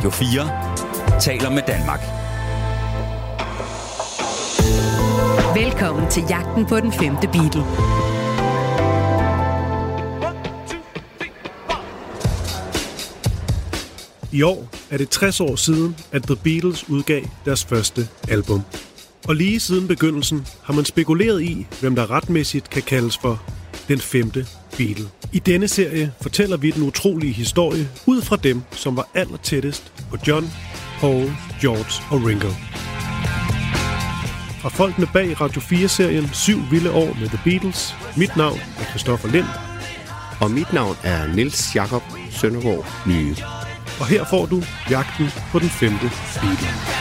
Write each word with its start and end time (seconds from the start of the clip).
Radio 0.00 0.10
4 0.10 1.20
taler 1.20 1.50
med 1.50 1.62
Danmark. 1.66 2.00
Velkommen 5.64 6.10
til 6.10 6.22
jagten 6.28 6.66
på 6.66 6.80
den 6.80 6.92
femte 6.92 7.28
Beatle. 7.28 7.62
I 14.32 14.42
år 14.42 14.68
er 14.90 14.98
det 14.98 15.10
60 15.10 15.40
år 15.40 15.56
siden, 15.56 15.96
at 16.12 16.22
The 16.22 16.36
Beatles 16.36 16.88
udgav 16.88 17.22
deres 17.44 17.64
første 17.64 18.08
album. 18.28 18.62
Og 19.28 19.34
lige 19.34 19.60
siden 19.60 19.88
begyndelsen 19.88 20.46
har 20.62 20.74
man 20.74 20.84
spekuleret 20.84 21.42
i, 21.42 21.66
hvem 21.80 21.94
der 21.94 22.10
retmæssigt 22.10 22.70
kan 22.70 22.82
kaldes 22.82 23.18
for 23.18 23.42
den 23.88 23.98
femte 23.98 24.46
Beatle. 24.76 25.19
I 25.32 25.38
denne 25.38 25.68
serie 25.68 26.12
fortæller 26.20 26.56
vi 26.56 26.70
den 26.70 26.82
utrolige 26.82 27.32
historie 27.32 27.88
ud 28.06 28.22
fra 28.22 28.36
dem, 28.36 28.62
som 28.72 28.96
var 28.96 29.08
aller 29.14 29.36
tættest 29.36 29.92
på 30.10 30.16
John, 30.28 30.52
Paul, 31.00 31.32
George 31.60 32.04
og 32.10 32.26
Ringo. 32.26 32.48
Fra 34.60 34.68
folkene 34.68 35.06
bag 35.12 35.40
Radio 35.40 35.60
4-serien 35.60 36.30
7 36.32 36.58
vilde 36.70 36.90
år 36.92 37.16
med 37.20 37.28
The 37.28 37.40
Beatles. 37.44 37.94
Mit 38.16 38.36
navn 38.36 38.58
er 38.80 38.84
Christoffer 38.84 39.28
Lind, 39.28 39.46
Og 40.40 40.50
mit 40.50 40.72
navn 40.72 40.96
er 41.02 41.26
Nils 41.34 41.74
Jakob 41.74 42.02
Søndergaard 42.30 42.86
Nye. 43.06 43.36
og 44.00 44.06
her 44.06 44.24
får 44.30 44.46
du 44.46 44.62
jagten 44.90 45.26
på 45.52 45.58
den 45.58 45.68
femte 45.68 46.10
Beatle. 46.40 46.99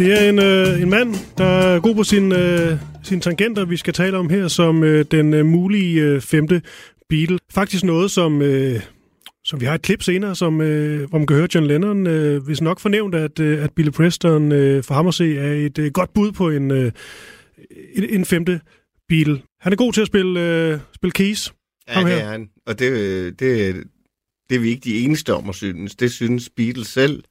Det 0.00 0.12
er 0.12 0.28
en, 0.28 0.38
øh, 0.38 0.82
en 0.82 0.90
mand, 0.90 1.14
der 1.38 1.44
er 1.44 1.80
god 1.80 1.94
på 1.94 2.04
sin, 2.04 2.32
øh, 2.32 2.78
sine 3.02 3.20
tangenter, 3.20 3.64
vi 3.64 3.76
skal 3.76 3.94
tale 3.94 4.18
om 4.18 4.30
her, 4.30 4.48
som 4.48 4.84
øh, 4.84 5.04
den 5.10 5.34
øh, 5.34 5.46
mulige 5.46 6.02
øh, 6.02 6.20
femte 6.20 6.62
Beatle. 7.08 7.38
Faktisk 7.52 7.84
noget, 7.84 8.10
som, 8.10 8.42
øh, 8.42 8.80
som 9.44 9.60
vi 9.60 9.66
har 9.66 9.74
et 9.74 9.82
klip 9.82 10.02
senere, 10.02 10.34
som, 10.34 10.60
øh, 10.60 11.08
hvor 11.08 11.18
man 11.18 11.26
kan 11.26 11.36
høre 11.36 11.48
John 11.54 11.66
Lennon, 11.66 12.06
øh, 12.06 12.42
hvis 12.44 12.60
nok 12.60 12.80
fornævnt, 12.80 13.14
at, 13.14 13.40
øh, 13.40 13.64
at 13.64 13.70
Billy 13.76 13.90
Preston 13.90 14.52
øh, 14.52 14.84
for 14.84 14.94
ham 14.94 15.06
at 15.06 15.14
se 15.14 15.38
er 15.38 15.52
et 15.52 15.78
øh, 15.78 15.90
godt 15.90 16.12
bud 16.12 16.32
på 16.32 16.50
en, 16.50 16.70
øh, 16.70 16.92
en, 17.94 18.04
en 18.04 18.24
femte 18.24 18.60
Beatle. 19.08 19.42
Han 19.60 19.72
er 19.72 19.76
god 19.76 19.92
til 19.92 20.00
at 20.00 20.06
spille, 20.06 20.40
øh, 20.40 20.78
spille 20.94 21.12
keys. 21.12 21.52
Ja, 21.88 21.92
Ham 21.92 22.04
det 22.04 22.14
her. 22.14 22.20
er 22.24 22.30
han. 22.30 22.48
Og 22.66 22.78
det, 22.78 22.90
det, 23.40 23.74
det 24.50 24.56
er 24.56 24.60
vi 24.60 24.68
ikke 24.68 24.84
de 24.84 25.00
eneste 25.00 25.34
om 25.34 25.48
at 25.48 25.54
synes. 25.54 25.94
Det 25.94 26.12
synes 26.12 26.50
Beatles 26.56 26.88
selv. 26.88 27.22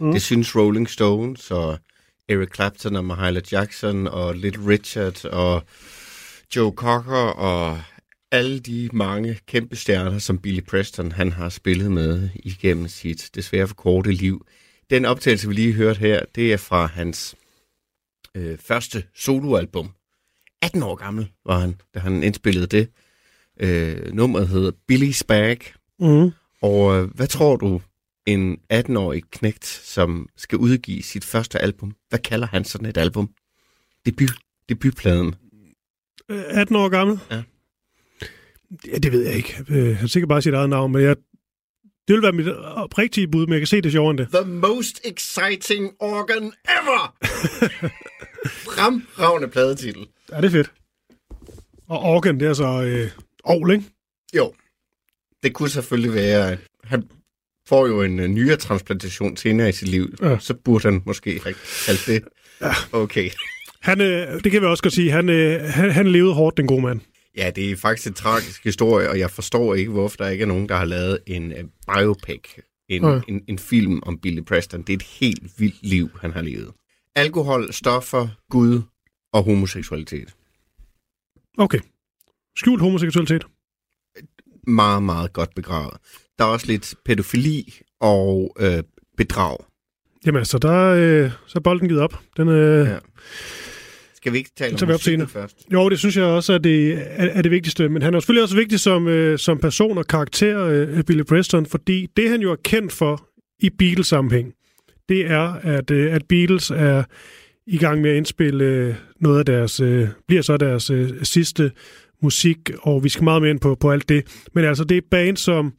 Mm. 0.00 0.12
Det 0.12 0.22
synes 0.22 0.56
Rolling 0.56 0.88
Stones 0.88 1.50
og 1.50 1.78
Eric 2.30 2.54
Clapton 2.54 2.96
og 2.96 3.04
Mahalia 3.04 3.42
Jackson 3.52 4.06
og 4.06 4.34
Little 4.34 4.66
Richard 4.66 5.24
og 5.24 5.62
Joe 6.56 6.72
Cocker 6.72 7.26
og 7.36 7.80
alle 8.32 8.60
de 8.60 8.88
mange 8.92 9.38
kæmpe 9.46 9.76
stjerner, 9.76 10.18
som 10.18 10.38
Billy 10.38 10.60
Preston 10.60 11.12
han 11.12 11.32
har 11.32 11.48
spillet 11.48 11.92
med 11.92 12.28
igennem 12.34 12.88
sit 12.88 13.30
desværre 13.34 13.68
for 13.68 13.74
korte 13.74 14.12
liv. 14.12 14.46
Den 14.90 15.04
optagelse, 15.04 15.48
vi 15.48 15.54
lige 15.54 15.72
hørte 15.72 16.00
her, 16.00 16.20
det 16.34 16.52
er 16.52 16.56
fra 16.56 16.86
hans 16.86 17.36
øh, 18.34 18.58
første 18.58 19.04
soloalbum. 19.14 19.90
18 20.62 20.82
år 20.82 20.94
gammel 20.94 21.30
var 21.46 21.58
han, 21.58 21.80
da 21.94 21.98
han 21.98 22.22
indspillede 22.22 22.66
det. 22.66 22.88
Øh, 23.60 24.12
nummeret 24.12 24.48
hedder 24.48 24.70
Billy's 24.92 25.22
Bag. 25.28 25.58
Mm. 25.98 26.30
Og 26.62 26.96
øh, 26.96 27.14
hvad 27.14 27.26
tror 27.26 27.56
du, 27.56 27.80
en 28.26 28.58
18-årig 28.72 29.22
knægt, 29.30 29.64
som 29.66 30.28
skal 30.36 30.58
udgive 30.58 31.02
sit 31.02 31.24
første 31.24 31.58
album, 31.58 31.92
hvad 32.08 32.18
kalder 32.18 32.46
han 32.46 32.64
sådan 32.64 32.86
et 32.88 32.96
album? 32.96 33.30
Debut, 34.06 34.30
debutpladen. 34.68 35.34
Øh, 36.28 36.44
18 36.48 36.76
år 36.76 36.88
gammel? 36.88 37.20
Ja. 37.30 37.42
ja. 38.86 38.98
det 38.98 39.12
ved 39.12 39.26
jeg 39.26 39.34
ikke. 39.34 39.64
Øh, 39.68 39.96
Han 39.96 40.08
sikkert 40.08 40.28
bare 40.28 40.42
sit 40.42 40.54
eget 40.54 40.70
navn, 40.70 40.92
men 40.92 41.02
jeg, 41.02 41.16
det 42.08 42.14
vil 42.14 42.22
være 42.22 42.32
mit 42.32 42.48
oprigtige 42.48 43.28
bud, 43.28 43.46
men 43.46 43.52
jeg 43.52 43.60
kan 43.60 43.66
se 43.66 43.80
det 43.80 43.92
sjovere 43.92 44.10
end 44.10 44.18
det. 44.18 44.28
The 44.32 44.44
most 44.44 45.00
exciting 45.04 45.92
organ 46.00 46.52
ever! 46.68 47.16
Fremragende 48.66 49.48
pladetitel. 49.48 50.06
Ja, 50.32 50.36
det 50.36 50.44
er 50.44 50.50
fedt. 50.50 50.72
Og 51.88 52.00
organ, 52.00 52.40
det 52.40 52.48
er 52.48 52.54
så 52.54 52.82
øh, 52.82 53.10
ovl, 53.44 53.70
ikke? 53.70 53.84
Jo, 54.36 54.54
det 55.42 55.54
kunne 55.54 55.68
selvfølgelig 55.68 56.14
være, 56.14 56.58
han 56.84 57.08
får 57.70 57.86
jo 57.86 58.02
en 58.02 58.20
uh, 58.20 58.26
nyere 58.26 58.56
transplantation 58.56 59.36
senere 59.36 59.68
i 59.68 59.72
sit 59.72 59.88
liv, 59.88 60.14
Ja. 60.20 60.28
ja. 60.30 60.38
så 60.38 60.54
burde 60.54 60.84
han 60.90 61.02
måske 61.06 61.30
ikke 61.34 61.54
kalde 61.86 62.00
det. 62.12 62.22
Ja. 62.60 62.72
Okay. 62.92 63.30
Han, 63.80 64.00
øh, 64.00 64.44
det 64.44 64.52
kan 64.52 64.60
vi 64.62 64.66
også 64.66 64.82
godt 64.82 64.94
sige, 64.94 65.10
han, 65.10 65.28
øh, 65.28 65.60
han, 65.62 65.90
han 65.90 66.06
levede 66.06 66.34
hårdt, 66.34 66.56
den 66.56 66.66
gode 66.66 66.82
mand. 66.82 67.00
Ja, 67.36 67.50
det 67.50 67.70
er 67.70 67.76
faktisk 67.76 68.06
en 68.08 68.14
tragisk 68.14 68.64
historie, 68.64 69.10
og 69.10 69.18
jeg 69.18 69.30
forstår 69.30 69.74
ikke, 69.74 69.90
hvorfor 69.90 70.16
der 70.16 70.28
ikke 70.28 70.42
er 70.42 70.46
nogen, 70.46 70.68
der 70.68 70.76
har 70.76 70.84
lavet 70.84 71.18
en 71.26 71.52
uh, 71.52 71.58
biopic, 71.94 72.40
en, 72.88 73.02
Nej. 73.02 73.20
en, 73.28 73.42
en 73.48 73.58
film 73.58 74.00
om 74.02 74.18
Billy 74.18 74.42
Preston. 74.42 74.82
Det 74.82 74.90
er 74.92 74.96
et 74.96 75.02
helt 75.02 75.42
vildt 75.58 75.82
liv, 75.82 76.10
han 76.20 76.30
har 76.32 76.42
levet. 76.42 76.70
Alkohol, 77.16 77.72
stoffer, 77.72 78.28
Gud 78.50 78.82
og 79.32 79.44
homoseksualitet. 79.44 80.34
Okay. 81.58 81.78
Skjult 82.56 82.80
homoseksualitet. 82.80 83.44
Meget, 84.66 85.02
meget 85.02 85.32
godt 85.32 85.54
begravet. 85.54 85.96
Der 86.40 86.46
er 86.46 86.50
også 86.50 86.66
lidt 86.66 86.94
pædofili 87.04 87.74
og 88.00 88.56
øh, 88.60 88.82
bedrag. 89.16 89.56
Jamen 90.26 90.38
altså, 90.38 90.58
der, 90.58 90.84
øh, 90.84 91.30
så 91.46 91.58
er 91.58 91.60
bolden 91.60 91.88
givet 91.88 92.02
op. 92.02 92.18
Den, 92.36 92.48
øh, 92.48 92.88
ja. 92.88 92.96
Skal 94.14 94.32
vi 94.32 94.38
ikke 94.38 94.50
tale 94.56 94.78
om 94.82 94.88
musikken 94.88 95.28
først? 95.28 95.56
Jo, 95.72 95.88
det 95.88 95.98
synes 95.98 96.16
jeg 96.16 96.24
også 96.24 96.52
er 96.52 96.58
det, 96.58 96.92
er, 96.92 97.26
er 97.26 97.42
det 97.42 97.50
vigtigste. 97.50 97.88
Men 97.88 98.02
han 98.02 98.14
er 98.14 98.20
selvfølgelig 98.20 98.42
også 98.42 98.56
vigtig 98.56 98.80
som, 98.80 99.08
øh, 99.08 99.38
som 99.38 99.58
person 99.58 99.98
og 99.98 100.06
karakter, 100.06 100.64
øh, 100.64 101.04
Billy 101.04 101.22
Preston, 101.22 101.66
fordi 101.66 102.06
det, 102.16 102.30
han 102.30 102.40
jo 102.40 102.52
er 102.52 102.56
kendt 102.64 102.92
for 102.92 103.28
i 103.58 103.70
Beatles-sammenhæng, 103.70 104.52
det 105.08 105.26
er, 105.30 105.52
at, 105.52 105.90
øh, 105.90 106.14
at 106.14 106.22
Beatles 106.28 106.70
er 106.70 107.02
i 107.66 107.78
gang 107.78 108.00
med 108.00 108.10
at 108.10 108.16
indspille 108.16 108.64
øh, 108.64 108.94
noget 109.20 109.38
af 109.38 109.44
deres, 109.44 109.80
øh, 109.80 110.08
bliver 110.28 110.42
så 110.42 110.56
deres 110.56 110.90
øh, 110.90 111.10
sidste 111.22 111.70
musik, 112.22 112.58
og 112.82 113.04
vi 113.04 113.08
skal 113.08 113.24
meget 113.24 113.42
mere 113.42 113.50
ind 113.50 113.60
på, 113.60 113.74
på 113.74 113.90
alt 113.90 114.08
det. 114.08 114.46
Men 114.54 114.64
altså, 114.64 114.84
det 114.84 114.96
er 114.96 115.02
band, 115.10 115.36
som 115.36 115.72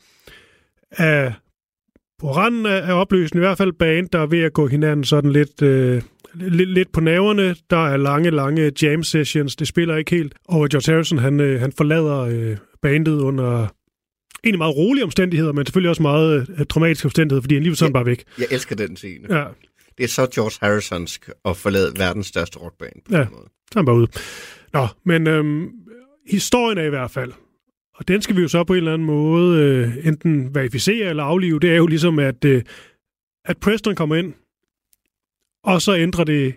er 0.92 1.32
på 2.20 2.32
randen 2.32 2.66
af, 2.66 2.90
af 2.90 2.94
opløsning, 2.94 3.44
i 3.44 3.46
hvert 3.48 3.58
fald 3.58 3.74
band, 3.74 4.10
der 4.10 4.20
er 4.20 4.26
ved 4.26 4.40
at 4.40 4.54
gå 4.54 4.68
hinanden 4.68 5.04
sådan 5.04 5.32
lidt, 5.32 5.62
øh, 5.62 6.02
lidt, 6.34 6.70
lidt 6.70 6.92
på 6.92 7.00
naverne. 7.02 7.56
Der 7.70 7.88
er 7.88 7.98
lange, 7.98 8.30
lange 8.30 8.72
jam 8.82 9.04
sessions, 9.04 9.56
det 9.56 9.68
spiller 9.68 9.96
ikke 9.96 10.12
helt. 10.16 10.34
Og 10.48 10.70
George 10.70 10.92
Harrison, 10.94 11.18
han, 11.18 11.40
øh, 11.40 11.60
han 11.60 11.72
forlader 11.78 12.20
øh, 12.20 12.58
bandet 12.82 13.20
under 13.20 13.68
egentlig 14.44 14.58
meget 14.58 14.76
rolige 14.76 15.04
omstændigheder, 15.04 15.52
men 15.52 15.66
selvfølgelig 15.66 15.90
også 15.90 16.02
meget 16.02 16.50
øh, 16.58 16.66
dramatiske 16.66 17.06
omstændigheder, 17.06 17.42
fordi 17.42 17.56
han 17.56 17.64
lige 17.64 17.76
sådan 17.76 17.94
bare 17.94 18.06
væk. 18.06 18.24
Jeg 18.38 18.48
elsker 18.52 18.76
den 18.76 18.96
scene. 18.96 19.38
Ja, 19.38 19.46
Det 19.98 20.04
er 20.04 20.08
så 20.08 20.28
George 20.36 20.58
Harrisonsk 20.62 21.30
at 21.46 21.58
forlade 21.58 21.94
verdens 21.98 22.28
største 22.28 22.60
rockband 22.60 22.94
på 23.06 23.16
ja. 23.16 23.20
den 23.20 23.28
måde. 23.32 23.46
så 23.72 23.80
er 23.80 23.80
han 23.80 23.86
bare 23.86 23.96
ude. 23.96 24.08
Nå, 24.74 24.88
men 25.06 25.28
øhm, 25.28 25.70
historien 26.30 26.78
er 26.78 26.84
i 26.84 26.90
hvert 26.90 27.12
fald, 27.12 27.32
og 28.02 28.08
den 28.08 28.22
skal 28.22 28.36
vi 28.36 28.42
jo 28.42 28.48
så 28.48 28.64
på 28.64 28.74
en 28.74 28.78
eller 28.78 28.94
anden 28.94 29.06
måde 29.06 29.60
øh, 29.60 30.08
enten 30.08 30.56
verificere 30.56 31.10
eller 31.10 31.24
aflive, 31.24 31.60
det 31.60 31.72
er 31.72 31.76
jo 31.76 31.88
ligesom, 31.88 32.20
at, 32.20 32.46
øh, 32.46 32.64
at 33.46 33.58
Preston 33.58 33.96
kommer 33.96 34.16
ind, 34.16 34.34
og 35.64 35.82
så 35.82 35.96
ændrer 35.96 36.24
det 36.24 36.56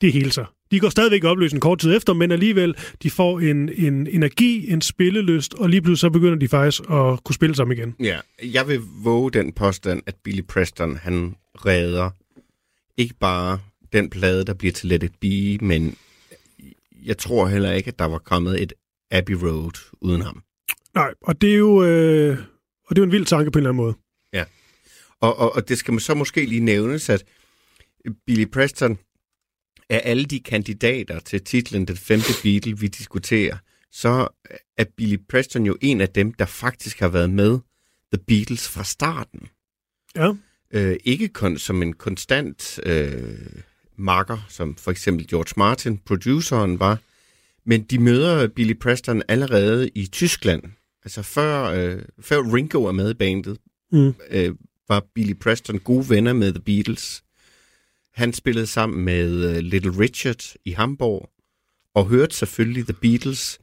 det 0.00 0.12
hele 0.12 0.32
sig. 0.32 0.46
De 0.70 0.80
går 0.80 0.88
stadigvæk 0.88 1.24
i 1.24 1.26
opløsning 1.26 1.62
kort 1.62 1.78
tid 1.78 1.96
efter, 1.96 2.12
men 2.12 2.30
alligevel, 2.32 2.76
de 3.02 3.10
får 3.10 3.40
en, 3.40 3.68
en 3.68 4.06
energi, 4.06 4.70
en 4.72 4.80
spillelyst, 4.80 5.54
og 5.54 5.68
lige 5.68 5.82
pludselig 5.82 6.00
så 6.00 6.10
begynder 6.10 6.38
de 6.38 6.48
faktisk 6.48 6.82
at 6.90 7.24
kunne 7.24 7.34
spille 7.34 7.56
sammen 7.56 7.78
igen. 7.78 7.94
Ja, 8.00 8.18
jeg 8.42 8.68
vil 8.68 8.80
våge 9.04 9.30
den 9.30 9.52
påstand, 9.52 10.02
at 10.06 10.14
Billy 10.24 10.42
Preston, 10.42 10.96
han 10.96 11.36
redder 11.54 12.10
ikke 12.96 13.14
bare 13.20 13.58
den 13.92 14.10
plade, 14.10 14.44
der 14.44 14.54
bliver 14.54 14.72
til 14.72 14.88
Let 14.88 15.02
It 15.02 15.12
Be, 15.20 15.66
men 15.66 15.96
jeg 17.04 17.18
tror 17.18 17.46
heller 17.46 17.72
ikke, 17.72 17.88
at 17.88 17.98
der 17.98 18.04
var 18.04 18.18
kommet 18.18 18.62
et 18.62 18.72
Abbey 19.10 19.34
Road 19.34 19.92
uden 20.00 20.22
ham. 20.22 20.42
Nej, 20.94 21.14
og 21.20 21.40
det 21.40 21.50
er 21.52 21.56
jo, 21.56 21.84
øh, 21.84 22.38
og 22.86 22.96
det 22.96 22.98
er 22.98 23.02
jo 23.02 23.06
en 23.06 23.12
vild 23.12 23.26
tanke 23.26 23.50
på 23.50 23.58
en 23.58 23.60
eller 23.60 23.70
anden 23.70 23.84
måde. 23.84 23.94
Og, 25.20 25.38
og, 25.38 25.54
og 25.54 25.68
det 25.68 25.78
skal 25.78 25.92
man 25.92 26.00
så 26.00 26.14
måske 26.14 26.46
lige 26.46 26.60
nævnes, 26.60 27.08
at 27.08 27.24
Billy 28.26 28.46
Preston 28.46 28.98
af 29.88 30.00
alle 30.04 30.24
de 30.24 30.40
kandidater 30.40 31.20
til 31.20 31.44
titlen 31.44 31.88
Den 31.88 31.96
femte 31.96 32.32
Beatle, 32.42 32.78
vi 32.78 32.86
diskuterer, 32.86 33.56
så 33.92 34.28
er 34.76 34.84
Billy 34.96 35.16
Preston 35.28 35.66
jo 35.66 35.76
en 35.80 36.00
af 36.00 36.08
dem, 36.08 36.32
der 36.32 36.46
faktisk 36.46 37.00
har 37.00 37.08
været 37.08 37.30
med 37.30 37.58
The 38.12 38.24
Beatles 38.26 38.68
fra 38.68 38.84
starten. 38.84 39.48
Ja. 40.16 40.32
Øh, 40.70 40.96
ikke 41.04 41.28
kun 41.28 41.58
som 41.58 41.82
en 41.82 41.92
konstant 41.92 42.80
øh, 42.86 43.62
makker, 43.96 44.46
som 44.48 44.76
for 44.76 44.90
eksempel 44.90 45.28
George 45.28 45.52
Martin, 45.56 45.98
produceren, 45.98 46.80
var. 46.80 46.98
Men 47.66 47.82
de 47.82 47.98
møder 47.98 48.48
Billy 48.48 48.78
Preston 48.78 49.22
allerede 49.28 49.88
i 49.88 50.06
Tyskland. 50.06 50.62
Altså 51.04 51.22
før, 51.22 51.62
øh, 51.64 52.02
før 52.20 52.54
Ringo 52.54 52.84
er 52.84 52.92
med 52.92 53.10
i 53.10 53.14
bandet, 53.14 53.58
Mm. 53.92 54.14
øh, 54.30 54.54
var 54.88 55.04
Billy 55.14 55.34
Preston 55.34 55.78
gode 55.78 56.10
venner 56.10 56.32
med 56.32 56.52
The 56.52 56.62
Beatles. 56.62 57.22
Han 58.14 58.32
spillede 58.32 58.66
sammen 58.66 59.04
med 59.04 59.50
øh, 59.50 59.56
Little 59.58 59.98
Richard 60.00 60.54
i 60.64 60.70
Hamburg, 60.70 61.30
og 61.94 62.06
hørte 62.06 62.36
selvfølgelig 62.36 62.84
The 62.84 62.96
Beatles 63.02 63.58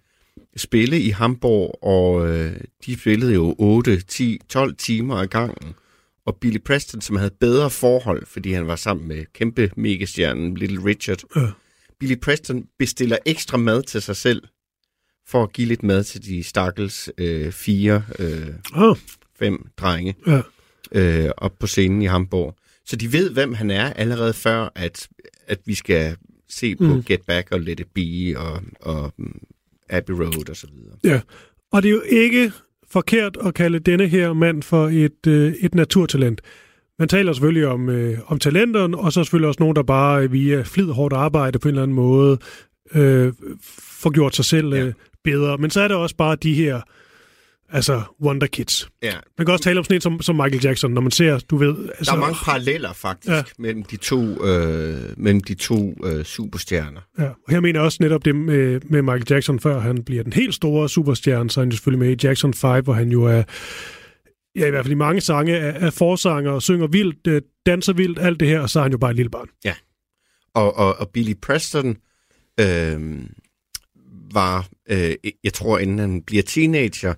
spille 0.55 1.01
i 1.01 1.09
Hamburg, 1.09 1.79
og 1.83 2.27
øh, 2.29 2.59
de 2.85 2.99
spillede 2.99 3.33
jo 3.33 3.55
8, 3.59 4.01
10, 4.01 4.39
12 4.49 4.75
timer 4.75 5.15
ad 5.15 5.27
gangen. 5.27 5.73
Og 6.25 6.35
Billy 6.35 6.57
Preston, 6.65 7.01
som 7.01 7.15
havde 7.15 7.31
bedre 7.39 7.69
forhold, 7.69 8.25
fordi 8.25 8.51
han 8.51 8.67
var 8.67 8.75
sammen 8.75 9.07
med 9.07 9.25
kæmpe 9.33 9.71
megastjernen 9.77 10.55
Little 10.57 10.85
Richard. 10.85 11.19
Ja. 11.35 11.47
Billy 11.99 12.15
Preston 12.19 12.65
bestiller 12.79 13.17
ekstra 13.25 13.57
mad 13.57 13.83
til 13.83 14.01
sig 14.01 14.15
selv, 14.15 14.43
for 15.31 15.43
at 15.43 15.53
give 15.53 15.67
lidt 15.67 15.83
mad 15.83 16.03
til 16.03 16.25
de 16.25 16.43
stakkels 16.43 17.09
øh, 17.17 17.51
fire, 17.51 18.03
øh, 18.19 18.47
Oh, 18.75 18.97
fem 19.39 19.67
drenge 19.77 20.15
ja. 20.27 20.41
øh, 20.91 21.31
op 21.37 21.53
på 21.59 21.67
scenen 21.67 22.01
i 22.01 22.05
Hamburg. 22.05 22.55
Så 22.85 22.95
de 22.95 23.13
ved, 23.13 23.29
hvem 23.29 23.53
han 23.53 23.71
er, 23.71 23.93
allerede 23.93 24.33
før, 24.33 24.69
at, 24.75 25.07
at 25.47 25.59
vi 25.65 25.73
skal 25.75 26.15
se 26.49 26.75
på 26.75 26.83
Mm. 26.83 27.03
Get 27.03 27.21
Back 27.27 27.51
og 27.51 27.59
Let 27.59 27.79
It 27.79 27.87
Be 27.95 28.39
og, 28.39 28.61
og 28.81 29.13
mm, 29.17 29.39
Abbey 29.89 30.13
Road 30.13 30.49
og 30.49 30.55
så 30.55 30.67
videre. 30.73 30.97
Ja, 31.15 31.21
og 31.71 31.83
det 31.83 31.89
er 31.89 31.93
jo 31.93 32.01
ikke 32.01 32.51
forkert 32.91 33.37
at 33.45 33.53
kalde 33.53 33.79
denne 33.79 34.07
her 34.07 34.33
mand 34.33 34.63
for 34.63 34.87
et, 34.87 35.27
øh, 35.27 35.53
et 35.61 35.75
naturtalent. 35.75 36.41
Man 36.99 37.07
taler 37.07 37.33
selvfølgelig 37.33 37.67
om, 37.67 37.89
øh, 37.89 38.17
om 38.27 38.39
talenterne, 38.39 38.97
og 38.97 39.13
så 39.13 39.23
selvfølgelig 39.23 39.47
også 39.47 39.59
nogen, 39.59 39.75
der 39.75 39.83
bare 39.83 40.31
via 40.31 40.61
flid 40.61 40.85
hårdt 40.85 41.13
arbejde 41.13 41.59
på 41.59 41.67
en 41.67 41.73
eller 41.73 41.83
anden 41.83 41.95
måde 41.95 42.37
øh, 42.95 43.33
får 44.01 44.09
gjort 44.09 44.35
sig 44.35 44.45
selv 44.45 44.73
øh, 44.73 44.79
Ja. 44.79 44.91
Bedre. 45.23 45.57
Men 45.57 45.69
så 45.71 45.81
er 45.81 45.87
der 45.87 45.95
også 45.95 46.15
bare 46.15 46.35
de 46.35 46.53
her 46.53 46.81
altså 47.73 48.01
wonder 48.23 48.47
kids. 48.47 48.89
Ja, 49.03 49.13
Man 49.37 49.45
kan 49.45 49.53
også 49.53 49.63
tale 49.63 49.77
om 49.79 49.83
sådan 49.83 49.95
en 49.97 50.01
som, 50.01 50.21
som 50.21 50.35
Michael 50.35 50.63
Jackson, 50.63 50.91
når 50.91 51.01
man 51.01 51.11
ser, 51.11 51.39
du 51.39 51.57
ved... 51.57 51.75
Altså, 51.97 52.11
der 52.11 52.17
er 52.17 52.21
mange 52.21 52.37
paralleller 52.45 52.93
faktisk 52.93 53.29
Ja. 53.31 53.35
ja. 53.35 53.43
mellem 53.59 53.83
de 53.83 53.95
to, 53.97 54.45
øh, 54.45 54.99
mellem 55.17 55.41
de 55.41 55.53
to 55.53 55.93
øh, 56.05 56.25
superstjerner. 56.25 57.01
Ja, 57.19 57.23
og 57.25 57.35
her 57.49 57.59
mener 57.59 57.79
jeg 57.79 57.85
også 57.85 57.97
netop 58.01 58.25
det 58.25 58.35
med, 58.35 58.79
med 58.83 59.01
Michael 59.01 59.25
Jackson, 59.29 59.59
før 59.59 59.79
han 59.79 60.03
bliver 60.03 60.23
den 60.23 60.33
helt 60.33 60.55
store 60.55 60.89
superstjerne, 60.89 61.49
så 61.49 61.59
er 61.59 61.63
han 61.63 61.69
jo 61.71 61.75
selvfølgelig 61.75 62.07
med 62.07 62.23
i 62.23 62.27
Jackson 62.27 62.53
5, 62.53 62.83
hvor 62.83 62.93
han 62.93 63.09
jo 63.11 63.23
er, 63.23 63.43
ja 64.55 64.67
i 64.67 64.69
hvert 64.69 64.85
fald 64.85 64.91
i 64.91 64.95
mange 64.95 65.21
sange, 65.21 65.53
er, 65.53 65.87
er 65.87 65.89
forsanger 65.89 66.51
og 66.51 66.61
synger 66.61 66.87
vildt, 66.87 67.27
øh, 67.27 67.41
danser 67.65 67.93
vildt, 67.93 68.19
alt 68.19 68.39
det 68.39 68.47
her, 68.47 68.59
og 68.59 68.69
så 68.69 68.79
er 68.79 68.83
han 68.83 68.91
jo 68.91 68.97
bare 68.97 69.11
et 69.11 69.15
lille 69.17 69.29
barn. 69.29 69.49
Og, 70.55 70.77
og, 70.77 70.95
og 70.99 71.09
Billy 71.09 71.33
Preston 71.41 71.97
øh, 72.59 73.19
var, 74.33 74.67
øh, 74.89 75.15
jeg 75.43 75.53
tror, 75.53 75.77
inden 75.79 75.99
han 75.99 76.21
bliver 76.21 76.43
teenager, 76.43 77.13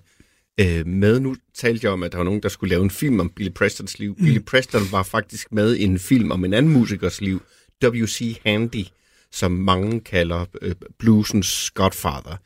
øh, 0.60 0.86
med, 0.86 1.20
nu 1.20 1.36
talte 1.54 1.84
jeg 1.84 1.92
om, 1.92 2.02
at 2.02 2.12
der 2.12 2.18
var 2.18 2.24
nogen, 2.24 2.42
der 2.42 2.48
skulle 2.48 2.70
lave 2.70 2.82
en 2.84 2.90
film 2.90 3.20
om 3.20 3.30
Billy 3.36 3.50
Prestons 3.50 3.98
liv. 3.98 4.14
Mm. 4.18 4.24
Billy 4.24 4.40
Preston 4.46 4.82
var 4.90 5.02
faktisk 5.02 5.52
med 5.52 5.76
i 5.76 5.82
en 5.82 5.98
film 5.98 6.30
om 6.30 6.44
en 6.44 6.54
anden 6.54 6.72
musikers 6.72 7.20
liv, 7.20 7.42
W.C. 7.84 8.40
Handy, 8.46 8.84
som 9.32 9.52
mange 9.52 10.00
kalder 10.00 10.46
øh, 10.62 10.74
bluesens 10.98 11.70
godfather. 11.70 12.36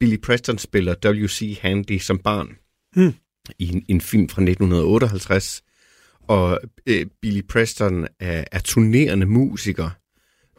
Billy 0.00 0.16
Preston 0.16 0.58
spiller 0.58 0.94
W.C. 1.04 1.58
Handy 1.62 1.98
som 1.98 2.18
barn 2.18 2.56
Mm. 2.96 3.12
i 3.58 3.68
en, 3.68 3.84
en 3.88 4.00
film 4.00 4.28
fra 4.28 4.42
1958. 4.42 5.62
Og 6.28 6.60
øh, 6.86 7.06
Billy 7.22 7.42
Preston 7.48 8.06
er, 8.20 8.44
er 8.52 8.58
turnerende 8.58 9.26
musiker 9.26 9.90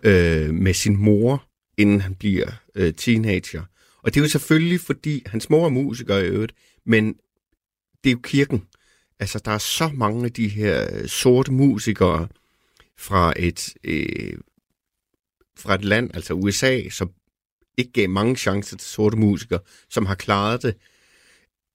øh, 0.03 0.53
med 0.53 0.73
sin 0.73 0.97
mor, 0.97 1.43
inden 1.81 2.01
han 2.01 2.15
bliver 2.15 2.47
øh, 2.75 2.93
teenager. 2.93 3.63
Og 4.03 4.13
det 4.13 4.19
er 4.19 4.23
jo 4.23 4.29
selvfølgelig, 4.29 4.79
fordi 4.79 5.23
hans 5.25 5.49
mor 5.49 5.65
er 5.65 5.69
musiker 5.69 6.17
i 6.17 6.27
øvrigt, 6.27 6.53
men 6.85 7.15
det 8.03 8.09
er 8.09 8.13
jo 8.13 8.19
kirken. 8.23 8.63
Altså, 9.19 9.41
der 9.45 9.51
er 9.51 9.57
så 9.57 9.91
mange 9.93 10.25
af 10.25 10.31
de 10.31 10.47
her 10.47 10.87
øh, 10.93 11.07
sorte 11.07 11.51
musikere 11.51 12.27
fra 12.97 13.33
et, 13.35 13.73
øh, 13.83 14.33
fra 15.57 15.75
et 15.75 15.85
land, 15.85 16.09
altså 16.13 16.33
USA, 16.33 16.89
som 16.89 17.11
ikke 17.77 17.91
gav 17.91 18.09
mange 18.09 18.35
chancer 18.35 18.77
til 18.77 18.87
sorte 18.87 19.17
musikere, 19.17 19.59
som 19.89 20.05
har 20.05 20.15
klaret 20.15 20.63
det 20.63 20.75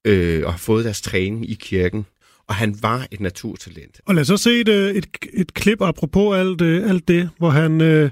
øh, 0.05 0.47
og 0.47 0.53
har 0.53 0.59
fået 0.59 0.85
deres 0.85 1.01
træning 1.01 1.51
i 1.51 1.55
kirken. 1.55 2.07
Og 2.49 2.55
han 2.55 2.77
var 2.83 3.07
et 3.11 3.21
naturtalent. 3.21 4.01
Og 4.05 4.15
lad 4.15 4.21
os 4.21 4.27
så 4.27 4.37
se 4.37 4.61
et, 4.61 4.69
øh, 4.69 4.95
et, 4.95 5.07
et 5.33 5.55
klip 5.55 5.81
apropos 5.81 6.37
alt, 6.37 6.61
øh, 6.61 6.91
alt 6.91 7.09
det, 7.09 7.31
hvor 7.39 7.51
han... 7.51 7.81
Øh, 7.81 8.11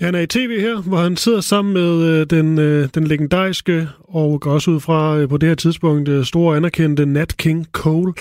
han 0.00 0.14
er 0.14 0.20
i 0.20 0.26
tv 0.26 0.60
her, 0.60 0.82
hvor 0.82 0.96
han 0.96 1.16
sidder 1.16 1.40
sammen 1.40 1.74
med 1.74 2.02
øh, 2.02 2.26
den, 2.26 2.58
øh, 2.58 2.88
den 2.94 3.06
legendariske, 3.06 3.88
og 4.00 4.40
går 4.40 4.52
også 4.52 4.70
ud 4.70 4.80
fra 4.80 5.18
øh, 5.18 5.28
på 5.28 5.36
det 5.36 5.48
her 5.48 5.56
tidspunkt, 5.56 6.08
øh, 6.08 6.24
store 6.24 6.56
anerkendte 6.56 7.06
Nat 7.06 7.36
King 7.36 7.66
Cole. 7.72 8.12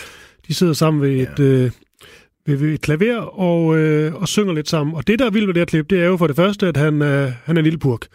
De 0.47 0.53
sidder 0.53 0.73
sammen 0.73 1.01
ved 1.01 1.09
et, 1.09 1.39
øh, 1.39 1.71
ved, 2.45 2.55
ved 2.57 2.73
et 2.73 2.81
klaver 2.81 3.17
og, 3.17 3.77
øh, 3.77 4.15
og 4.15 4.27
synger 4.27 4.53
lidt 4.53 4.69
sammen. 4.69 4.95
Og 4.95 5.07
det, 5.07 5.19
der 5.19 5.25
er 5.25 5.29
vildt 5.29 5.47
ved 5.47 5.53
det 5.53 5.61
her 5.61 5.65
klip, 5.65 5.89
det 5.89 6.01
er 6.01 6.05
jo 6.05 6.17
for 6.17 6.27
det 6.27 6.35
første, 6.35 6.67
at 6.67 6.77
han, 6.77 7.01
øh, 7.01 7.31
han 7.43 7.57
er 7.57 7.59
en 7.59 7.63
lille 7.63 7.79
purk. 7.79 8.07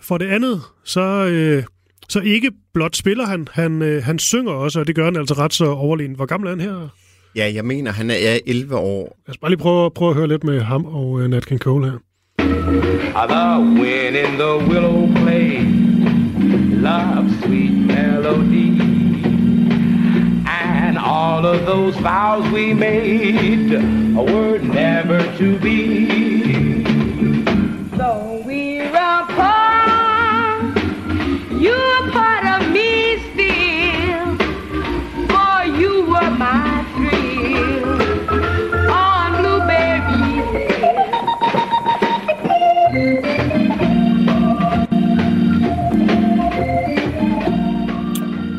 For 0.00 0.18
det 0.18 0.26
andet, 0.26 0.60
så, 0.84 1.26
øh, 1.26 1.62
så 2.08 2.20
ikke 2.20 2.50
blot 2.74 2.96
spiller 2.96 3.26
han, 3.26 3.48
han, 3.50 3.82
øh, 3.82 4.02
han 4.02 4.18
synger 4.18 4.52
også, 4.52 4.80
og 4.80 4.86
det 4.86 4.94
gør 4.94 5.04
han 5.04 5.16
altså 5.16 5.34
ret 5.34 5.54
så 5.54 5.66
overlegen. 5.66 6.14
Hvor 6.14 6.26
gammel 6.26 6.46
er 6.46 6.50
han 6.50 6.60
her? 6.60 6.88
Ja, 7.36 7.52
jeg 7.54 7.64
mener, 7.64 7.92
han 7.92 8.10
er 8.10 8.38
11 8.46 8.76
år. 8.76 9.18
Lad 9.26 9.34
os 9.34 9.38
bare 9.38 9.50
lige 9.50 9.58
prøve, 9.58 9.90
prøve 9.90 10.10
at 10.10 10.16
høre 10.16 10.28
lidt 10.28 10.44
med 10.44 10.60
ham 10.60 10.84
og 10.84 11.10
uh, 11.10 11.26
Nat 11.26 11.46
King 11.46 11.60
Cole 11.60 11.90
her. 11.90 11.98
The 12.68 13.80
wind 13.80 14.16
in 14.16 14.36
the 14.36 14.58
willow 14.68 15.06
play, 15.22 15.60
love's 15.60 17.38
sweet 17.40 17.70
melody. 17.70 18.78
And 20.46 20.98
all 20.98 21.46
of 21.46 21.64
those 21.66 21.96
vows 21.96 22.50
we 22.52 22.74
made 22.74 23.72
were 24.14 24.58
never 24.58 25.20
to 25.38 25.58
be. 25.58 26.82
Though 27.96 28.42
we're 28.44 28.88
apart, 28.88 30.76
you're 31.52 32.08
a 32.08 32.10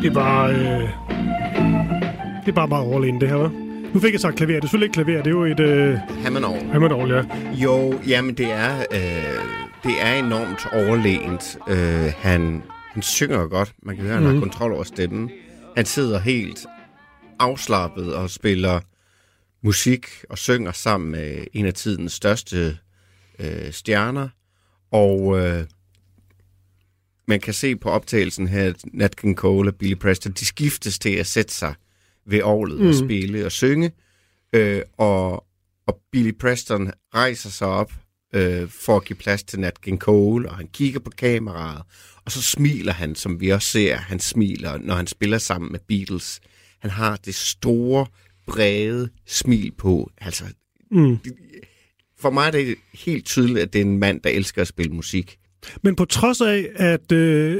Det 0.01 0.15
var... 0.15 0.47
Øh, 0.47 0.89
det 2.45 2.47
er 2.47 2.51
bare 2.55 2.67
meget 2.67 2.85
overlegen, 2.85 3.21
det 3.21 3.29
her, 3.29 3.47
hva'? 3.47 3.69
Nu 3.93 3.99
fik 3.99 4.13
jeg 4.13 4.21
sagt 4.21 4.35
klaver. 4.35 4.53
Det 4.53 4.57
er 4.57 4.61
selvfølgelig 4.61 4.85
ikke 4.85 4.93
klaver, 4.93 5.23
det 5.23 5.27
er 5.27 5.31
jo 5.31 5.45
et... 5.45 5.59
Øh, 5.59 5.97
Hammond 6.23 6.71
Hammond 6.71 7.11
ja. 7.11 7.23
Jo, 7.53 7.99
jamen 8.07 8.37
det 8.37 8.51
er, 8.51 8.79
øh, 8.79 9.43
det 9.83 10.01
er 10.01 10.13
enormt 10.13 10.67
overlegent. 10.73 11.57
Øh, 11.69 12.13
han, 12.17 12.63
han 12.91 13.01
synger 13.01 13.47
godt. 13.47 13.73
Man 13.83 13.95
kan 13.95 14.05
høre, 14.05 14.17
at 14.17 14.23
han 14.23 14.33
har 14.33 14.39
kontrol 14.39 14.73
over 14.73 14.83
stemmen. 14.83 15.31
Han 15.75 15.85
sidder 15.85 16.19
helt 16.19 16.65
afslappet 17.39 18.15
og 18.15 18.29
spiller 18.29 18.79
musik 19.63 20.05
og 20.29 20.37
synger 20.37 20.71
sammen 20.71 21.11
med 21.11 21.43
en 21.53 21.65
af 21.65 21.73
tidens 21.73 22.13
største 22.13 22.77
øh, 23.39 23.71
stjerner. 23.71 24.29
Og 24.91 25.39
øh, 25.39 25.63
man 27.29 27.39
kan 27.39 27.53
se 27.53 27.75
på 27.75 27.89
optagelsen 27.89 28.47
her, 28.47 28.69
at 28.69 28.81
Nat 28.93 29.15
King 29.15 29.35
Cole 29.37 29.69
og 29.69 29.75
Billy 29.75 29.95
Preston, 29.95 30.31
de 30.31 30.45
skiftes 30.45 30.99
til 30.99 31.09
at 31.09 31.27
sætte 31.27 31.53
sig 31.53 31.73
ved 32.25 32.43
orlet 32.43 32.79
mm. 32.79 32.87
og 32.87 32.95
spille 32.95 33.45
og 33.45 33.51
synge. 33.51 33.91
Øh, 34.53 34.81
og, 34.97 35.45
og 35.87 35.99
Billy 36.11 36.31
Preston 36.39 36.91
rejser 37.15 37.49
sig 37.49 37.67
op 37.67 37.91
øh, 38.33 38.69
for 38.69 38.95
at 38.97 39.05
give 39.05 39.17
plads 39.17 39.43
til 39.43 39.59
Nat 39.59 39.81
King 39.81 39.99
Cole, 39.99 40.49
og 40.49 40.55
han 40.55 40.67
kigger 40.73 40.99
på 40.99 41.09
kameraet, 41.09 41.81
og 42.25 42.31
så 42.31 42.41
smiler 42.41 42.93
han, 42.93 43.15
som 43.15 43.41
vi 43.41 43.49
også 43.49 43.69
ser, 43.69 43.95
han 43.95 44.19
smiler, 44.19 44.77
når 44.77 44.95
han 44.95 45.07
spiller 45.07 45.37
sammen 45.37 45.71
med 45.71 45.79
Beatles. 45.87 46.39
Han 46.79 46.91
har 46.91 47.15
det 47.15 47.35
store, 47.35 48.05
brede 48.47 49.09
smil 49.25 49.71
på. 49.71 50.11
Altså, 50.17 50.43
Mm. 50.91 51.17
for 52.19 52.29
mig 52.29 52.47
er 52.47 52.51
det 52.51 52.75
helt 52.93 53.25
tydeligt, 53.25 53.59
at 53.59 53.73
det 53.73 53.81
er 53.81 53.85
en 53.85 53.99
mand, 53.99 54.21
der 54.21 54.29
elsker 54.29 54.61
at 54.61 54.67
spille 54.67 54.93
musik. 54.93 55.38
Men 55.83 55.95
på 55.95 56.05
trods 56.05 56.41
af, 56.41 56.69
at, 56.75 57.11
øh, 57.11 57.59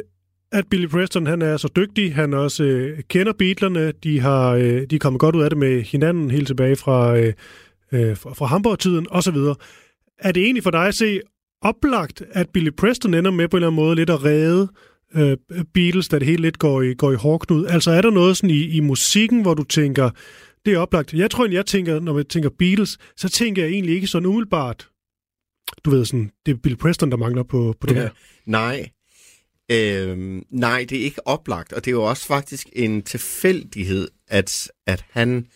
at 0.51 0.65
Billy 0.69 0.87
Preston 0.87 1.27
han 1.27 1.41
er 1.41 1.57
så 1.57 1.69
dygtig, 1.75 2.15
han 2.15 2.33
også 2.33 2.63
øh, 2.63 2.99
kender 3.07 3.33
Beatlerne, 3.33 3.91
de, 4.03 4.19
har, 4.19 4.51
øh, 4.53 4.81
de 4.89 4.95
er 4.95 4.99
kommet 4.99 5.19
godt 5.19 5.35
ud 5.35 5.41
af 5.41 5.49
det 5.49 5.59
med 5.59 5.81
hinanden 5.81 6.31
helt 6.31 6.47
tilbage 6.47 6.75
fra, 6.75 7.17
øh, 7.17 7.33
øh, 7.91 8.17
fra, 8.17 8.33
fra 8.33 8.45
Hamburg-tiden 8.45 9.07
osv. 9.09 9.37
Er 10.19 10.31
det 10.31 10.43
egentlig 10.43 10.63
for 10.63 10.71
dig 10.71 10.87
at 10.87 10.95
se 10.95 11.19
oplagt, 11.61 12.23
at 12.31 12.49
Billy 12.49 12.69
Preston 12.77 13.13
ender 13.13 13.31
med 13.31 13.47
på 13.47 13.57
en 13.57 13.63
eller 13.63 13.67
anden 13.67 13.83
måde 13.83 13.95
lidt 13.95 14.09
at 14.09 14.23
redde 14.23 14.67
øh, 15.15 15.37
Beatles, 15.73 16.07
da 16.07 16.19
det 16.19 16.27
hele 16.27 16.41
lidt 16.41 16.59
går 16.59 16.81
i, 16.81 16.93
går 16.93 17.11
i 17.11 17.15
hårdknud? 17.15 17.65
Altså 17.65 17.91
er 17.91 18.01
der 18.01 18.11
noget 18.11 18.37
sådan 18.37 18.49
i, 18.49 18.63
i 18.63 18.79
musikken, 18.79 19.41
hvor 19.41 19.53
du 19.53 19.63
tænker, 19.63 20.09
det 20.65 20.73
er 20.73 20.79
oplagt. 20.79 21.13
Jeg 21.13 21.31
tror, 21.31 21.47
jeg 21.51 21.65
tænker, 21.65 21.99
når 21.99 22.17
jeg 22.17 22.27
tænker 22.27 22.49
Beatles, 22.59 22.97
så 23.17 23.29
tænker 23.29 23.63
jeg 23.63 23.71
egentlig 23.71 23.95
ikke 23.95 24.07
sådan 24.07 24.25
umiddelbart, 24.25 24.88
du 25.85 25.89
ved 25.89 26.05
sådan, 26.05 26.31
det 26.45 26.51
er 26.51 26.55
Bill 26.57 26.77
Preston, 26.77 27.11
der 27.11 27.17
mangler 27.17 27.43
på, 27.43 27.75
på 27.79 27.87
det 27.87 27.95
her. 27.95 28.09
Nej. 28.45 28.89
Øhm, 29.71 30.43
nej, 30.49 30.85
det 30.89 30.97
er 30.99 31.03
ikke 31.03 31.27
oplagt, 31.27 31.73
og 31.73 31.85
det 31.85 31.91
er 31.91 31.95
jo 31.95 32.03
også 32.03 32.25
faktisk 32.25 32.67
en 32.73 33.01
tilfældighed, 33.01 34.07
at, 34.27 34.71
at 34.87 35.05
han 35.09 35.47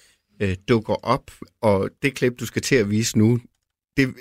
øh, 0.42 0.56
dukker 0.68 0.94
op, 1.06 1.32
og 1.62 1.90
det 2.02 2.16
klip, 2.16 2.40
du 2.40 2.46
skal 2.46 2.62
til 2.62 2.76
at 2.76 2.90
vise 2.90 3.18
nu, 3.18 3.40
det, 3.98 4.14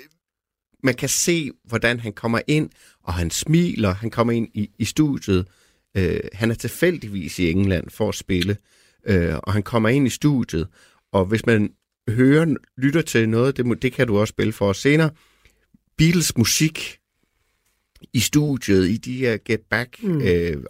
man 0.83 0.93
kan 0.95 1.09
se, 1.09 1.51
hvordan 1.63 1.99
han 1.99 2.13
kommer 2.13 2.39
ind, 2.47 2.69
og 3.03 3.13
han 3.13 3.29
smiler, 3.31 3.93
han 3.93 4.09
kommer 4.09 4.33
ind 4.33 4.47
i, 4.53 4.69
i 4.79 4.85
studiet. 4.85 5.47
Øh, 5.97 6.19
han 6.33 6.51
er 6.51 6.55
tilfældigvis 6.55 7.39
i 7.39 7.51
England 7.51 7.89
for 7.89 8.09
at 8.09 8.15
spille, 8.15 8.57
øh, 9.07 9.35
og 9.43 9.53
han 9.53 9.63
kommer 9.63 9.89
ind 9.89 10.07
i 10.07 10.09
studiet, 10.09 10.67
og 11.11 11.25
hvis 11.25 11.45
man 11.45 11.69
hører, 12.09 12.55
lytter 12.77 13.01
til 13.01 13.29
noget, 13.29 13.57
det, 13.57 13.65
må- 13.65 13.73
det 13.73 13.93
kan 13.93 14.07
du 14.07 14.17
også 14.19 14.31
spille 14.31 14.53
for 14.53 14.69
os 14.69 14.77
senere, 14.77 15.09
Beatles 15.97 16.37
musik 16.37 16.99
i 18.13 18.19
studiet, 18.19 18.89
i 18.89 18.97
de 18.97 19.17
her 19.17 19.37
Get 19.45 19.61
Back 19.69 20.03
mm. 20.03 20.21
øh, 20.21 20.63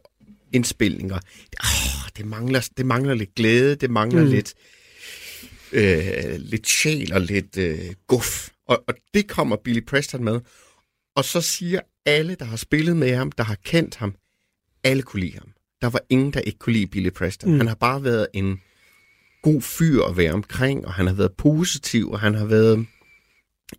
indspilninger, 0.53 1.19
oh, 1.63 2.09
det, 2.17 2.25
mangler, 2.25 2.69
det 2.77 2.85
mangler 2.85 3.13
lidt 3.13 3.35
glæde, 3.35 3.75
det 3.75 3.91
mangler 3.91 4.23
mm. 4.23 4.29
lidt, 4.29 4.53
øh, 5.71 6.35
lidt 6.37 6.67
sjæl 6.67 7.13
og 7.13 7.21
lidt 7.21 7.57
øh, 7.57 7.93
guf. 8.07 8.49
Og, 8.67 8.83
og 8.87 8.93
det 9.13 9.27
kommer 9.27 9.55
Billy 9.55 9.85
Preston 9.85 10.23
med. 10.23 10.39
Og 11.15 11.25
så 11.25 11.41
siger 11.41 11.79
alle, 12.05 12.35
der 12.35 12.45
har 12.45 12.57
spillet 12.57 12.97
med 12.97 13.15
ham, 13.15 13.31
der 13.31 13.43
har 13.43 13.57
kendt 13.63 13.95
ham, 13.95 14.15
alle 14.83 15.03
kunne 15.03 15.19
lide 15.19 15.37
ham. 15.37 15.49
Der 15.81 15.89
var 15.89 16.01
ingen, 16.09 16.33
der 16.33 16.39
ikke 16.39 16.59
kunne 16.59 16.73
lide 16.73 16.87
Billy 16.87 17.09
Preston. 17.09 17.51
Mm. 17.51 17.57
Han 17.57 17.67
har 17.67 17.75
bare 17.75 18.03
været 18.03 18.27
en 18.33 18.61
god 19.41 19.61
fyr 19.61 20.03
at 20.03 20.17
være 20.17 20.31
omkring, 20.31 20.85
og 20.85 20.93
han 20.93 21.07
har 21.07 21.13
været 21.13 21.33
positiv, 21.37 22.11
og 22.11 22.19
han 22.19 22.33
har 22.33 22.45
været 22.45 22.85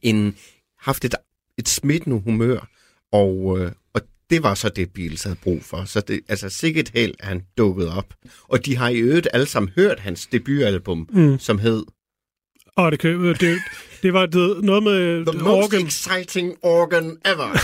en, 0.02 0.36
haft 0.78 1.04
et, 1.04 1.14
et 1.58 1.68
smittende 1.68 2.20
humør, 2.20 2.68
og, 3.12 3.58
øh, 3.60 3.72
og 3.94 4.00
det 4.30 4.42
var 4.42 4.54
så 4.54 4.68
det, 4.68 4.92
Beatles 4.92 5.22
havde 5.22 5.36
brug 5.42 5.62
for. 5.62 5.84
Så 5.84 6.00
det, 6.00 6.20
altså 6.28 6.48
sikkert 6.48 6.88
held, 6.94 7.14
at 7.20 7.26
han 7.28 7.42
dukkede 7.58 7.96
op. 7.96 8.14
Og 8.42 8.66
de 8.66 8.76
har 8.76 8.88
i 8.88 8.98
øvrigt 8.98 9.28
alle 9.32 9.46
sammen 9.46 9.72
hørt 9.76 10.00
hans 10.00 10.26
debutalbum, 10.26 11.08
mm. 11.12 11.38
som 11.38 11.58
hed 11.58 11.84
Og 12.76 12.92
det, 12.92 13.00
kan, 13.00 13.20
det, 13.40 13.58
det 14.02 14.12
var 14.12 14.26
det, 14.26 14.64
noget 14.64 14.82
med 14.82 15.26
The 15.26 15.38
most 15.38 15.74
organ. 15.74 15.86
exciting 15.86 16.56
organ 16.62 17.18
ever. 17.24 17.58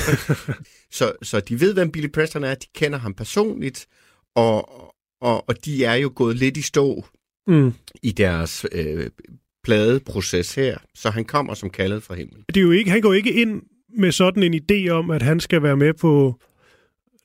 så, 0.98 1.12
så 1.22 1.40
de 1.40 1.60
ved, 1.60 1.74
hvem 1.74 1.92
Billy 1.92 2.08
Preston 2.08 2.44
er, 2.44 2.54
de 2.54 2.66
kender 2.74 2.98
ham 2.98 3.14
personligt, 3.14 3.86
og, 4.34 4.68
og, 5.20 5.48
og 5.48 5.64
de 5.64 5.84
er 5.84 5.94
jo 5.94 6.12
gået 6.14 6.36
lidt 6.36 6.56
i 6.56 6.62
stå 6.62 7.04
Mm. 7.46 7.72
i 8.02 8.12
deres 8.12 8.66
øh, 8.72 9.10
pladeproces 9.64 10.54
her, 10.54 10.78
så 10.94 11.10
han 11.10 11.24
kommer 11.24 11.54
som 11.54 11.70
kaldet 11.70 12.02
fra 12.02 12.14
himlen. 12.14 12.44
Det 12.48 12.56
er 12.56 12.60
jo 12.60 12.70
ikke, 12.70 12.90
han 12.90 13.00
går 13.00 13.12
ikke 13.12 13.32
ind 13.32 13.62
med 13.98 14.12
sådan 14.12 14.42
en 14.42 14.54
idé 14.54 14.88
om, 14.88 15.10
at 15.10 15.22
han 15.22 15.40
skal 15.40 15.62
være 15.62 15.76
med 15.76 15.94
på 15.94 16.40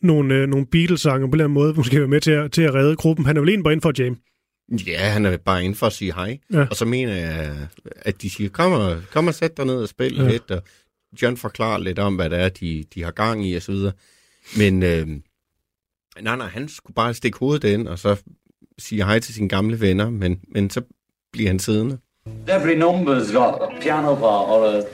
nogle, 0.01 0.35
øh, 0.35 0.47
nogle 0.47 0.65
Beatles-sange 0.65 1.27
på 1.27 1.27
en 1.27 1.33
eller 1.33 1.43
anden 1.43 1.53
måde, 1.53 1.73
måske 1.77 1.99
være 1.99 2.07
med 2.07 2.21
til 2.21 2.31
at, 2.31 2.51
til 2.51 2.61
at 2.61 2.73
redde 2.73 2.95
gruppen. 2.95 3.25
Han 3.25 3.37
er 3.37 3.41
vel 3.41 3.49
en 3.49 3.63
bare 3.63 3.73
ind 3.73 3.81
for 3.81 3.89
at 3.89 3.99
jam. 3.99 4.17
Ja, 4.87 5.09
han 5.09 5.25
er 5.25 5.37
bare 5.37 5.63
inde 5.63 5.75
for 5.75 5.87
at 5.87 5.93
sige 5.93 6.13
hej. 6.13 6.37
Ja. 6.53 6.65
Og 6.69 6.75
så 6.75 6.85
mener 6.85 7.13
jeg, 7.13 7.67
at 7.95 8.21
de 8.21 8.29
siger, 8.29 8.49
kom 8.49 8.71
og, 8.71 9.01
kom 9.11 9.27
og 9.27 9.33
sæt 9.33 9.57
dig 9.57 9.65
ned 9.65 9.75
og 9.75 9.89
spil 9.89 10.15
ja. 10.15 10.27
lidt, 10.27 10.51
og 10.51 10.63
John 11.21 11.37
forklarer 11.37 11.79
lidt 11.79 11.99
om, 11.99 12.15
hvad 12.15 12.29
det 12.29 12.39
er, 12.39 12.49
de, 12.49 12.83
de 12.93 13.03
har 13.03 13.11
gang 13.11 13.47
i, 13.47 13.55
og 13.55 13.61
så 13.61 13.71
videre. 13.71 13.93
Men 14.57 14.83
øh, 14.83 15.07
nej, 16.21 16.35
nej, 16.35 16.47
han 16.47 16.69
skulle 16.69 16.95
bare 16.95 17.13
stikke 17.13 17.37
hovedet 17.37 17.73
ind, 17.73 17.87
og 17.87 17.99
så 17.99 18.23
sige 18.79 19.05
hej 19.05 19.19
til 19.19 19.33
sine 19.33 19.49
gamle 19.49 19.79
venner, 19.79 20.09
men, 20.09 20.41
men 20.47 20.69
så 20.69 20.81
bliver 21.31 21.49
han 21.49 21.59
siddende. 21.59 21.97
Every 22.47 22.75
number's 22.75 23.31
got 23.31 23.61
a 23.61 23.67
piano 23.79 24.15
part 24.15 24.49
or 24.49 24.65
a, 24.65 24.85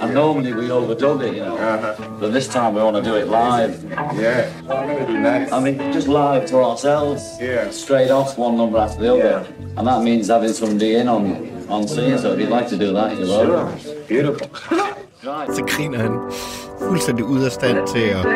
and 0.00 0.14
normally 0.14 0.52
we 0.52 0.68
overdub 0.68 1.22
it, 1.22 1.34
you 1.34 1.40
know. 1.40 1.56
Uh-huh. 1.56 2.16
But 2.20 2.32
this 2.32 2.46
time 2.48 2.74
we 2.74 2.82
want 2.82 2.96
to 2.96 3.02
do 3.02 3.14
it 3.14 3.26
live. 3.28 3.82
Yeah, 4.16 4.52
I'm 4.62 4.66
gonna 4.66 5.06
do 5.06 5.18
nice. 5.18 5.52
I 5.52 5.60
mean, 5.60 5.78
just 5.92 6.08
live 6.08 6.46
to 6.46 6.58
ourselves. 6.58 7.22
Yeah. 7.40 7.70
Straight 7.70 8.10
off 8.10 8.38
one 8.38 8.56
number 8.56 8.78
after 8.78 9.02
the 9.02 9.12
other. 9.12 9.46
Yeah. 9.46 9.78
And 9.78 9.86
that 9.86 10.02
means 10.02 10.28
having 10.28 10.52
somebody 10.52 10.96
in 10.96 11.08
on 11.08 11.24
on 11.68 11.88
scene. 11.88 12.18
So 12.18 12.32
if 12.32 12.40
you'd 12.40 12.50
like 12.50 12.68
to 12.68 12.76
do 12.76 12.92
that, 12.92 13.18
you're 13.18 13.28
welcome. 13.28 13.78
Beautiful. 14.06 14.48
Right. 15.24 15.56
Så 15.56 15.64
griner 15.64 15.98
han 15.98 16.32
fuldstændig 16.78 17.24
ud 17.24 17.44
af 17.44 17.52
stand 17.52 17.86
til 17.86 18.00
at... 18.00 18.26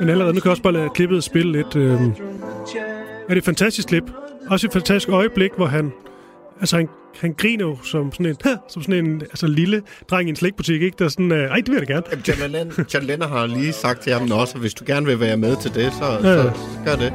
Men 0.00 0.08
allerede, 0.08 0.34
nu 0.34 0.40
kan 0.40 0.48
jeg 0.48 0.50
også 0.50 0.62
bare 0.62 0.72
lade 0.72 0.88
klippet 0.94 1.24
spille 1.24 1.52
lidt. 1.52 1.76
Øh, 1.76 1.92
er 1.92 3.28
det 3.28 3.36
et 3.36 3.44
fantastisk 3.44 3.88
klip? 3.88 4.04
Også 4.50 4.66
et 4.66 4.72
fantastisk 4.72 5.08
øjeblik, 5.08 5.50
hvor 5.56 5.66
han... 5.66 5.92
Altså, 6.60 6.76
han, 6.76 6.88
han 7.20 7.34
griner 7.38 7.64
jo 7.64 7.76
som 7.82 8.12
sådan 8.12 8.26
en, 8.26 8.36
som 8.72 8.82
sådan 8.82 9.06
en 9.06 9.20
altså, 9.22 9.46
lille 9.46 9.82
dreng 10.10 10.28
i 10.28 10.30
en 10.30 10.36
slikbutik, 10.36 10.82
ikke? 10.82 10.96
Der 10.98 11.04
er 11.04 11.08
sådan, 11.08 11.32
øh, 11.32 11.50
ej, 11.50 11.56
det 11.56 11.68
vil 11.68 11.74
jeg 11.78 11.88
da 11.88 11.92
gerne. 11.92 12.06
Jamen, 12.10 12.24
John 12.28 12.52
Lennon, 12.52 12.86
John 12.94 13.06
Lennon 13.06 13.28
har 13.28 13.46
lige 13.46 13.72
sagt 13.72 14.00
til 14.00 14.12
ham 14.12 14.30
også, 14.30 14.54
at 14.54 14.60
hvis 14.60 14.74
du 14.74 14.84
gerne 14.86 15.06
vil 15.06 15.20
være 15.20 15.36
med 15.36 15.56
til 15.56 15.74
det, 15.74 15.92
så, 15.92 16.04
Ja, 16.28 16.34
ja. 16.36 16.42
så 16.42 16.50
gør 16.84 16.94
det. 16.96 17.12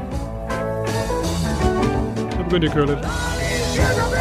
Så 2.31 2.37
begyndte 2.43 2.67
jeg 2.67 2.71
at 2.71 2.73
køre 2.73 2.85
lidt. 2.87 4.20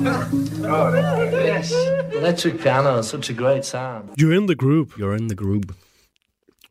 Yes. 0.00 1.72
Electric 2.14 2.58
piano 2.62 2.98
is 2.98 3.06
such 3.06 3.30
a 3.30 3.34
great 3.34 3.64
sound. 3.64 4.08
You're 4.16 4.32
in 4.32 4.46
the 4.46 4.54
group. 4.54 4.88
You're 4.98 5.16
in 5.16 5.28
the 5.28 5.36
group. 5.36 5.64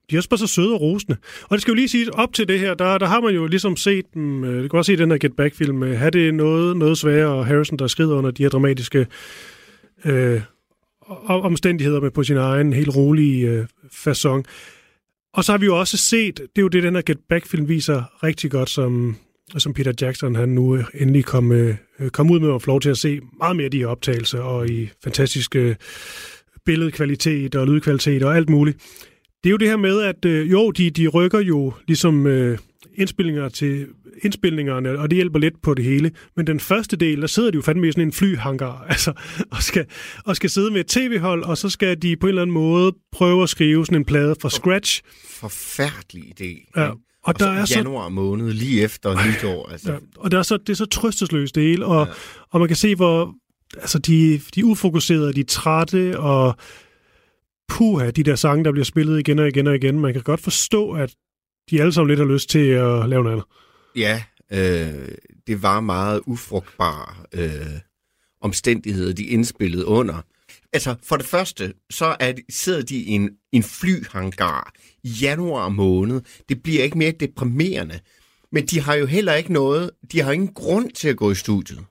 De 0.09 0.15
er 0.15 0.19
også 0.19 0.29
bare 0.29 0.37
så 0.37 0.47
søde 0.47 0.73
og 0.73 0.81
rosende. 0.81 1.17
Og 1.43 1.51
det 1.51 1.61
skal 1.61 1.71
jo 1.71 1.75
lige 1.75 1.89
sige, 1.89 2.13
op 2.13 2.33
til 2.33 2.47
det 2.47 2.59
her, 2.59 2.73
der, 2.73 2.97
der 2.97 3.05
har 3.05 3.21
man 3.21 3.33
jo 3.33 3.47
ligesom 3.47 3.75
set 3.75 4.05
dem, 4.13 4.43
øh, 4.43 4.63
du 4.63 4.67
kan 4.67 4.77
også 4.77 4.91
se 4.91 4.97
den 4.97 5.11
her 5.11 5.17
Get 5.17 5.35
Back-film, 5.35 5.83
øh, 5.83 5.99
have 5.99 6.11
det 6.11 6.33
noget, 6.33 6.77
noget 6.77 6.97
sværere, 6.97 7.33
og 7.33 7.45
Harrison, 7.45 7.79
der 7.79 7.87
skrider 7.87 8.15
under 8.15 8.31
de 8.31 8.43
her 8.43 8.49
dramatiske 8.49 9.07
øh, 10.05 10.41
omstændigheder 11.27 12.01
med 12.01 12.11
på 12.11 12.23
sin 12.23 12.37
egen 12.37 12.73
helt 12.73 12.95
rolige 12.95 13.47
øh, 13.47 13.65
façon. 13.85 14.43
Og 15.33 15.43
så 15.43 15.51
har 15.51 15.57
vi 15.57 15.65
jo 15.65 15.79
også 15.79 15.97
set, 15.97 16.37
det 16.37 16.57
er 16.57 16.61
jo 16.61 16.67
det, 16.67 16.83
den 16.83 16.95
her 16.95 17.01
Get 17.01 17.19
Back-film 17.29 17.67
viser 17.67 18.23
rigtig 18.23 18.51
godt, 18.51 18.69
som, 18.69 19.15
som 19.57 19.73
Peter 19.73 19.93
Jackson 20.01 20.35
han 20.35 20.49
nu 20.49 20.75
øh, 20.75 20.83
endelig 20.93 21.25
kom, 21.25 21.51
øh, 21.51 21.75
kom 22.11 22.31
ud 22.31 22.39
med 22.39 22.49
og 22.49 22.61
få 22.61 22.67
lov 22.67 22.81
til 22.81 22.89
at 22.89 22.97
se 22.97 23.19
meget 23.37 23.55
mere 23.55 23.65
af 23.65 23.71
de 23.71 23.77
her 23.77 23.87
optagelser, 23.87 24.39
og 24.39 24.69
i 24.69 24.89
fantastiske 25.03 25.75
billedkvalitet 26.65 27.55
og 27.55 27.67
lydkvalitet 27.67 28.23
og 28.23 28.35
alt 28.35 28.49
muligt. 28.49 28.77
Det 29.43 29.49
er 29.49 29.51
jo 29.51 29.57
det 29.57 29.67
her 29.67 29.77
med, 29.77 30.01
at 30.01 30.25
øh, 30.25 30.51
jo, 30.51 30.71
de, 30.71 30.89
de 30.89 31.07
rykker 31.07 31.39
jo 31.39 31.73
ligesom 31.87 32.27
øh, 32.27 32.57
indspillinger 32.93 33.49
til 33.49 33.87
indspilningerne, 34.23 34.99
og 34.99 35.09
det 35.09 35.15
hjælper 35.15 35.39
lidt 35.39 35.61
på 35.61 35.73
det 35.73 35.85
hele. 35.85 36.11
Men 36.35 36.47
den 36.47 36.59
første 36.59 36.97
del, 36.97 37.21
der 37.21 37.27
sidder 37.27 37.51
de 37.51 37.55
jo 37.55 37.61
fandme 37.61 37.87
i 37.87 37.91
sådan 37.91 38.07
en 38.07 38.11
flyhangar, 38.11 38.85
altså, 38.89 39.13
og 39.51 39.63
skal, 39.63 39.85
og 40.25 40.35
skal 40.35 40.49
sidde 40.49 40.71
med 40.71 40.79
et 40.79 40.87
tv-hold, 40.87 41.43
og 41.43 41.57
så 41.57 41.69
skal 41.69 42.01
de 42.01 42.17
på 42.17 42.27
en 42.27 42.29
eller 42.29 42.41
anden 42.41 42.53
måde 42.53 42.95
prøve 43.11 43.43
at 43.43 43.49
skrive 43.49 43.85
sådan 43.85 43.97
en 43.97 44.05
plade 44.05 44.35
fra 44.41 44.49
scratch. 44.49 45.01
Forfærdelig 45.29 46.23
idé. 46.23 46.71
Ja? 46.77 46.91
Og 47.27 47.39
der 47.39 47.49
er 47.51 47.65
så- 47.65 47.75
januar 47.77 48.09
måned, 48.09 48.51
lige 48.53 48.81
efter 48.81 49.27
nytår. 49.27 49.69
Altså, 49.71 49.91
Ja, 49.91 49.97
og 50.17 50.31
det 50.31 50.37
er 50.37 50.43
så, 50.43 50.57
det 50.57 50.69
er 50.69 50.73
så 50.75 50.85
trøstesløst 50.85 51.55
det 51.55 51.63
hele, 51.63 51.85
og, 51.85 52.07
ja. 52.07 52.13
og 52.49 52.59
man 52.59 52.67
kan 52.69 52.77
se, 52.77 52.95
hvor 52.95 53.33
altså, 53.77 53.99
de, 53.99 54.41
de 54.55 54.59
er 54.59 54.63
ufokuserede, 54.63 55.33
de 55.33 55.39
er 55.39 55.43
trætte, 55.45 56.19
og 56.19 56.55
puha, 57.69 58.09
de 58.11 58.23
der 58.23 58.35
sange, 58.35 58.63
der 58.65 58.71
bliver 58.71 58.85
spillet 58.85 59.19
igen 59.19 59.39
og 59.39 59.47
igen 59.47 59.67
og 59.67 59.75
igen. 59.75 59.99
Man 59.99 60.13
kan 60.13 60.21
godt 60.23 60.41
forstå, 60.41 60.91
at 60.91 61.13
de 61.69 61.81
alle 61.81 61.93
sammen 61.93 62.07
lidt 62.09 62.19
har 62.19 62.33
lyst 62.33 62.49
til 62.49 62.59
at 62.69 63.09
lave 63.09 63.23
noget 63.23 63.31
andet. 63.31 63.45
Ja, 63.95 64.23
øh, 64.51 65.07
det 65.47 65.63
var 65.63 65.79
meget 65.79 66.21
ufrugtbare 66.25 67.15
øh, 67.33 67.51
omstændigheder, 68.41 69.13
de 69.13 69.23
indspillede 69.23 69.85
under. 69.85 70.21
Altså, 70.73 70.95
for 71.03 71.17
det 71.17 71.25
første, 71.25 71.73
så 71.89 72.15
er 72.19 72.31
de, 72.31 72.43
sidder 72.49 72.81
de 72.81 72.95
i 72.95 73.09
en, 73.09 73.29
en 73.51 73.63
flyhangar 73.63 74.73
i 75.03 75.09
januar 75.09 75.69
måned. 75.69 76.21
Det 76.49 76.63
bliver 76.63 76.83
ikke 76.83 76.97
mere 76.97 77.11
deprimerende. 77.11 77.99
Men 78.51 78.65
de 78.65 78.81
har 78.81 78.95
jo 78.95 79.05
heller 79.05 79.33
ikke 79.33 79.53
noget, 79.53 79.91
de 80.11 80.21
har 80.21 80.31
ingen 80.31 80.53
grund 80.53 80.91
til 80.91 81.07
at 81.07 81.17
gå 81.17 81.31
i 81.31 81.35
studiet. 81.35 81.85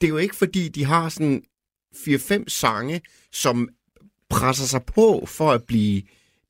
Det 0.00 0.06
er 0.06 0.08
jo 0.08 0.16
ikke, 0.16 0.36
fordi 0.36 0.68
de 0.68 0.84
har 0.84 1.08
sådan 1.08 1.42
4-5 1.96 2.44
sange, 2.48 3.00
som 3.32 3.68
presser 4.30 4.64
sig 4.64 4.82
på 4.82 5.24
for 5.26 5.52
at 5.52 5.64
blive... 5.64 6.02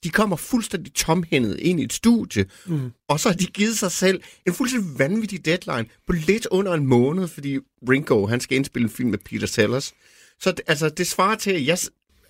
De 0.05 0.11
kommer 0.11 0.37
fuldstændig 0.37 0.95
tomhændet 0.95 1.59
ind 1.59 1.81
i 1.81 1.85
et 1.85 1.93
studie, 1.93 2.47
mm. 2.67 2.91
og 3.09 3.21
så 3.21 3.29
har 3.29 3.37
de 3.37 3.47
givet 3.47 3.79
sig 3.79 3.93
selv 3.93 4.23
en 4.47 4.55
fuldstændig 4.55 4.99
vanvittig 4.99 5.45
deadline 5.45 5.87
på 6.07 6.13
lidt 6.13 6.47
under 6.51 6.75
en 6.75 6.87
måned, 6.87 7.29
fordi 7.29 7.59
Ringo, 7.89 8.27
han 8.27 8.41
skal 8.41 8.57
indspille 8.57 8.85
en 8.85 8.91
film 8.91 9.11
med 9.11 9.19
Peter 9.19 9.47
Sellers. 9.47 9.95
Så 10.41 10.55
altså, 10.67 10.89
det 10.89 11.07
svarer 11.07 11.37
til, 11.37 11.51
at 11.51 11.67
jeg, 11.67 11.79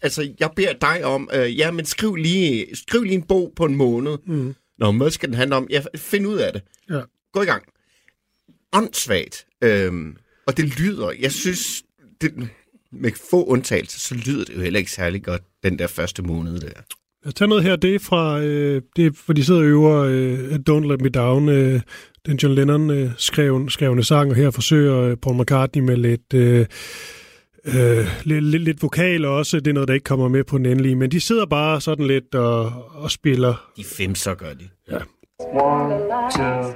altså, 0.02 0.32
jeg 0.40 0.50
beder 0.56 0.72
dig 0.72 1.04
om, 1.04 1.30
øh, 1.34 1.58
ja, 1.58 1.70
men 1.70 1.84
skriv 1.84 2.14
lige, 2.14 2.76
skriv 2.76 3.02
lige 3.02 3.14
en 3.14 3.22
bog 3.22 3.52
på 3.56 3.64
en 3.64 3.74
måned. 3.74 4.18
Mm. 4.26 4.54
Når 4.78 4.92
hvad 4.92 5.10
skal 5.10 5.28
den 5.28 5.36
handle 5.36 5.56
om? 5.56 5.66
Ja, 5.70 5.82
find 5.96 6.26
ud 6.26 6.38
af 6.38 6.52
det. 6.52 6.62
Ja. 6.90 7.00
Gå 7.32 7.42
i 7.42 7.44
gang. 7.44 7.62
Åndssvagt. 8.72 9.46
Øhm, 9.64 10.16
og 10.46 10.56
det 10.56 10.78
lyder, 10.80 11.10
jeg 11.20 11.32
synes, 11.32 11.82
det, 12.20 12.48
med 12.92 13.12
få 13.30 13.44
undtagelser, 13.44 13.98
så 13.98 14.14
lyder 14.14 14.44
det 14.44 14.56
jo 14.56 14.60
heller 14.60 14.78
ikke 14.78 14.90
særlig 14.90 15.22
godt, 15.22 15.42
den 15.62 15.78
der 15.78 15.86
første 15.86 16.22
måned 16.22 16.60
der. 16.60 16.70
Jeg 17.24 17.34
tager 17.34 17.48
noget 17.48 17.64
her, 17.64 17.76
det 17.76 17.94
er 17.94 17.98
fra, 17.98 18.40
øh, 18.40 18.82
det 18.96 19.06
er, 19.06 19.10
for 19.14 19.32
de 19.32 19.44
sidder 19.44 19.60
og 19.60 19.66
øver 19.66 20.04
øh, 20.04 20.58
Don't 20.70 20.88
Let 20.88 21.00
Me 21.00 21.08
Down, 21.08 21.48
øh, 21.48 21.80
den 22.26 22.36
John 22.36 22.54
Lennon 22.54 22.90
øh, 22.90 23.10
skrev, 23.18 23.68
skrevne 23.68 24.04
sang, 24.04 24.30
og 24.30 24.36
her 24.36 24.50
forsøger 24.50 25.00
øh, 25.00 25.16
Paul 25.16 25.40
McCartney 25.40 25.82
med 25.82 25.96
lidt, 25.96 26.34
øh, 26.34 26.66
øh, 27.74 28.06
lidt, 28.24 28.44
lidt, 28.44 28.62
lidt 28.62 28.82
vokal 28.82 29.24
også. 29.24 29.60
Det 29.60 29.66
er 29.66 29.72
noget, 29.74 29.88
der 29.88 29.94
ikke 29.94 30.04
kommer 30.04 30.28
med 30.28 30.44
på 30.44 30.58
den 30.58 30.66
endelige, 30.66 30.96
men 30.96 31.10
de 31.10 31.20
sidder 31.20 31.46
bare 31.46 31.80
sådan 31.80 32.06
lidt 32.06 32.34
og, 32.34 32.72
og 32.94 33.10
spiller. 33.10 33.70
De 33.76 33.84
fem, 33.84 34.14
så 34.14 34.34
gør 34.34 34.52
de. 34.52 34.68
Ja. 34.90 34.98
One, 35.38 35.94
two. 36.30 36.74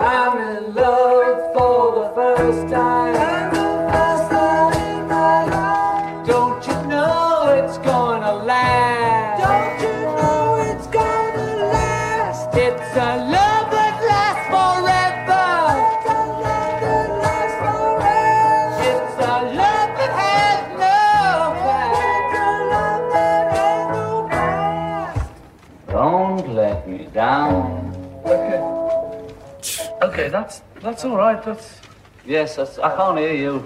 I'm 0.00 0.34
in 0.50 0.74
love 0.74 1.36
for 1.54 1.78
the 1.98 2.06
first 2.16 2.68
time. 2.68 3.47
That's 30.82 31.04
all 31.04 31.16
right. 31.16 31.42
That's 31.44 31.80
yes. 32.26 32.56
That's, 32.56 32.78
I 32.78 32.90
can't 32.96 33.18
hear 33.18 33.34
you. 33.34 33.64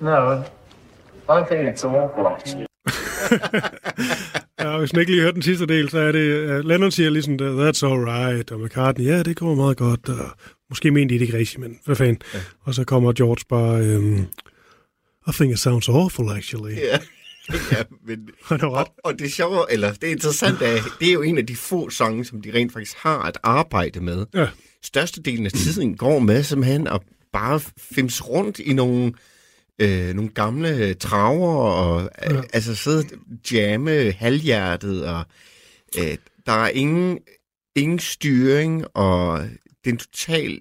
No, 0.00 0.44
I 1.28 1.42
think 1.44 1.68
it's 1.68 1.84
awful. 1.84 2.26
Actually. 2.26 2.66
Ja, 4.60 4.78
hvis 4.78 4.92
man 4.92 5.00
ikke 5.00 5.12
lige 5.12 5.22
hørte 5.22 5.34
den 5.34 5.42
sidste 5.42 5.66
del, 5.66 5.90
så 5.90 5.98
er 5.98 6.12
det, 6.12 6.50
uh, 6.50 6.68
Lennon 6.68 6.90
siger 6.90 7.10
ligesom, 7.10 7.34
that's 7.34 7.86
all 7.86 8.04
right, 8.04 8.52
og 8.52 8.60
McCartney, 8.60 9.04
ja, 9.04 9.22
det 9.22 9.36
går 9.36 9.54
meget 9.54 9.76
godt, 9.76 10.08
og 10.08 10.30
måske 10.68 10.90
mente 10.90 11.14
de 11.14 11.18
det 11.18 11.26
ikke 11.26 11.38
rigtigt, 11.38 11.60
men 11.60 11.78
hvad 11.84 11.96
fanden. 11.96 12.22
Ja. 12.34 12.38
Og 12.60 12.74
så 12.74 12.84
kommer 12.84 13.12
George 13.12 13.44
bare, 13.48 13.96
um, 13.96 14.26
I 15.28 15.32
think 15.32 15.52
it 15.52 15.58
sounds 15.58 15.88
awful, 15.88 16.30
actually. 16.30 16.74
Ja. 16.76 16.98
ja, 17.72 17.82
men, 18.06 18.28
og, 18.62 18.86
og 19.04 19.18
det 19.18 19.32
sjove, 19.32 19.72
eller 19.72 19.92
det 19.92 20.08
interessante 20.08 20.64
er, 20.64 20.78
det 21.00 21.08
er 21.08 21.12
jo 21.12 21.22
en 21.22 21.38
af 21.38 21.46
de 21.46 21.56
få 21.56 21.90
sange, 21.90 22.24
som 22.24 22.42
de 22.42 22.52
rent 22.54 22.72
faktisk 22.72 22.96
har 22.96 23.22
at 23.22 23.38
arbejde 23.42 24.00
med. 24.00 24.26
Ja. 24.34 24.48
Størstedelen 24.86 25.46
af 25.46 25.52
tiden 25.52 25.96
går 25.96 26.18
med 26.18 26.42
simpelthen 26.42 26.86
at 26.86 27.00
bare 27.32 27.60
fims 27.78 28.28
rundt 28.28 28.58
i 28.58 28.72
nogle, 28.72 29.12
øh, 29.78 30.14
nogle 30.14 30.30
gamle 30.30 30.94
traver, 30.94 31.56
og 31.56 32.10
ja. 32.22 32.34
Ja. 32.34 32.42
altså 32.52 32.74
sidde 32.74 32.98
og 32.98 33.52
jamme 33.52 34.12
halvhjertet, 34.12 35.06
og 35.06 35.24
øh, 35.98 36.16
der 36.46 36.52
er 36.52 36.68
ingen, 36.68 37.18
ingen 37.76 37.98
styring, 37.98 38.84
og 38.94 39.40
det 39.84 39.90
er 39.90 39.92
en 39.92 39.98
total 39.98 40.60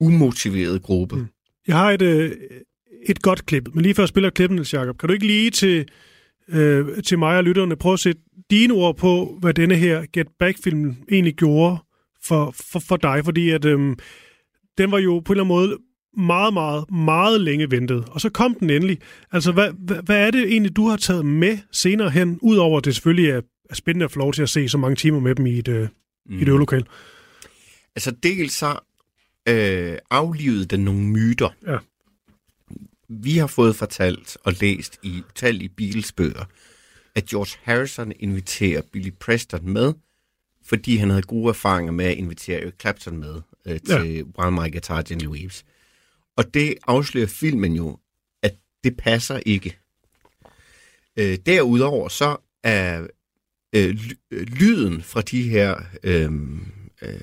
umotiveret 0.00 0.82
gruppe. 0.82 1.16
Mm. 1.16 1.26
Jeg 1.66 1.76
har 1.76 1.90
et, 1.90 2.02
øh, 2.02 2.32
et 3.08 3.22
godt 3.22 3.46
klip, 3.46 3.68
men 3.74 3.82
lige 3.82 3.94
før 3.94 4.02
jeg 4.02 4.08
spiller 4.08 4.30
klippen, 4.30 4.56
Niels 4.56 4.74
Jacob, 4.74 4.98
kan 4.98 5.06
du 5.06 5.12
ikke 5.12 5.26
lige 5.26 5.50
til, 5.50 5.88
øh, 6.48 7.02
til 7.02 7.18
mig 7.18 7.36
og 7.36 7.44
lytterne 7.44 7.76
prøve 7.76 7.92
at 7.92 8.00
sætte 8.00 8.20
dine 8.50 8.74
ord 8.74 8.96
på, 8.96 9.38
hvad 9.40 9.54
denne 9.54 9.76
her 9.76 10.06
Get 10.12 10.26
Back-film 10.38 10.96
egentlig 11.10 11.34
gjorde 11.34 11.78
for, 12.24 12.54
for, 12.70 12.78
for 12.78 12.96
dig? 12.96 13.24
Fordi 13.24 13.50
at, 13.50 13.64
øh, 13.64 13.96
den 14.78 14.90
var 14.90 14.98
jo 14.98 15.20
på 15.20 15.32
en 15.32 15.36
eller 15.38 15.44
anden 15.44 15.56
måde 15.56 15.78
meget, 16.16 16.54
meget, 16.54 16.90
meget 16.90 17.40
længe 17.40 17.70
ventet. 17.70 18.04
Og 18.08 18.20
så 18.20 18.30
kom 18.30 18.54
den 18.54 18.70
endelig. 18.70 18.98
Altså, 19.32 19.52
hvad, 19.52 19.72
hvad, 19.78 20.02
hvad 20.02 20.26
er 20.26 20.30
det 20.30 20.42
egentlig, 20.42 20.76
du 20.76 20.88
har 20.88 20.96
taget 20.96 21.26
med 21.26 21.58
senere 21.72 22.10
hen, 22.10 22.38
udover 22.42 22.78
at 22.78 22.84
det 22.84 22.94
selvfølgelig 22.94 23.30
er, 23.30 23.40
er 23.70 23.74
spændende 23.74 24.04
at 24.04 24.10
få 24.10 24.18
lov 24.18 24.32
til 24.32 24.42
at 24.42 24.48
se 24.48 24.68
så 24.68 24.78
mange 24.78 24.96
timer 24.96 25.20
med 25.20 25.34
dem 25.34 25.46
i 25.46 25.58
et, 25.58 25.68
øh, 25.68 25.88
mm. 26.26 26.38
i 26.38 26.42
et 26.42 26.48
øvelokal? 26.48 26.86
Altså 27.96 28.10
dels 28.10 28.52
så 28.52 28.78
øh, 29.48 29.98
aflivede 30.10 30.64
den 30.64 30.80
nogle 30.80 31.00
myter. 31.00 31.48
Ja. 31.66 31.78
Vi 33.08 33.36
har 33.36 33.46
fået 33.46 33.76
fortalt 33.76 34.36
og 34.44 34.52
læst 34.60 34.98
i 35.02 35.22
utallige 35.30 35.68
Beatles-bøger, 35.68 36.44
at 37.14 37.24
George 37.24 37.58
Harrison 37.62 38.12
inviterer 38.20 38.82
Billy 38.92 39.10
Preston 39.20 39.72
med, 39.72 39.94
fordi 40.68 40.96
han 40.96 41.10
havde 41.10 41.22
gode 41.22 41.48
erfaringer 41.48 41.92
med 41.92 42.04
at 42.04 42.16
invitere 42.16 42.60
Eric 42.62 42.74
Clapton 42.80 43.16
med 43.16 43.34
øh, 43.66 43.80
til 43.80 44.16
ja. 44.16 44.22
While 44.38 44.52
My 44.52 44.72
Guitar 44.72 45.02
Gently 45.02 45.26
Weeps. 45.26 45.64
Og 46.36 46.54
det 46.54 46.74
afslører 46.86 47.26
filmen 47.26 47.72
jo, 47.72 47.98
at 48.42 48.54
det 48.84 48.96
passer 48.96 49.40
ikke. 49.46 49.78
Øh, 51.16 51.38
derudover 51.46 52.08
så 52.08 52.36
er 52.62 53.06
øh, 53.72 53.98
øh, 54.30 54.46
lyden 54.46 55.02
fra 55.02 55.20
de 55.20 55.42
her 55.42 55.76
øh, 56.02 56.32
øh, 57.02 57.20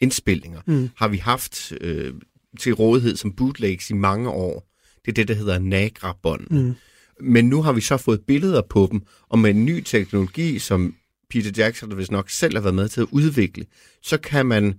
indspilninger, 0.00 0.60
mm. 0.66 0.90
har 0.96 1.08
vi 1.08 1.16
haft 1.16 1.72
øh, 1.80 2.14
til 2.60 2.74
rådighed 2.74 3.16
som 3.16 3.32
bootlegs 3.32 3.90
i 3.90 3.94
mange 3.94 4.30
år. 4.30 4.66
Det 5.04 5.10
er 5.10 5.14
det, 5.14 5.28
der 5.28 5.34
hedder 5.34 5.58
Nagra-bånd. 5.58 6.46
Mm. 6.50 6.74
Men 7.20 7.48
nu 7.48 7.62
har 7.62 7.72
vi 7.72 7.80
så 7.80 7.96
fået 7.96 8.20
billeder 8.26 8.62
på 8.62 8.88
dem, 8.92 9.02
og 9.28 9.38
med 9.38 9.50
en 9.50 9.64
ny 9.64 9.80
teknologi, 9.80 10.58
som 10.58 10.94
Peter 11.30 11.50
Jackson 11.56 11.92
hvis 11.92 12.10
nok 12.10 12.30
selv 12.30 12.56
har 12.56 12.62
været 12.62 12.74
med 12.74 12.88
til 12.88 13.00
at 13.00 13.06
udvikle, 13.10 13.66
så 14.02 14.18
kan 14.18 14.46
man 14.46 14.74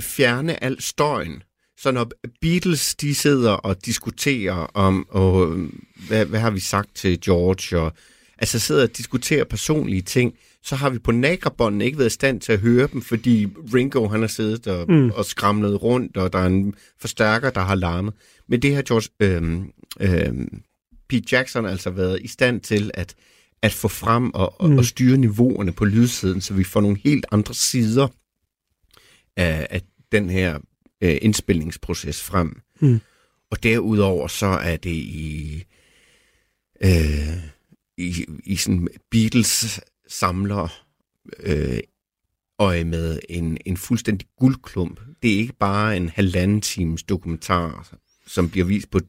fjerne 0.00 0.64
al 0.64 0.82
støjen. 0.82 1.42
Så 1.78 1.90
når 1.90 2.10
Beatles 2.40 2.94
de 2.94 3.14
sidder 3.14 3.50
og 3.50 3.86
diskuterer 3.86 4.54
om, 4.54 5.06
og, 5.10 5.52
øh, 5.52 5.68
hvad, 6.08 6.26
hvad 6.26 6.40
har 6.40 6.50
vi 6.50 6.60
sagt 6.60 6.94
til 6.94 7.20
George, 7.20 7.80
og 7.80 7.92
altså 8.38 8.58
sidder 8.58 8.82
og 8.82 8.96
diskuterer 8.96 9.44
personlige 9.44 10.02
ting, 10.02 10.34
så 10.62 10.76
har 10.76 10.90
vi 10.90 10.98
på 10.98 11.12
nagrabånden 11.12 11.80
ikke 11.80 11.98
været 11.98 12.10
i 12.10 12.14
stand 12.14 12.40
til 12.40 12.52
at 12.52 12.58
høre 12.58 12.88
dem, 12.92 13.02
fordi 13.02 13.46
Ringo 13.74 14.08
han 14.08 14.20
har 14.20 14.28
siddet 14.28 14.66
og, 14.66 14.92
mm. 14.92 15.10
og 15.10 15.24
skramlet 15.24 15.82
rundt, 15.82 16.16
og 16.16 16.32
der 16.32 16.38
er 16.38 16.46
en 16.46 16.74
forstærker, 17.00 17.50
der 17.50 17.60
har 17.60 17.74
larmet. 17.74 18.14
Men 18.48 18.62
det 18.62 18.74
har 18.74 18.82
George, 18.82 19.08
øhm, 19.20 19.72
øhm, 20.00 20.62
Pete 21.08 21.36
Jackson 21.36 21.66
altså 21.66 21.90
været 21.90 22.20
i 22.22 22.28
stand 22.28 22.60
til 22.60 22.90
at, 22.94 23.14
at 23.62 23.72
få 23.72 23.88
frem 23.88 24.30
og, 24.34 24.68
mm. 24.68 24.78
og 24.78 24.84
styre 24.84 25.16
niveauerne 25.16 25.72
på 25.72 25.84
lydsiden, 25.84 26.40
så 26.40 26.54
vi 26.54 26.64
får 26.64 26.80
nogle 26.80 26.98
helt 27.04 27.26
andre 27.32 27.54
sider 27.54 28.08
af, 29.36 29.66
af 29.70 29.82
den 30.12 30.30
her 30.30 30.58
øh, 31.00 31.18
indspilningsproces 31.22 32.22
frem. 32.22 32.60
Mm. 32.80 33.00
Og 33.50 33.62
derudover 33.62 34.28
så 34.28 34.46
er 34.46 34.76
det 34.76 34.90
i, 34.90 35.64
øh, 36.84 37.36
i, 37.98 38.24
i 38.44 38.56
sådan 38.56 38.88
Beatles 39.10 39.80
samler 40.08 40.84
øh, 41.40 41.78
øje 42.58 42.84
med 42.84 43.20
en, 43.28 43.58
en 43.66 43.76
fuldstændig 43.76 44.28
guldklump. 44.38 45.00
Det 45.22 45.34
er 45.34 45.38
ikke 45.38 45.56
bare 45.60 45.96
en 45.96 46.08
halvanden 46.08 46.60
times 46.60 47.02
dokumentar, 47.02 47.94
som 48.26 48.50
bliver 48.50 48.66
vist 48.66 48.90
på 48.90 49.00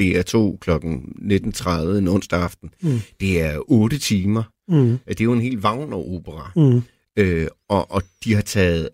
DR2 0.00 0.58
kl. 0.58 0.70
19.30 0.70 1.70
en 1.98 2.08
onsdag 2.08 2.42
aften. 2.42 2.70
Mm. 2.82 3.00
Det 3.20 3.40
er 3.40 3.70
otte 3.70 3.98
timer. 3.98 4.42
Mm. 4.68 4.98
Det 5.08 5.20
er 5.20 5.24
jo 5.24 5.32
en 5.32 5.40
helt 5.40 5.64
Wagner-opera. 5.64 6.52
Mm. 6.56 6.82
Øh, 7.16 7.46
og, 7.68 7.90
og 7.90 8.02
de 8.24 8.34
har 8.34 8.42
taget 8.42 8.88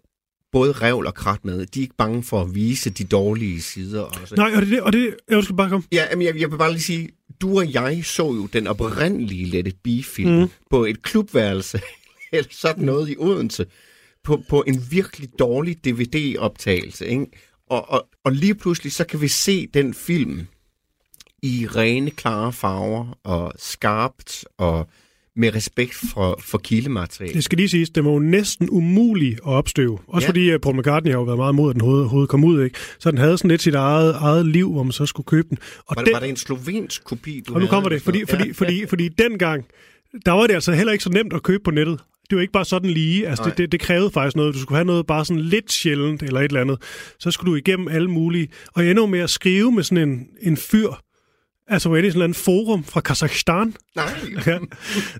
både 0.53 0.73
revl 0.73 1.07
og 1.07 1.15
krat 1.15 1.45
med. 1.45 1.67
De 1.67 1.81
er 1.81 1.83
ikke 1.83 1.97
bange 1.97 2.23
for 2.23 2.41
at 2.41 2.55
vise 2.55 2.91
de 2.91 3.05
dårlige 3.05 3.63
sider 3.63 4.03
også. 4.03 4.35
Nej, 4.37 4.53
og 4.57 4.63
det, 4.63 4.81
og 4.81 4.93
det 4.93 5.15
jeg 5.31 5.45
skal 5.45 5.57
bare 5.57 5.69
komme. 5.69 5.87
Ja, 5.93 6.05
men 6.17 6.23
jeg, 6.23 6.41
jeg 6.41 6.51
vil 6.51 6.57
bare 6.57 6.73
lige 6.73 6.83
sige, 6.83 7.09
du 7.41 7.59
og 7.59 7.75
jeg 7.75 8.05
så 8.05 8.27
jo 8.27 8.47
den 8.47 8.67
oprindelige 8.67 9.45
Let 9.45 9.67
It 9.67 9.77
Be-film 9.85 10.41
mm. 10.41 10.49
på 10.71 10.85
et 10.85 11.03
klubværelse, 11.03 11.81
eller 12.33 12.49
sådan 12.51 12.85
noget 12.85 13.11
i 13.11 13.17
Odense, 13.19 13.67
på, 14.25 14.43
på 14.49 14.65
en 14.67 14.83
virkelig 14.91 15.29
dårlig 15.39 15.85
DVD-optagelse. 15.85 17.07
Ikke? 17.07 17.27
Og, 17.71 17.91
og, 17.91 18.09
og 18.25 18.33
lige 18.33 18.55
pludselig, 18.55 18.93
så 18.93 19.05
kan 19.05 19.21
vi 19.21 19.29
se 19.29 19.67
den 19.75 19.95
film 19.95 20.47
i 21.47 21.67
rene, 21.67 22.11
klare 22.11 22.53
farver, 22.53 23.19
og 23.25 23.53
skarpt, 23.59 24.45
og 24.59 24.89
med 25.39 25.55
respekt 25.55 25.95
for, 25.95 26.41
for 26.45 26.59
kildemateriale. 26.59 27.35
Det 27.35 27.45
skal 27.45 27.57
lige 27.57 27.69
siges, 27.69 27.91
det 27.91 28.05
var 28.05 28.11
jo 28.11 28.19
næsten 28.19 28.69
umuligt 28.71 29.35
at 29.35 29.41
opstøve. 29.53 29.99
Også 30.07 30.25
Ja. 30.25 30.27
ja. 30.27 30.29
fordi 30.29 30.55
uh, 30.55 30.61
Paul 30.61 30.77
McCartney 30.79 31.11
har 31.13 31.19
jo 31.19 31.25
været 31.25 31.39
meget 31.39 31.53
imod, 31.53 31.71
at 31.71 31.75
den 31.75 31.81
hoved, 31.81 32.07
hoved 32.09 32.27
kom 32.27 32.45
ud. 32.45 32.63
Ikke? 32.65 32.79
Så 32.99 33.11
den 33.11 33.19
havde 33.19 33.39
sådan 33.39 33.49
lidt 33.51 33.63
sit 33.63 33.75
eget, 33.75 34.15
eget 34.15 34.47
liv, 34.47 34.73
hvor 34.73 34.83
man 34.83 34.93
så 34.93 35.07
skulle 35.07 35.25
købe 35.25 35.49
den. 35.51 35.59
Og, 35.79 35.85
Var, 35.89 35.95
den, 35.95 36.05
det, 36.07 36.13
var 36.15 36.21
det 36.21 36.29
en 36.29 36.37
slovensk 36.37 37.05
kopi, 37.05 37.43
du 37.49 37.55
og 37.55 37.61
nu 37.61 37.67
kommer 37.67 37.89
det, 37.89 38.03
fordi, 38.03 38.19
sådan 38.27 38.39
noget? 38.39 38.57
fordi, 38.57 38.83
fordi, 38.83 39.07
fordi 39.09 39.09
dengang, 39.09 39.65
der 40.27 40.33
var 40.33 40.47
det 40.47 40.55
altså 40.55 40.73
heller 40.73 40.93
ikke 40.93 41.05
så 41.05 41.11
nemt 41.11 41.33
at 41.33 41.43
købe 41.43 41.63
på 41.65 41.71
nettet. 41.71 42.01
Det 42.31 42.37
var 42.37 42.43
ikke 42.43 42.53
bare 42.53 42.65
sådan 42.65 42.91
lige. 42.91 43.29
Altså, 43.29 43.43
Nej. 43.45 43.49
det, 43.51 43.59
det, 43.59 43.73
det 43.73 43.81
krævede 43.81 44.11
faktisk 44.11 44.37
noget. 44.37 44.55
Du 44.55 44.61
skulle 44.61 44.77
have 44.77 44.85
noget 44.87 45.07
bare 45.07 45.25
sådan 45.25 45.43
lidt 45.43 45.73
sjældent 45.73 46.23
eller 46.23 46.41
et 46.41 46.45
eller 46.45 46.61
andet. 46.61 46.79
Så 47.19 47.31
skulle 47.31 47.51
du 47.51 47.57
igennem 47.57 47.89
alle 47.89 48.11
mulige. 48.11 48.49
Og 48.75 48.87
endnu 48.87 49.07
med 49.07 49.19
at 49.21 49.31
skrive 49.31 49.73
med 49.73 49.83
sådan 49.83 50.09
en, 50.09 50.27
en 50.43 50.57
fyr, 50.57 50.89
Altså, 51.69 51.91
er 51.91 51.97
i 51.97 52.11
sådan 52.11 52.31
en 52.31 52.35
forum 52.35 52.85
fra 52.85 53.01
Kazakhstan. 53.01 53.75
Nej. 53.97 54.05
Ja. 54.47 54.59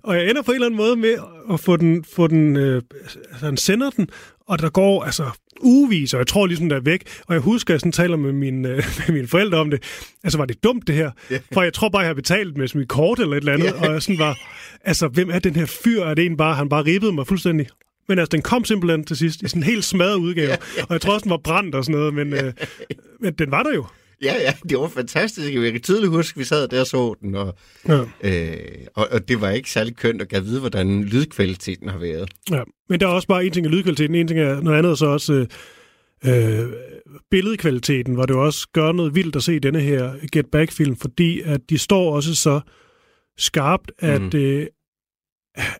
Og 0.03 0.17
jeg 0.17 0.31
ender 0.31 0.43
på 0.43 0.51
en 0.51 0.55
eller 0.55 0.67
anden 0.67 0.77
måde 0.77 0.97
med 0.97 1.15
at 1.53 1.61
få 1.61 1.77
den, 1.77 2.05
få 2.05 2.27
den 2.27 2.57
øh, 2.57 2.83
altså, 3.31 3.47
han 3.47 3.57
sender 3.57 3.91
den, 3.91 4.09
og 4.49 4.59
der 4.59 4.71
går 4.71 5.05
altså 5.05 5.31
ugevis, 5.61 6.15
og 6.15 6.19
jeg 6.19 6.27
tror 6.27 6.47
ligesom, 6.47 6.69
der 6.69 6.77
er 6.77 6.81
væk. 6.81 7.03
Og 7.27 7.35
jeg 7.35 7.43
husker, 7.43 7.71
at 7.71 7.75
jeg 7.75 7.81
sådan 7.81 7.93
taler 7.93 8.17
med, 8.17 8.33
min, 8.33 8.67
øh, 8.67 8.77
med 8.99 9.15
mine 9.15 9.29
forældre 9.29 9.59
om 9.59 9.71
det. 9.71 9.83
Altså, 10.25 10.39
var 10.39 10.45
det 10.45 10.65
dumt, 10.65 10.87
det 10.87 10.95
her? 10.95 11.11
Ja. 11.31 11.39
For 11.53 11.63
jeg 11.63 11.73
tror 11.73 11.89
bare, 11.89 12.01
jeg 12.01 12.09
har 12.09 12.15
betalt 12.15 12.57
med 12.57 12.69
mit 12.75 12.89
kort 12.89 13.21
eller 13.21 13.37
et 13.37 13.41
eller 13.41 13.53
andet, 13.53 13.73
og 13.73 13.93
jeg 13.93 14.03
sådan 14.03 14.19
var, 14.19 14.39
altså, 14.85 15.09
hvem 15.09 15.31
er 15.31 15.39
den 15.39 15.57
her 15.57 15.67
fyr? 15.67 16.03
Er 16.03 16.15
det 16.15 16.27
en 16.27 16.37
bare, 16.37 16.55
han 16.55 16.69
bare 16.69 16.85
ribbede 16.85 17.13
mig 17.13 17.27
fuldstændig? 17.27 17.67
Men 18.09 18.19
altså, 18.19 18.31
den 18.31 18.43
kom 18.43 18.65
simpelthen 18.65 19.05
til 19.05 19.17
sidst 19.17 19.43
i 19.43 19.49
sådan 19.49 19.63
en 19.63 19.67
helt 19.67 19.85
smadret 19.85 20.17
udgave. 20.17 20.53
Og 20.83 20.91
jeg 20.91 21.01
tror 21.01 21.15
også, 21.15 21.25
den 21.25 21.31
var 21.31 21.41
brændt 21.45 21.75
og 21.75 21.85
sådan 21.85 21.99
noget, 21.99 22.15
men, 22.15 22.33
øh, 22.33 22.53
men 23.21 23.35
den 23.35 23.51
var 23.51 23.63
der 23.63 23.75
jo. 23.75 23.87
Ja, 24.23 24.35
ja, 24.35 24.53
det 24.69 24.79
var 24.79 24.89
fantastisk. 24.89 25.55
Jeg 25.55 25.73
kan 25.73 25.81
tydeligt 25.81 26.13
huske, 26.13 26.37
at 26.37 26.39
vi 26.39 26.45
sad 26.45 26.69
der 26.69 26.81
og 26.81 26.87
så 26.87 27.15
den, 27.21 27.35
og, 27.35 27.55
Ja. 27.89 28.05
øh, 28.25 28.87
og, 28.95 29.09
og 29.11 29.29
det 29.29 29.41
var 29.41 29.51
ikke 29.51 29.71
særlig 29.71 29.97
kønt 29.97 30.33
at 30.33 30.45
vide, 30.45 30.61
hvordan 30.61 31.05
lydkvaliteten 31.05 31.89
har 31.89 31.99
været. 31.99 32.31
Ja, 32.51 32.63
men 32.89 33.01
der 33.01 33.07
er 33.07 33.11
også 33.11 33.29
bare 33.29 33.47
en 33.47 33.53
ting 33.53 33.67
af 33.67 33.73
lydkvaliteten, 33.73 34.15
en 34.15 34.29
ting 34.29 34.41
er 34.41 34.61
noget 34.61 34.79
andet, 34.79 34.99
så 34.99 35.07
også 35.07 35.33
øh, 35.33 36.61
øh, 36.61 36.73
billedkvaliteten, 37.31 38.15
hvor 38.15 38.27
det 38.27 38.35
jo 38.35 38.45
også 38.45 38.69
gør 38.73 38.93
noget 38.93 39.15
vildt 39.15 39.37
at 39.37 39.43
se 39.43 39.59
denne 39.59 39.81
her 39.81 40.15
Get 40.33 40.47
Back-film, 40.53 40.97
fordi 40.97 41.41
at 41.41 41.61
de 41.71 41.79
står 41.79 42.15
også 42.15 42.35
så 42.35 42.61
skarpt, 43.39 43.93
at 43.99 44.35
mm. 44.35 44.39
øh, 44.39 44.67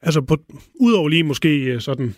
altså 0.03 0.21
på, 0.21 0.37
udover 0.81 1.09
lige 1.09 1.23
måske 1.23 1.65
øh, 1.65 1.81
sådan 1.81 2.15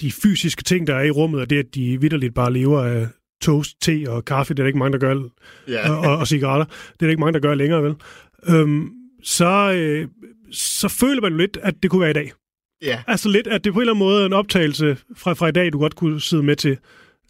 de 0.00 0.12
fysiske 0.12 0.62
ting, 0.62 0.86
der 0.86 0.94
er 0.94 1.02
i 1.02 1.10
rummet, 1.10 1.40
og 1.40 1.50
det, 1.50 1.58
at 1.58 1.74
de 1.74 2.00
vidderligt 2.00 2.34
bare 2.34 2.52
lever 2.52 2.82
af 2.82 3.06
toast, 3.46 3.80
te 3.80 4.04
og 4.08 4.24
kaffe, 4.24 4.54
det 4.54 4.58
er 4.60 4.62
der 4.64 4.66
ikke 4.66 4.78
mange, 4.78 4.92
der 4.92 4.98
gør, 4.98 5.22
Ja. 5.68 5.90
og, 5.90 5.98
og, 5.98 6.18
og 6.18 6.26
cigaretter. 6.28 6.64
Det 6.64 6.92
er 6.92 7.06
der 7.06 7.08
ikke 7.08 7.20
mange, 7.20 7.32
der 7.32 7.40
gør 7.40 7.54
længere, 7.54 7.82
vel? 7.82 7.94
Øhm, 8.48 8.88
så, 9.22 9.72
øh, 9.72 10.08
så 10.52 10.88
føler 10.88 11.20
man 11.22 11.32
jo 11.32 11.38
lidt, 11.38 11.58
at 11.62 11.74
det 11.82 11.90
kunne 11.90 12.00
være 12.00 12.10
i 12.10 12.14
dag. 12.20 12.32
ja. 12.82 13.02
Altså 13.06 13.28
lidt, 13.28 13.46
at 13.46 13.64
det 13.64 13.72
på 13.72 13.78
en 13.78 13.82
eller 13.82 13.92
anden 13.92 14.04
måde 14.06 14.22
er 14.22 14.26
en 14.26 14.32
optagelse 14.32 14.96
fra, 15.16 15.32
fra 15.34 15.48
i 15.48 15.52
dag, 15.52 15.72
du 15.72 15.78
godt 15.78 15.94
kunne 15.96 16.20
sidde 16.20 16.42
med 16.42 16.56
til, 16.56 16.76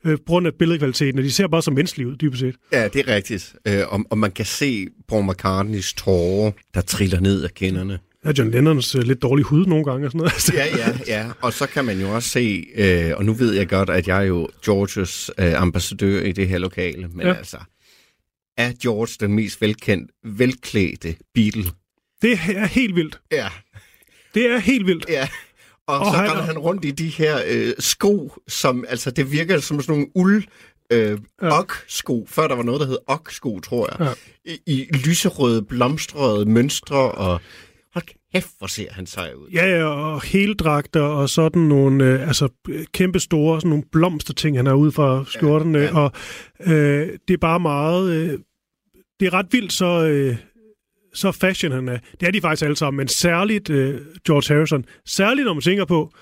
øh, 0.04 0.16
på 0.16 0.22
grund 0.26 0.46
af 0.46 0.54
billedkvaliteten, 0.54 1.18
og 1.18 1.24
de 1.24 1.30
ser 1.30 1.46
bare 1.48 1.62
så 1.62 1.70
menneskelige 1.70 2.08
ud, 2.08 2.16
dybest 2.16 2.40
set. 2.40 2.54
Ja, 2.72 2.88
det 2.88 3.08
er 3.08 3.14
rigtigt. 3.14 3.54
Øh, 3.68 3.82
og, 3.88 4.04
og 4.10 4.18
man 4.18 4.30
kan 4.30 4.44
se 4.44 4.86
Paul 5.08 5.24
McCartneys 5.30 5.94
tårer, 5.94 6.50
der 6.74 6.80
triller 6.80 7.20
ned 7.20 7.42
af 7.44 7.54
kinderne. 7.54 7.98
Ja, 8.26 8.32
John 8.38 8.50
Lennons 8.50 8.94
øh, 8.94 9.02
lidt 9.02 9.22
dårlig 9.22 9.44
hud 9.44 9.66
nogle 9.66 9.84
gange 9.84 10.06
og 10.06 10.10
sådan 10.12 10.18
noget. 10.18 10.32
Altså, 10.32 10.52
Ja, 10.54 10.66
ja, 10.76 10.98
ja. 11.06 11.30
Og 11.40 11.52
så 11.52 11.66
kan 11.66 11.84
man 11.84 12.00
jo 12.00 12.14
også 12.14 12.28
se, 12.28 12.66
øh, 12.74 13.12
og 13.16 13.24
nu 13.24 13.32
ved 13.32 13.52
jeg 13.54 13.68
godt, 13.68 13.90
at 13.90 14.08
jeg 14.08 14.18
er 14.18 14.22
jo 14.26 14.48
Georges 14.64 15.30
øh, 15.38 15.60
ambassadør 15.62 16.22
i 16.22 16.32
det 16.32 16.48
her 16.48 16.58
lokale, 16.58 17.08
men 17.08 17.26
Ja. 17.26 17.32
altså, 17.34 17.56
er 18.56 18.72
George 18.82 19.26
den 19.26 19.34
mest 19.34 19.60
velkendt, 19.60 20.10
velklædte 20.24 21.16
Beatle? 21.34 21.64
Det 22.22 22.32
er 22.32 22.66
helt 22.66 22.94
vildt. 22.96 23.20
Ja, 23.32 23.48
Det 24.34 24.46
er 24.50 24.58
helt 24.58 24.86
vildt. 24.86 25.06
ja. 25.08 25.28
Og, 25.86 25.98
Og 25.98 26.06
så 26.06 26.12
han- 26.18 26.30
render 26.30 26.42
han 26.42 26.58
rundt 26.58 26.84
i 26.84 26.90
de 26.90 27.08
her 27.08 27.38
øh, 27.48 27.72
sko, 27.78 28.32
som, 28.48 28.84
altså 28.88 29.10
det 29.10 29.32
virker 29.32 29.60
som 29.60 29.80
sådan 29.82 29.92
nogle 29.94 30.06
uld 30.14 30.44
øh, 30.92 31.18
Ja. 31.42 31.58
ok-sko. 31.60 32.26
Før 32.30 32.48
der 32.48 32.54
var 32.54 32.62
noget, 32.62 32.80
der 32.80 32.86
hed 32.86 32.98
ok-sko, 33.06 33.60
tror 33.60 33.88
jeg. 33.98 34.14
Ja. 34.46 34.52
I, 34.52 34.60
I 34.66 34.92
lyserøde, 34.96 35.62
blomstrede 35.62 36.46
mønstre, 36.46 37.10
og 37.12 37.40
kæft, 38.34 38.46
hvor 38.58 38.66
ser 38.66 38.92
han 38.92 39.06
sej 39.06 39.32
ud. 39.36 39.48
Ja, 39.52 39.66
ja, 39.78 39.84
og 39.84 40.22
heldragter 40.22 41.00
og 41.00 41.28
sådan 41.30 41.62
nogle 41.62 42.04
øh, 42.04 42.28
altså, 42.28 42.48
øh, 42.68 42.84
kæmpe 42.94 43.20
store 43.20 43.60
sådan 43.60 43.68
nogle 43.70 43.84
blomsterting, 43.92 44.56
han 44.56 44.66
har 44.66 44.74
ud 44.74 44.92
fra 44.92 45.24
skjorterne. 45.28 45.78
Ja, 45.78 45.84
ja. 45.84 45.98
Og 45.98 46.12
øh, 46.66 47.08
det 47.28 47.34
er 47.34 47.38
bare 47.40 47.60
meget... 47.60 48.10
Øh, 48.12 48.38
det 49.20 49.26
er 49.26 49.32
ret 49.34 49.46
vildt, 49.50 49.72
så, 49.72 50.06
øh, 50.06 50.36
så 51.14 51.32
fashion 51.32 51.72
han 51.72 51.88
er. 51.88 51.98
Det 52.20 52.26
er 52.28 52.30
de 52.32 52.40
faktisk 52.40 52.62
alle 52.64 52.76
sammen, 52.76 52.96
men 52.96 53.08
særligt 53.08 53.70
øh, 53.70 54.00
George 54.26 54.54
Harrison. 54.54 54.84
Særligt, 55.06 55.44
når 55.46 55.54
man 55.54 55.62
tænker 55.62 55.84
på, 55.84 56.12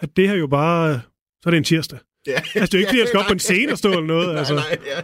at 0.00 0.08
det 0.16 0.28
her 0.28 0.34
jo 0.36 0.46
bare... 0.46 0.90
øh, 0.90 0.98
Så 1.42 1.48
er 1.48 1.50
det 1.50 1.58
en 1.58 1.64
tirsdag. 1.64 1.98
Ja. 2.26 2.32
Altså, 2.36 2.52
det 2.54 2.74
er 2.74 2.78
jo 2.78 2.78
ikke, 2.78 2.88
fordi 2.88 2.98
jeg 3.00 3.08
skal 3.08 3.20
op 3.20 3.26
på 3.26 3.32
en 3.32 3.38
scene 3.48 3.72
og 3.72 3.78
stå 3.78 3.90
eller 3.90 4.04
noget. 4.06 4.38
altså. 4.38 4.54
nej, 4.54 4.78
ja. 4.86 5.00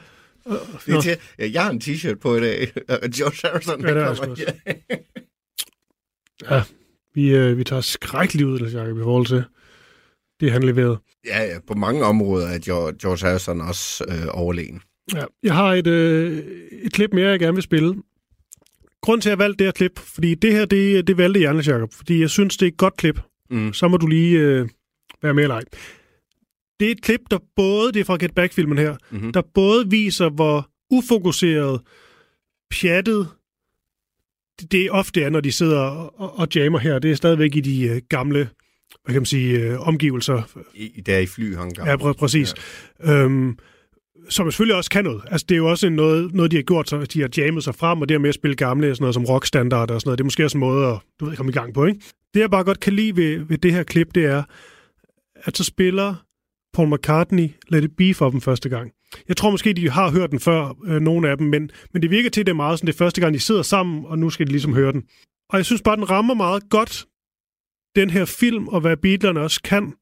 Det 0.86 0.94
er 0.94 1.00
til, 1.00 1.16
ja, 1.38 1.50
jeg 1.52 1.64
har 1.64 1.70
en 1.70 1.80
t-shirt 1.84 2.14
på 2.14 2.36
i 2.36 2.40
dag, 2.40 2.72
og 2.88 2.98
George 3.16 3.48
Harrison, 3.48 3.80
Ja, 3.86 4.04
han 4.04 4.16
kommer. 4.16 4.36
Ja. 4.66 4.74
Ja, 6.50 6.62
vi, 7.14 7.34
øh, 7.34 7.58
vi 7.58 7.64
tager 7.64 7.80
skrækkeligt 7.82 8.46
ud, 8.48 8.58
Jacob, 8.60 8.98
i 8.98 9.02
forhold 9.02 9.26
til 9.26 9.44
det, 10.40 10.52
han 10.52 10.62
leverede. 10.62 10.98
ja, 11.26 11.42
ja, 11.44 11.58
på 11.66 11.74
mange 11.74 12.04
områder 12.04 12.46
er 12.46 12.58
George, 12.58 13.26
Harrison 13.26 13.60
også 13.60 14.04
øh, 14.08 14.26
overlegen. 14.30 14.80
Ja, 15.14 15.24
jeg 15.42 15.54
har 15.54 15.72
et, 15.74 15.86
øh, 15.86 16.38
et 16.82 16.92
klip 16.92 17.12
mere, 17.12 17.28
jeg 17.30 17.38
gerne 17.40 17.54
vil 17.54 17.62
spille. 17.62 17.94
Grunden 19.02 19.20
til, 19.20 19.28
at 19.28 19.30
jeg 19.30 19.38
valgte 19.38 19.58
det 19.58 19.66
her 19.66 19.72
klip, 19.72 19.98
fordi 19.98 20.34
det 20.34 20.52
her, 20.52 20.64
det, 20.64 21.06
det 21.06 21.16
valgte 21.16 21.40
jeg, 21.40 21.50
Anders 21.50 21.68
Jacob, 21.68 21.92
fordi 21.92 22.20
jeg 22.20 22.30
synes, 22.30 22.56
det 22.56 22.66
er 22.66 22.70
et 22.70 22.76
godt 22.76 22.96
klip. 22.96 23.20
Mm. 23.50 23.72
Så 23.72 23.88
må 23.88 23.96
du 23.96 24.06
lige 24.06 24.38
øh, 24.38 24.68
være 25.22 25.34
med 25.34 25.42
eller 25.42 25.54
ej. 25.54 25.62
Det 26.80 26.88
er 26.88 26.92
et 26.92 27.02
klip, 27.02 27.20
der 27.30 27.38
både, 27.56 27.92
det 27.92 28.00
er 28.00 28.04
fra 28.04 28.16
Get 28.16 28.34
Back-filmen 28.34 28.78
her, 28.78 28.96
Mhm. 29.10 29.32
der 29.32 29.42
både 29.54 29.90
viser, 29.90 30.28
hvor 30.28 30.70
ufokuseret, 30.90 31.80
pjattet, 32.70 33.28
det, 34.62 34.90
ofte 34.90 35.22
er, 35.22 35.30
når 35.30 35.40
de 35.40 35.52
sidder 35.52 35.80
og, 35.80 36.38
og 36.38 36.48
jammer 36.56 36.78
her. 36.78 36.98
Det 36.98 37.10
er 37.10 37.14
stadigvæk 37.14 37.56
i 37.56 37.60
de 37.60 37.82
øh, 37.88 38.00
gamle, 38.08 38.48
hvad 39.04 39.12
kan 39.12 39.20
man 39.20 39.26
sige, 39.26 39.58
øh, 39.58 39.88
omgivelser, 39.88 40.42
I, 40.74 41.00
der 41.06 41.18
i 41.18 41.26
flyhangar. 41.26 41.86
Ja, 41.86 41.96
pr- 41.96 42.12
præcis. 42.12 42.54
Ja. 43.04 43.12
Øhm, 43.12 43.58
som 44.28 44.50
selvfølgelig 44.50 44.76
også 44.76 44.90
kan 44.90 45.04
noget. 45.04 45.22
Altså, 45.30 45.46
det 45.48 45.54
er 45.54 45.58
jo 45.58 45.70
også 45.70 45.88
noget, 45.88 46.34
noget, 46.34 46.50
de 46.50 46.56
har 46.56 46.62
gjort, 46.62 46.88
så 46.88 47.04
de 47.04 47.20
har 47.20 47.28
jammet 47.36 47.64
sig 47.64 47.74
frem, 47.74 48.00
og 48.00 48.08
det 48.08 48.20
med 48.20 48.28
at 48.28 48.34
spille 48.34 48.56
gamle, 48.56 48.94
sådan 48.94 49.02
noget 49.02 49.14
som 49.14 49.24
rockstandard 49.24 49.90
og 49.90 50.00
sådan 50.00 50.08
noget, 50.08 50.18
det 50.18 50.22
er 50.22 50.26
måske 50.26 50.44
også 50.44 50.58
en 50.58 50.60
måde 50.60 50.86
at 50.86 50.98
du 51.20 51.24
ved, 51.24 51.36
komme 51.36 51.50
i 51.50 51.52
gang 51.52 51.74
på, 51.74 51.84
ikke? 51.84 52.00
Det, 52.34 52.40
jeg 52.40 52.50
bare 52.50 52.64
godt 52.64 52.80
kan 52.80 52.92
lide 52.92 53.16
ved, 53.16 53.38
ved 53.38 53.58
det 53.58 53.72
her 53.72 53.82
klip, 53.82 54.14
det 54.14 54.24
er, 54.24 54.42
at 55.34 55.56
så 55.56 55.64
spiller 55.64 56.14
Paul 56.74 56.94
McCartney 56.94 57.48
Let 57.68 57.84
It 57.84 57.96
Be 57.96 58.14
for 58.14 58.30
dem 58.30 58.40
første 58.40 58.68
gang. 58.68 58.92
Jeg 59.28 59.36
tror 59.36 59.50
måske, 59.50 59.72
de 59.72 59.90
har 59.90 60.10
hørt 60.10 60.30
den 60.30 60.40
før, 60.40 60.74
øh, 60.84 61.00
nogle 61.00 61.30
af 61.30 61.38
dem, 61.38 61.46
men, 61.46 61.70
men 61.92 62.02
det 62.02 62.10
virker 62.10 62.30
til, 62.30 62.40
at 62.40 62.46
det 62.46 62.52
er 62.52 62.56
meget 62.56 62.78
sådan, 62.78 62.86
det 62.86 62.92
er 62.92 62.98
første 62.98 63.20
gang, 63.20 63.34
de 63.34 63.40
sidder 63.40 63.62
sammen, 63.62 64.04
og 64.06 64.18
nu 64.18 64.30
skal 64.30 64.46
de 64.46 64.50
ligesom 64.52 64.74
høre 64.74 64.92
den. 64.92 65.02
Og 65.48 65.56
jeg 65.56 65.64
synes 65.64 65.82
bare, 65.82 65.96
den 65.96 66.10
rammer 66.10 66.34
meget 66.34 66.62
godt 66.70 67.06
den 67.96 68.10
her 68.10 68.24
film, 68.24 68.68
og 68.68 68.80
hvad 68.80 68.96
Beatlerne 68.96 69.40
også 69.40 69.62
kan, 69.62 69.94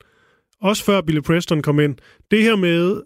også 0.60 0.84
før 0.84 1.00
Billy 1.00 1.20
Preston 1.20 1.62
kom 1.62 1.80
ind. 1.80 1.96
Det 2.30 2.42
her 2.42 2.56
med 2.56 3.02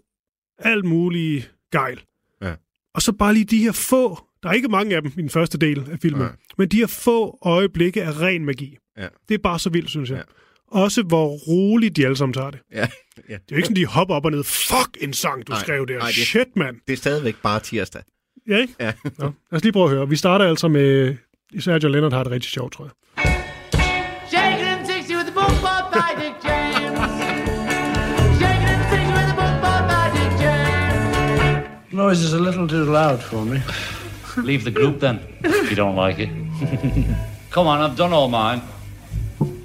alt 0.59 0.85
muligt 0.85 1.53
gejl. 1.71 2.01
Ja. 2.41 2.55
Og 2.95 3.01
så 3.01 3.11
bare 3.11 3.33
lige 3.33 3.45
de 3.45 3.63
her 3.63 3.71
få, 3.71 4.19
der 4.43 4.49
er 4.49 4.53
ikke 4.53 4.67
mange 4.67 4.95
af 4.95 5.01
dem 5.01 5.11
i 5.17 5.21
den 5.21 5.29
første 5.29 5.57
del 5.57 5.89
af 5.91 5.99
filmen, 6.01 6.21
Nej. 6.21 6.35
men 6.57 6.67
de 6.69 6.77
her 6.77 6.87
få 6.87 7.37
øjeblikke 7.41 8.03
af 8.03 8.21
ren 8.21 8.45
magi. 8.45 8.77
Ja. 8.97 9.07
Det 9.29 9.33
er 9.33 9.39
bare 9.43 9.59
så 9.59 9.69
vildt, 9.69 9.89
synes 9.89 10.09
jeg. 10.09 10.17
Ja. 10.17 10.23
Også 10.71 11.03
hvor 11.03 11.27
roligt 11.27 11.95
de 11.95 12.05
alle 12.05 12.17
sammen 12.17 12.33
tager 12.33 12.51
det. 12.51 12.59
Ja, 12.73 12.79
ja. 12.79 12.83
Det 13.17 13.33
er 13.33 13.37
jo 13.51 13.55
ikke 13.55 13.65
sådan, 13.65 13.75
de 13.75 13.85
hopper 13.85 14.15
op 14.15 14.25
og 14.25 14.31
ned. 14.31 14.43
Fuck 14.43 14.97
en 15.01 15.13
sang, 15.13 15.47
du 15.47 15.51
Nej, 15.51 15.61
skrev 15.61 15.87
der. 15.87 15.97
nej, 15.97 16.07
det- 16.07 16.15
Shit, 16.15 16.47
mand. 16.55 16.75
Det 16.87 16.93
er 16.93 16.97
stadigvæk 16.97 17.35
bare 17.43 17.59
tirsdag. 17.59 18.01
Ja, 18.49 18.57
ikke? 18.57 18.73
Ja. 18.79 18.91
Nå, 19.17 19.25
lad 19.25 19.31
os 19.51 19.63
lige 19.63 19.73
prøve 19.73 19.85
at 19.85 19.91
høre. 19.95 20.09
Vi 20.09 20.15
starter 20.15 20.45
altså 20.45 20.67
med... 20.67 21.15
Især 21.53 21.79
John 21.83 21.91
Lennon 21.93 22.11
har 22.11 22.23
det 22.23 22.31
rigtig 22.31 22.51
sjovt, 22.51 22.73
tror 22.73 22.85
jeg. 22.85 22.93
Shaking 24.29 24.67
and 24.67 24.85
60 24.87 25.09
with 25.15 25.25
the 25.25 25.33
book 25.33 25.53
bought 25.65 25.85
by 25.93 26.09
Dick 26.21 26.35
James. 26.47 26.99
Shaking 28.39 28.69
and 28.75 28.83
60 28.91 29.13
with 29.17 29.27
the 29.31 29.35
book 29.41 29.55
bought 29.65 29.85
by 29.93 30.05
Dick 30.17 30.31
James. 30.43 31.93
Noise 31.93 32.21
is 32.27 32.33
a 32.33 32.39
little 32.47 32.67
too 32.67 32.85
loud 32.99 33.19
for 33.29 33.41
me. 33.51 33.57
Leave 34.49 34.63
the 34.63 34.71
group 34.79 34.99
then, 34.99 35.19
if 35.43 35.69
you 35.71 35.75
don't 35.83 35.97
like 36.05 36.19
it. 36.25 36.29
Come 37.55 37.67
on, 37.71 37.77
I've 37.85 37.97
done 37.97 38.13
all 38.13 38.29
mine. 38.29 38.61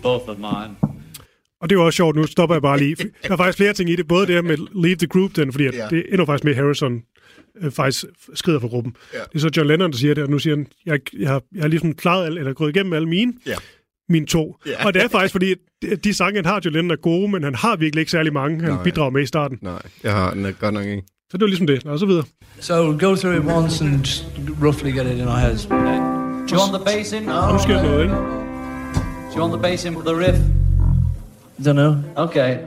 Both 0.03 0.29
of 0.29 0.39
mine. 0.39 0.77
Og 1.65 1.71
det 1.71 1.77
er 1.77 1.81
jo 1.81 1.87
også 1.87 1.97
sjovt, 1.97 2.17
nu 2.17 2.27
stopper 2.27 2.55
jeg 2.55 2.63
bare 2.63 2.79
lige. 2.79 2.97
Der 3.23 3.33
er 3.33 3.37
faktisk 3.37 3.57
flere 3.57 3.73
ting 3.73 3.91
i 3.91 3.97
det. 3.97 4.09
Både 4.09 4.27
det 4.27 4.35
her 4.35 4.43
med 4.43 4.57
Leave 4.83 4.97
the 4.97 5.07
Group, 5.07 5.37
den, 5.37 5.53
fordi 5.53 5.67
at 5.67 5.75
Ja. 5.75 5.87
det 5.91 6.05
ender 6.13 6.25
faktisk 6.27 6.45
med, 6.45 6.55
Harrison 6.55 7.03
øh, 7.63 7.71
faktisk 7.73 8.05
skrider 8.35 8.61
fra 8.61 8.69
gruppen. 8.69 8.97
Ja. 9.15 9.19
Det 9.19 9.35
er 9.35 9.39
så 9.39 9.51
John 9.57 9.69
Lennon, 9.69 9.91
der 9.93 9.97
siger 9.99 10.15
det, 10.15 10.25
og 10.25 10.31
nu 10.31 10.39
siger 10.39 10.57
han, 10.57 10.67
jeg, 10.87 11.01
jeg, 11.19 11.29
har, 11.29 11.43
jeg 11.55 11.63
har 11.63 11.69
ligesom 11.69 11.95
klaret, 11.95 12.27
eller 12.27 12.53
gået 12.53 12.77
igennem 12.77 12.93
alle 12.93 13.09
mine, 13.09 13.33
Ja. 13.47 13.55
mine 14.09 14.27
to. 14.27 14.57
Ja. 14.67 14.87
Og 14.87 14.95
det 14.95 15.03
er 15.03 15.09
faktisk, 15.09 15.33
fordi 15.33 15.55
at 15.93 16.05
de 16.05 16.15
sange, 16.15 16.37
han 16.37 16.45
har, 16.47 16.61
John 16.65 16.75
Lennon 16.75 16.91
er 16.91 16.97
gode, 16.97 17.29
men 17.31 17.43
han 17.43 17.55
har 17.55 17.77
virkelig 17.77 18.01
ikke 18.01 18.11
særlig 18.13 18.33
mange, 18.33 18.61
han 18.61 18.71
Nej. 18.73 18.83
bidrager 18.83 19.11
med 19.11 19.23
i 19.23 19.27
starten. 19.27 19.59
Nej, 19.63 19.83
jeg 20.03 20.13
har 20.13 20.35
den 20.35 20.45
er 20.45 20.53
godt 20.53 20.75
nok 20.75 20.85
ikke. 20.87 21.03
Så 21.31 21.37
det 21.37 21.41
var 21.41 21.47
ligesom 21.47 21.67
det. 21.67 21.87
Os 21.87 22.01
så 22.01 22.07
videre. 22.07 22.25
So 22.61 22.75
we'll 22.75 22.99
go 23.07 23.15
through 23.17 23.37
it 23.37 23.43
once 23.53 23.85
and 23.85 24.05
roughly 24.65 24.91
get 24.91 25.07
it 25.07 25.19
in 25.21 25.29
our 25.29 25.37
heads. 25.39 25.67
Do 25.67 25.75
you 25.75 26.59
want 26.63 26.75
the 26.75 26.85
bass 26.97 27.13
in? 27.13 27.29
Og 27.29 27.53
nu 27.53 27.59
sker 27.59 27.83
noget, 27.83 28.03
ikke? 28.03 28.15
Do 28.15 29.37
you 29.37 29.41
want 29.41 29.53
the 29.53 29.63
bass 29.63 29.85
in 29.85 29.93
for 29.93 30.03
the 30.03 30.17
riff? 30.27 30.39
Don't 31.65 31.77
know. 31.77 32.05
Okay. 32.19 32.63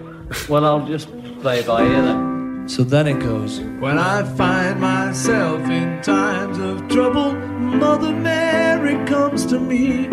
Well, 0.49 0.65
I'll 0.65 0.87
just 0.87 1.07
play 1.41 1.61
by 1.61 1.83
ear 1.83 2.01
then. 2.01 2.67
So 2.67 2.83
then 2.83 3.05
it 3.05 3.19
goes. 3.19 3.59
When 3.79 3.99
I 3.99 4.23
find 4.23 4.81
myself 4.81 5.61
in 5.69 6.01
times 6.01 6.57
of 6.57 6.87
trouble, 6.87 7.33
Mother 7.33 8.11
Mary 8.11 8.95
comes 9.05 9.45
to 9.51 9.59
me, 9.59 10.05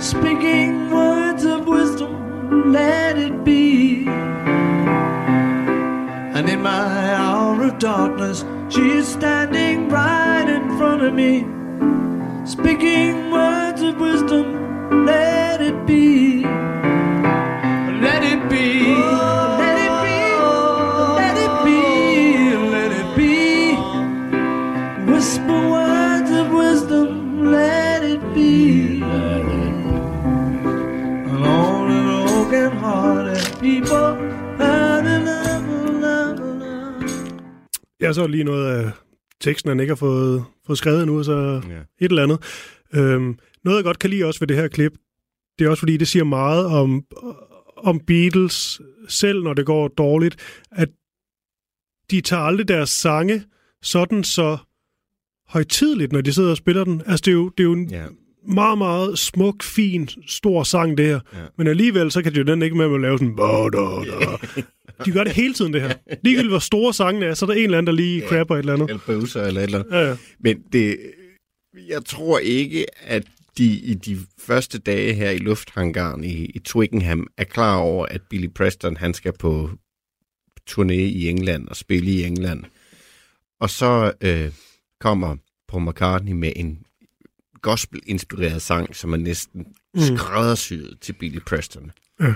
speaking 0.00 0.90
words 0.90 1.44
of 1.44 1.66
wisdom, 1.66 2.72
let 2.72 3.18
it 3.18 3.44
be. 3.44 4.06
And 6.36 6.48
in 6.48 6.62
my 6.62 7.14
hour 7.16 7.64
of 7.64 7.78
darkness, 7.78 8.46
she 8.70 8.92
is 8.92 9.06
standing 9.06 9.90
right 9.90 10.48
in 10.48 10.78
front 10.78 11.02
of 11.02 11.12
me, 11.12 11.44
Speaking 12.46 13.30
words 13.30 13.82
of 13.82 14.00
wisdom, 14.00 15.04
let 15.04 15.60
it 15.60 15.86
be. 15.86 16.46
Let 18.04 18.22
it 18.32 18.40
be. 18.50 18.66
Let 19.62 19.76
it 19.86 19.94
be. 20.04 20.18
Let 21.22 21.36
it 21.46 21.54
be. 21.66 21.80
Let 22.74 22.92
it 23.00 23.08
be. 23.16 23.36
Whisper 25.12 25.60
words 25.72 26.30
of 26.40 26.46
wisdom, 26.60 27.08
let 27.52 28.02
it 28.12 28.20
be. 28.34 28.52
The 31.26 31.36
broken 31.42 32.70
hearted 32.82 33.44
people. 33.60 34.26
Jeg 38.00 38.14
så 38.14 38.26
lige 38.26 38.44
noget 38.44 38.66
af 38.84 38.90
teksten, 39.40 39.68
han 39.68 39.80
ikke 39.80 39.90
har 39.90 39.96
fået, 39.96 40.44
fået 40.66 40.78
skrevet 40.78 41.02
endnu, 41.02 41.22
så 41.22 41.62
Ja. 41.68 41.78
et 42.04 42.10
eller 42.10 42.22
andet. 42.22 42.38
Øhm, 42.94 43.38
noget, 43.64 43.76
jeg 43.76 43.84
godt 43.84 43.98
kan 43.98 44.10
lide 44.10 44.24
også 44.24 44.40
ved 44.40 44.46
det 44.48 44.56
her 44.56 44.68
klip, 44.68 44.92
det 45.58 45.64
er 45.64 45.70
også 45.70 45.80
fordi, 45.80 45.96
det 45.96 46.08
siger 46.08 46.24
meget 46.24 46.66
om, 46.66 47.02
om 47.76 48.00
Beatles, 48.00 48.80
selv 49.08 49.42
når 49.42 49.54
det 49.54 49.66
går 49.66 49.88
dårligt, 49.88 50.36
at 50.72 50.88
de 52.10 52.20
tager 52.20 52.42
aldrig 52.42 52.68
deres 52.68 52.90
sange 52.90 53.42
sådan 53.82 54.24
så 54.24 54.56
højtidligt, 55.48 56.12
når 56.12 56.20
de 56.20 56.32
sidder 56.32 56.50
og 56.50 56.56
spiller 56.56 56.84
den. 56.84 57.02
Altså, 57.06 57.22
det 57.24 57.28
er 57.30 57.34
jo, 57.34 57.48
det 57.48 57.60
er 57.60 57.64
jo 57.68 57.72
en 57.72 57.90
Ja. 57.90 58.04
meget, 58.48 58.78
meget 58.78 59.18
smuk, 59.18 59.62
fin, 59.62 60.08
stor 60.26 60.62
sang, 60.62 60.98
det 60.98 61.06
her. 61.06 61.20
Ja. 61.34 61.38
Men 61.58 61.66
alligevel, 61.66 62.10
så 62.10 62.22
kan 62.22 62.32
de 62.34 62.38
jo 62.38 62.44
den 62.44 62.62
ikke 62.62 62.76
med 62.76 62.94
at 62.94 63.00
lave 63.00 63.18
sådan... 63.18 63.36
"Ba, 63.36 63.68
da, 63.68 63.78
da." 63.78 64.62
De 65.04 65.10
gør 65.12 65.24
det 65.24 65.32
hele 65.32 65.54
tiden, 65.54 65.72
det 65.72 65.82
her. 65.82 65.94
Ligegyldigt 66.24 66.50
hvor 66.52 66.58
store 66.58 66.94
sangene 66.94 67.26
er, 67.26 67.34
så 67.34 67.44
er 67.44 67.46
der 67.46 67.54
en 67.54 67.64
eller 67.64 67.78
anden, 67.78 67.86
der 67.86 67.92
lige 68.02 68.20
Ja. 68.20 68.28
crapper 68.28 68.54
et 68.54 68.58
eller 68.58 68.72
andet. 68.72 68.90
Eller 68.90 69.02
bøvser 69.06 69.42
eller 69.42 69.60
et 69.60 69.64
eller 69.64 69.78
andet. 69.78 69.92
Ja, 69.92 70.08
ja. 70.08 70.16
Men 70.40 70.62
det, 70.72 70.96
jeg 71.88 72.04
tror 72.04 72.38
ikke, 72.38 72.86
at 73.02 73.22
de 73.58 73.66
i 73.66 73.94
de 73.94 74.18
første 74.38 74.78
dage 74.78 75.14
her 75.14 75.30
i 75.30 75.38
lufthangaren 75.38 76.24
i, 76.24 76.44
i 76.44 76.58
Twickenham 76.58 77.26
er 77.36 77.44
klar 77.44 77.76
over, 77.76 78.06
at 78.06 78.20
Billy 78.30 78.48
Preston 78.48 78.96
han 78.96 79.14
skal 79.14 79.32
på 79.38 79.70
turné 80.70 80.92
i 80.92 81.28
England 81.28 81.68
og 81.68 81.76
spille 81.76 82.10
i 82.10 82.24
England. 82.24 82.64
Og 83.60 83.70
så 83.70 84.12
øh, 84.20 84.52
kommer 85.00 85.36
Paul 85.68 85.88
McCartney 85.88 86.32
med 86.32 86.52
en 86.56 86.78
gospel-inspireret 87.62 88.62
sang, 88.62 88.96
som 88.96 89.12
er 89.12 89.16
næsten 89.16 89.66
Mm. 89.94 90.16
skræddersyet 90.16 90.98
til 91.00 91.12
Billy 91.12 91.38
Preston. 91.46 91.90
Ja. 92.20 92.34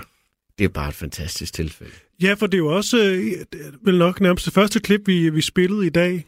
Det 0.57 0.63
er 0.63 0.69
bare 0.69 0.89
et 0.89 0.95
fantastisk 0.95 1.53
tilfælde. 1.53 1.91
Ja, 2.21 2.33
for 2.33 2.47
det 2.47 2.53
er 2.53 2.57
jo 2.57 2.75
også 2.75 2.97
øh, 2.97 3.45
vel 3.81 3.97
nok 3.97 4.21
nærmest 4.21 4.45
det 4.45 4.53
første 4.53 4.79
klip, 4.79 5.01
vi, 5.07 5.29
vi 5.29 5.41
spillede 5.41 5.85
i 5.85 5.89
dag. 5.89 6.25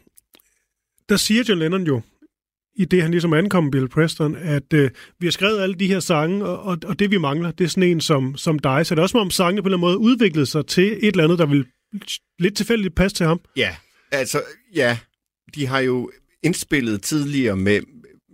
Der 1.08 1.16
siger 1.16 1.44
John 1.48 1.58
Lennon 1.58 1.82
jo, 1.86 2.00
i 2.76 2.84
det 2.84 3.02
han 3.02 3.10
ligesom 3.10 3.32
ankom 3.32 3.70
Bill 3.70 3.88
Preston, 3.88 4.36
at 4.36 4.72
øh, 4.74 4.90
vi 5.20 5.26
har 5.26 5.30
skrevet 5.30 5.60
alle 5.60 5.74
de 5.74 5.86
her 5.86 6.00
sange, 6.00 6.44
og, 6.44 6.62
og, 6.62 6.78
og 6.86 6.98
det 6.98 7.10
vi 7.10 7.18
mangler, 7.18 7.50
det 7.50 7.64
er 7.64 7.68
sådan 7.68 7.82
en 7.90 8.00
som, 8.00 8.36
som 8.36 8.58
dig. 8.58 8.86
Så 8.86 8.94
det 8.94 8.98
er 8.98 9.02
også 9.02 9.18
om 9.18 9.30
sangene 9.30 9.62
på 9.62 9.68
en 9.68 9.74
eller 9.74 9.86
anden 9.86 9.98
måde 9.98 9.98
udviklede 9.98 10.46
sig 10.46 10.66
til 10.66 10.92
et 10.92 10.98
eller 11.02 11.24
andet, 11.24 11.38
der 11.38 11.46
vil 11.46 11.66
lidt 12.38 12.56
tilfældigt 12.56 12.94
passe 12.94 13.16
til 13.16 13.26
ham. 13.26 13.40
Ja, 13.56 13.76
altså, 14.12 14.42
ja, 14.74 14.98
de 15.54 15.66
har 15.66 15.80
jo 15.80 16.10
indspillet 16.42 17.02
tidligere 17.02 17.56
med, 17.56 17.80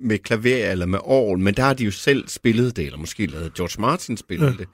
med 0.03 0.19
klaver 0.19 0.71
eller 0.71 0.87
med 0.87 0.99
orgel, 1.03 1.39
men 1.43 1.55
der 1.55 1.63
har 1.63 1.75
de 1.75 1.85
jo 1.85 1.91
selv 1.91 2.29
spillet 2.29 2.77
det, 2.77 2.85
eller 2.87 2.99
måske 2.99 3.27
lavet 3.27 3.55
George 3.55 3.81
Martin 3.81 4.17
spille 4.17 4.45
Ja. 4.45 4.51
ja. 4.51 4.57
det. 4.57 4.69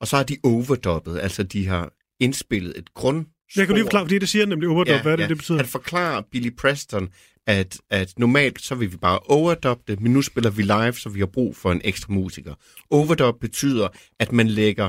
Og 0.00 0.08
så 0.08 0.16
har 0.16 0.22
de 0.22 0.36
overdubbet, 0.42 1.18
altså 1.20 1.42
de 1.42 1.66
har 1.66 1.92
indspillet 2.20 2.78
et 2.78 2.94
grund. 2.94 3.26
Jeg 3.56 3.66
kan 3.66 3.74
lige 3.74 3.84
forklare, 3.84 4.04
fordi 4.04 4.18
det 4.18 4.28
siger 4.28 4.46
nemlig 4.46 4.68
overdub, 4.68 4.94
ja, 4.94 5.02
hvad 5.02 5.16
det, 5.16 5.28
det 5.28 5.36
betyder. 5.36 5.58
At 5.58 5.66
forklare 5.66 6.22
Billy 6.32 6.50
Preston, 6.58 7.08
at, 7.46 7.80
at 7.90 8.18
normalt 8.18 8.62
så 8.62 8.74
vil 8.74 8.92
vi 8.92 8.96
bare 8.96 9.18
overdub 9.18 9.88
det, 9.88 10.00
men 10.00 10.12
nu 10.12 10.22
spiller 10.22 10.50
vi 10.50 10.62
live, 10.62 10.92
så 10.94 11.08
vi 11.08 11.18
har 11.18 11.26
brug 11.26 11.56
for 11.56 11.72
en 11.72 11.80
ekstra 11.84 12.12
musiker. 12.12 12.54
Overdub 12.90 13.40
betyder, 13.40 13.88
at 14.18 14.32
man 14.32 14.48
lægger 14.48 14.88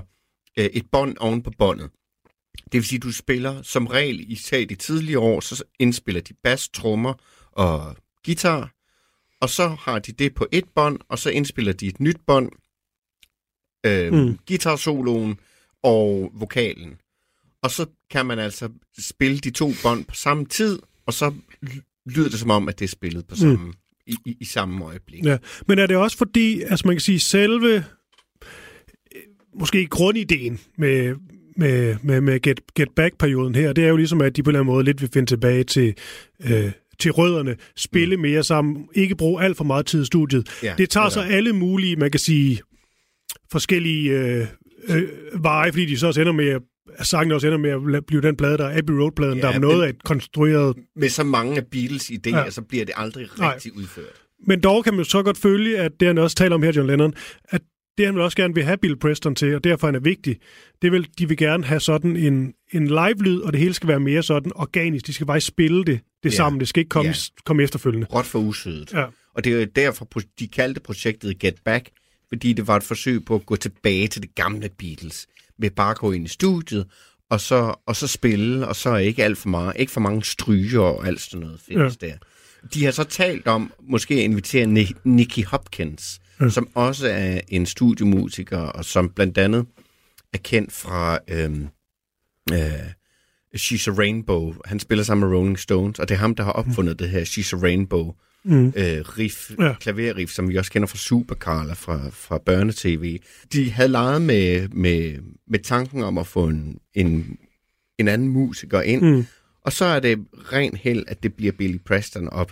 øh, 0.59 0.65
et 0.65 0.85
bånd 0.91 1.17
oven 1.17 1.43
på 1.43 1.51
båndet. 1.57 1.89
Det 2.63 2.73
vil 2.73 2.85
sige, 2.85 2.97
at 2.97 3.03
du 3.03 3.11
spiller 3.11 3.61
som 3.61 3.87
regel 3.87 4.31
i 4.31 4.35
sag 4.35 4.69
de 4.69 4.75
tidligere 4.75 5.19
år, 5.19 5.39
så 5.39 5.63
indspiller 5.79 6.21
de 6.21 6.33
bas, 6.43 6.69
trommer 6.69 7.13
og 7.51 7.95
guitar, 8.25 8.73
og 9.41 9.49
så 9.49 9.67
har 9.67 9.99
de 9.99 10.11
det 10.11 10.35
på 10.35 10.47
et 10.51 10.65
bånd, 10.75 10.99
og 11.09 11.19
så 11.19 11.29
indspiller 11.29 11.73
de 11.73 11.87
et 11.87 11.99
nyt 11.99 12.17
bånd, 12.27 12.51
øh, 13.85 14.13
Mm. 14.13 14.37
guitarsoloen 14.47 15.39
og 15.83 16.31
vokalen. 16.33 16.97
Og 17.61 17.71
så 17.71 17.85
kan 18.09 18.25
man 18.25 18.39
altså 18.39 18.69
spille 18.99 19.37
de 19.39 19.51
to 19.51 19.71
bånd 19.83 20.05
på 20.05 20.15
samme 20.15 20.45
tid, 20.45 20.79
og 21.05 21.13
så 21.13 21.33
lyder 22.05 22.29
det 22.29 22.39
som 22.39 22.49
om, 22.49 22.69
at 22.69 22.79
det 22.79 22.85
er 22.85 22.89
spillet 22.89 23.27
på 23.27 23.35
samme, 23.35 23.55
mm. 23.55 23.73
i, 24.07 24.15
i, 24.25 24.37
i 24.39 24.45
samme 24.45 24.85
øjeblik. 24.85 25.25
Ja, 25.25 25.37
men 25.67 25.79
er 25.79 25.87
det 25.87 25.97
også 25.97 26.17
fordi, 26.17 26.61
altså 26.61 26.87
man 26.87 26.95
kan 26.95 27.01
sige, 27.01 27.19
selve, 27.19 27.75
øh, 27.75 27.81
måske 29.59 29.85
grundideen 29.85 30.59
med, 30.77 31.15
med, 31.57 31.95
med, 32.03 32.21
med 32.21 32.39
Get, 32.39 32.61
Get 32.75 32.89
Back-perioden 32.95 33.55
her, 33.55 33.73
det 33.73 33.83
er 33.83 33.89
jo 33.89 33.97
ligesom, 33.97 34.21
at 34.21 34.35
de 34.35 34.43
på 34.43 34.49
en 34.49 34.51
eller 34.51 34.59
anden 34.59 34.73
måde 34.73 34.85
lidt 34.85 35.01
vil 35.01 35.09
finde 35.13 35.31
tilbage 35.31 35.63
til, 35.63 35.93
øh, 36.43 36.71
til 36.99 37.11
rødderne, 37.11 37.55
spille 37.75 38.17
mere 38.17 38.43
sammen, 38.43 38.87
ikke 38.93 39.15
bruge 39.15 39.43
alt 39.43 39.57
for 39.57 39.63
meget 39.63 39.85
tid 39.85 40.01
i 40.01 40.05
studiet. 40.05 40.49
Ja, 40.63 40.75
det 40.77 40.89
tager 40.89 41.05
ja. 41.05 41.09
så 41.09 41.21
alle 41.21 41.53
mulige, 41.53 41.95
man 41.95 42.11
kan 42.11 42.19
sige, 42.19 42.61
forskellige 43.51 44.11
øh, 44.11 44.47
øh, 44.89 45.09
veje, 45.33 45.71
fordi 45.71 45.85
de 45.85 45.97
så 45.97 46.07
også 46.07 46.21
ender 46.21 46.33
med 46.33 46.47
at 46.47 46.61
sangen 47.03 47.31
også 47.31 47.47
ender 47.47 47.57
med 47.59 47.95
at 47.95 48.05
blive 48.05 48.21
den 48.21 48.35
plade, 48.35 48.57
der 48.57 48.65
er 48.65 48.77
Abbey 48.77 48.93
Road-pladen, 48.93 49.35
Ja, 49.37 49.41
der 49.41 49.47
er 49.47 49.51
men- 49.51 49.61
noget 49.61 49.83
af 49.85 49.89
et 49.89 50.03
konstrueret 50.03 50.75
Med 50.95 51.09
så 51.09 51.23
mange 51.23 51.57
af 51.57 51.67
Beatles 51.71 52.11
idéer, 52.11 52.37
Ja. 52.37 52.49
så 52.49 52.61
bliver 52.61 52.85
det 52.85 52.93
aldrig 52.97 53.27
Nej. 53.39 53.53
rigtig 53.53 53.77
udført. 53.77 54.05
Men 54.47 54.61
dog 54.61 54.83
kan 54.83 54.93
man 54.93 55.05
så 55.05 55.23
godt 55.23 55.37
følge, 55.37 55.77
at 55.77 55.91
det 55.99 56.07
han 56.07 56.17
også 56.17 56.35
taler 56.35 56.55
om 56.55 56.63
her, 56.63 56.71
John 56.75 56.87
Lennon, 56.87 57.13
at 57.49 57.61
det 57.97 58.05
han 58.05 58.15
vil 58.15 58.23
også 58.23 58.37
gerne 58.37 58.53
vil 58.53 58.63
have 58.63 58.77
Bill 58.77 58.97
Preston 58.99 59.35
til, 59.35 59.55
og 59.55 59.63
derfor 59.63 59.87
han 59.87 59.95
er 59.95 59.99
vigtig, 59.99 60.37
det 60.81 60.91
vil, 60.91 61.07
de 61.19 61.27
vil 61.27 61.37
gerne 61.37 61.63
have 61.63 61.79
sådan 61.79 62.15
en, 62.15 62.53
en 62.73 62.87
live-lyd, 62.87 63.39
og 63.39 63.53
det 63.53 63.59
hele 63.59 63.73
skal 63.73 63.87
være 63.89 63.99
mere 63.99 64.23
sådan 64.23 64.51
organisk. 64.55 65.07
De 65.07 65.13
skal 65.13 65.25
bare 65.27 65.41
spille 65.41 65.83
det, 65.85 65.99
det 66.23 66.31
Ja. 66.31 66.35
sammen. 66.35 66.59
Det 66.59 66.67
skal 66.67 66.79
ikke 66.81 66.89
komme, 66.89 67.09
Ja. 67.11 67.15
komme 67.45 67.63
efterfølgende. 67.63 68.07
Råt 68.07 68.25
for 68.25 68.39
usødet. 68.39 68.93
Ja. 68.93 69.05
Og 69.35 69.43
det 69.43 69.53
er 69.53 69.59
jo 69.59 69.65
derfor, 69.75 70.07
de 70.39 70.47
kaldte 70.47 70.79
projektet 70.81 71.39
Get 71.39 71.55
Back, 71.65 71.89
fordi 72.29 72.53
det 72.53 72.67
var 72.67 72.75
et 72.75 72.83
forsøg 72.83 73.25
på 73.25 73.35
at 73.35 73.45
gå 73.45 73.55
tilbage 73.55 74.07
til 74.07 74.21
det 74.21 74.35
gamle 74.35 74.69
Beatles, 74.79 75.27
med 75.59 75.69
bare 75.69 75.93
gå 75.95 76.11
ind 76.11 76.25
i 76.25 76.29
studiet, 76.29 76.85
og 77.29 77.41
så, 77.41 77.75
og 77.87 77.95
så 77.95 78.07
spille, 78.07 78.67
og 78.67 78.75
så 78.75 78.95
ikke 78.95 79.23
alt 79.23 79.37
for 79.37 79.49
meget, 79.49 79.73
ikke 79.79 79.91
for 79.91 80.01
mange 80.01 80.23
stryger 80.23 80.81
og 80.81 81.07
alt 81.07 81.21
sådan 81.21 81.39
noget 81.39 81.59
findes 81.59 81.97
ja. 82.01 82.07
der. 82.07 82.13
De 82.73 82.85
har 82.85 82.91
så 82.91 83.03
talt 83.03 83.47
om 83.47 83.73
måske 83.89 84.13
at 84.13 84.19
invitere 84.21 84.65
Ni- 84.67 84.93
Nicky 85.03 85.45
Hopkins, 85.45 86.19
Ja. 86.41 86.49
som 86.49 86.69
også 86.75 87.07
er 87.07 87.41
en 87.47 87.65
studiemusiker, 87.65 88.57
og 88.57 88.85
som 88.85 89.09
blandt 89.09 89.37
andet 89.37 89.65
er 90.33 90.37
kendt 90.37 90.71
fra 90.73 91.19
øhm, 91.27 91.67
øh, 92.53 92.57
She's 93.57 93.87
a 93.89 93.91
Rainbow. 93.91 94.53
Han 94.65 94.79
spiller 94.79 95.03
sammen 95.03 95.29
med 95.29 95.37
Rolling 95.37 95.59
Stones, 95.59 95.99
og 95.99 96.09
det 96.09 96.15
er 96.15 96.19
ham, 96.19 96.35
der 96.35 96.43
har 96.43 96.51
opfundet 96.51 96.99
det 96.99 97.09
her 97.09 97.21
She's 97.23 97.53
a 97.57 97.61
Rainbow 97.63 98.13
Mm. 98.45 98.67
øh, 98.67 98.73
riff, 99.17 99.51
Ja. 99.59 99.73
klaverriff, 99.79 100.31
som 100.31 100.49
vi 100.49 100.55
også 100.57 100.71
kender 100.71 100.87
fra 100.87 100.97
Supercarla 100.97 101.73
fra, 101.73 102.09
fra 102.09 102.37
børnetv. 102.37 103.19
De 103.53 103.71
havde 103.71 103.89
leget 103.89 104.21
med, 104.21 104.67
med, 104.67 105.19
med 105.47 105.59
tanken 105.59 106.03
om 106.03 106.17
at 106.17 106.27
få 106.27 106.47
en, 106.47 106.79
en, 106.93 107.37
en 107.97 108.07
anden 108.07 108.27
musiker 108.27 108.81
ind, 108.81 109.01
Mm. 109.01 109.25
og 109.61 109.73
så 109.73 109.85
er 109.85 109.99
det 109.99 110.25
ren 110.33 110.75
held, 110.77 111.03
at 111.07 111.23
det 111.23 111.33
bliver 111.33 111.51
Billy 111.51 111.77
Preston 111.85 112.29
op. 112.29 112.51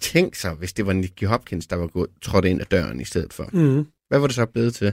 Tænk 0.00 0.34
sig, 0.34 0.54
hvis 0.54 0.72
det 0.72 0.86
var 0.86 0.92
Nicky 0.92 1.24
Hopkins, 1.24 1.66
der 1.66 1.76
var 1.76 1.86
gået, 1.86 2.10
trådt 2.22 2.44
ind 2.44 2.60
ad 2.60 2.66
døren 2.66 3.00
i 3.00 3.04
stedet 3.04 3.32
for. 3.32 3.50
Mm. 3.52 3.86
Hvad 4.08 4.18
var 4.18 4.26
det 4.26 4.36
så 4.36 4.46
blevet 4.46 4.74
til? 4.74 4.92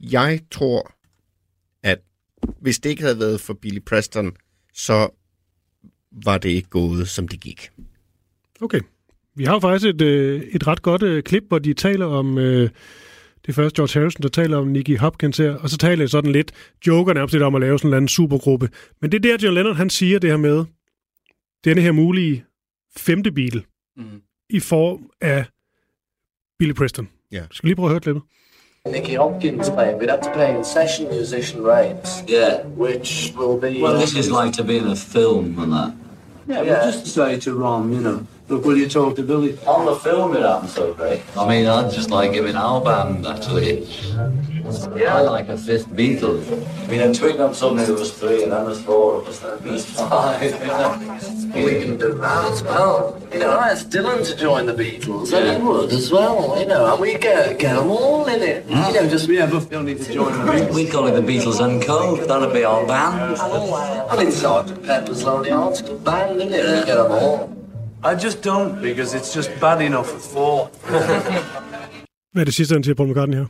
Jeg 0.00 0.40
tror, 0.50 0.94
at 1.82 1.98
hvis 2.60 2.78
det 2.78 2.90
ikke 2.90 3.02
havde 3.02 3.18
været 3.18 3.40
for 3.40 3.54
Billy 3.54 3.78
Preston, 3.86 4.32
så 4.74 5.08
var 6.24 6.38
det 6.38 6.48
ikke 6.48 6.68
gået, 6.68 7.08
som 7.08 7.28
det 7.28 7.40
gik. 7.40 7.70
Okay. 8.60 8.80
Vi 9.38 9.44
har 9.44 9.52
jo 9.54 9.58
faktisk 9.58 9.86
et, 9.94 10.00
øh, 10.02 10.42
et 10.52 10.66
ret 10.66 10.82
godt 10.82 11.02
øh, 11.02 11.22
klip, 11.22 11.44
hvor 11.48 11.58
de 11.58 11.74
taler 11.74 12.06
om... 12.06 12.38
Øh, 12.38 12.70
det 13.42 13.48
er 13.48 13.52
først 13.52 13.76
George 13.76 14.00
Harrison, 14.00 14.22
der 14.22 14.28
taler 14.28 14.56
om 14.56 14.66
Nicky 14.66 14.98
Hopkins 14.98 15.36
her, 15.38 15.54
og 15.54 15.70
så 15.70 15.76
taler 15.76 16.02
jeg 16.02 16.08
sådan 16.08 16.32
lidt, 16.32 16.52
joker 16.86 17.12
nærmest 17.14 17.32
lidt 17.32 17.42
om 17.42 17.54
at 17.54 17.60
lave 17.60 17.78
sådan 17.78 17.86
en 17.86 17.90
eller 17.90 17.96
anden 17.96 18.08
supergruppe. 18.08 18.68
Men 19.00 19.12
det 19.12 19.24
er 19.24 19.36
der, 19.36 19.44
John 19.46 19.54
Lennon, 19.54 19.76
han 19.76 19.90
siger 19.90 20.18
det 20.18 20.30
her 20.30 20.36
med, 20.36 20.64
denne 21.64 21.82
her 21.82 21.92
mulige 21.92 22.44
femte 22.96 23.32
Beatle, 23.32 23.62
Mm. 23.96 24.04
i 24.50 24.60
form 24.60 25.10
af 25.20 25.44
Billy 26.58 26.72
Preston. 26.72 27.08
Ja. 27.32 27.42
Skal 27.50 27.66
vi 27.66 27.68
lige 27.68 27.76
prøve 27.76 27.86
at 27.86 27.90
høre 27.90 28.00
klippet? 28.00 28.22
Nicky 28.86 29.16
Hopkins 29.16 29.70
playing, 29.70 29.98
we'd 30.00 30.10
have 30.10 30.22
to 30.22 30.30
pay 30.34 30.56
in 30.58 30.64
session 30.64 31.08
musician 31.18 31.62
rates, 31.66 32.10
Yeah. 32.30 32.78
which 32.78 33.34
will 33.38 33.60
be. 33.60 33.82
Well, 33.84 33.96
this 34.00 34.14
is 34.14 34.26
like 34.42 34.52
to 34.58 34.64
be 34.64 34.76
in 34.76 34.86
a 34.86 34.96
film 34.96 35.58
and 35.58 35.72
that. 35.72 35.90
Yeah, 36.50 36.62
we'll 36.62 36.86
just 36.92 37.06
say 37.14 37.40
to 37.40 37.50
Ron, 37.62 37.92
you 37.92 38.00
know, 38.00 38.18
look, 38.48 38.64
will 38.64 38.76
you 38.76 38.88
talk 38.88 39.16
to 39.16 39.22
Billy? 39.22 39.58
On 39.66 39.86
the 39.86 39.94
film, 39.96 40.36
it 40.36 40.42
happened 40.42 40.70
so 40.70 40.94
great. 40.94 41.22
I 41.36 41.48
mean, 41.48 41.66
I'd 41.66 41.92
just 41.92 42.10
like 42.10 42.32
him 42.32 42.46
in 42.46 42.56
our 42.56 42.80
band, 42.80 43.26
actually. 43.26 43.86
Yeah. 44.96 45.16
I 45.16 45.20
like 45.22 45.48
a 45.48 45.56
fifth 45.56 45.88
Beatle. 45.88 46.42
I 46.84 46.90
mean, 46.90 47.00
in 47.00 47.14
Twickenham, 47.14 47.54
suddenly 47.54 47.86
there 47.86 47.94
was 47.94 48.12
three, 48.12 48.42
and 48.42 48.52
then 48.52 48.66
there's 48.66 48.82
four 48.82 49.16
of 49.16 49.26
us, 49.28 49.38
then 49.38 49.58
there's 49.62 49.86
five. 49.86 50.42
We 51.54 51.80
can 51.80 51.96
do 51.96 52.12
that 52.14 52.52
as 52.52 52.62
well. 52.62 53.18
You 53.32 53.38
know, 53.38 53.50
I 53.52 53.70
asked 53.70 53.88
Dylan 53.90 54.26
to 54.26 54.36
join 54.36 54.66
the 54.66 54.74
Beatles, 54.74 55.32
and 55.32 55.62
he 55.62 55.66
would 55.66 55.90
as 55.90 56.12
well, 56.12 56.60
you 56.60 56.66
know, 56.66 56.92
and 56.92 57.00
we 57.00 57.16
get, 57.16 57.58
get 57.58 57.76
them 57.76 57.90
all 57.90 58.26
in 58.26 58.42
it. 58.42 58.66
You 58.68 58.74
know, 58.74 59.08
just 59.08 59.28
Yeah, 59.28 59.46
but 59.50 59.70
they'll 59.70 59.82
need 59.82 60.02
to 60.02 60.12
join 60.12 60.32
the 60.32 60.52
Beatles. 60.52 60.74
We 60.74 60.86
call 60.86 61.06
it 61.06 61.12
the 61.12 61.22
Beatles 61.22 61.64
and 61.64 61.82
Co. 61.82 62.16
That'll 62.16 62.52
be 62.52 62.64
our 62.64 62.86
band. 62.86 63.36
Oh, 63.40 64.08
I 64.10 64.22
mean, 64.22 64.30
Sergeant 64.30 64.84
Pepper's 64.84 65.24
Lonely 65.24 65.50
Hearts 65.50 65.80
Club 65.80 66.04
Band, 66.04 66.36
isn't 66.42 66.52
it? 66.52 66.80
We 66.80 66.86
get 66.86 66.96
them 66.96 67.12
all. 67.12 67.57
I 68.04 68.14
just 68.24 68.38
don't 68.46 68.80
because 68.82 69.14
it's 69.18 69.36
just 69.36 69.50
bad 69.60 69.80
enough 69.80 70.06
for 70.06 70.18
four. 70.32 70.70
Hvad 72.32 72.42
er 72.42 72.44
det 72.44 72.54
sidste, 72.54 72.72
han 72.72 72.84
siger, 72.84 72.94
Paul 72.94 73.08
McCartney 73.08 73.36
her? 73.38 73.46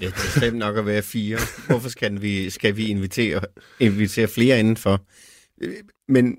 Ja, 0.00 0.06
det 0.06 0.14
er 0.14 0.38
slemt 0.38 0.56
nok 0.58 0.76
at 0.76 0.86
være 0.86 1.02
fire. 1.02 1.38
Hvorfor 1.66 1.88
skal 1.88 2.22
vi, 2.22 2.50
skal 2.50 2.76
vi 2.76 2.86
invitere, 2.86 3.40
invitere 3.80 4.28
flere 4.28 4.60
indenfor? 4.60 5.00
Men 6.12 6.36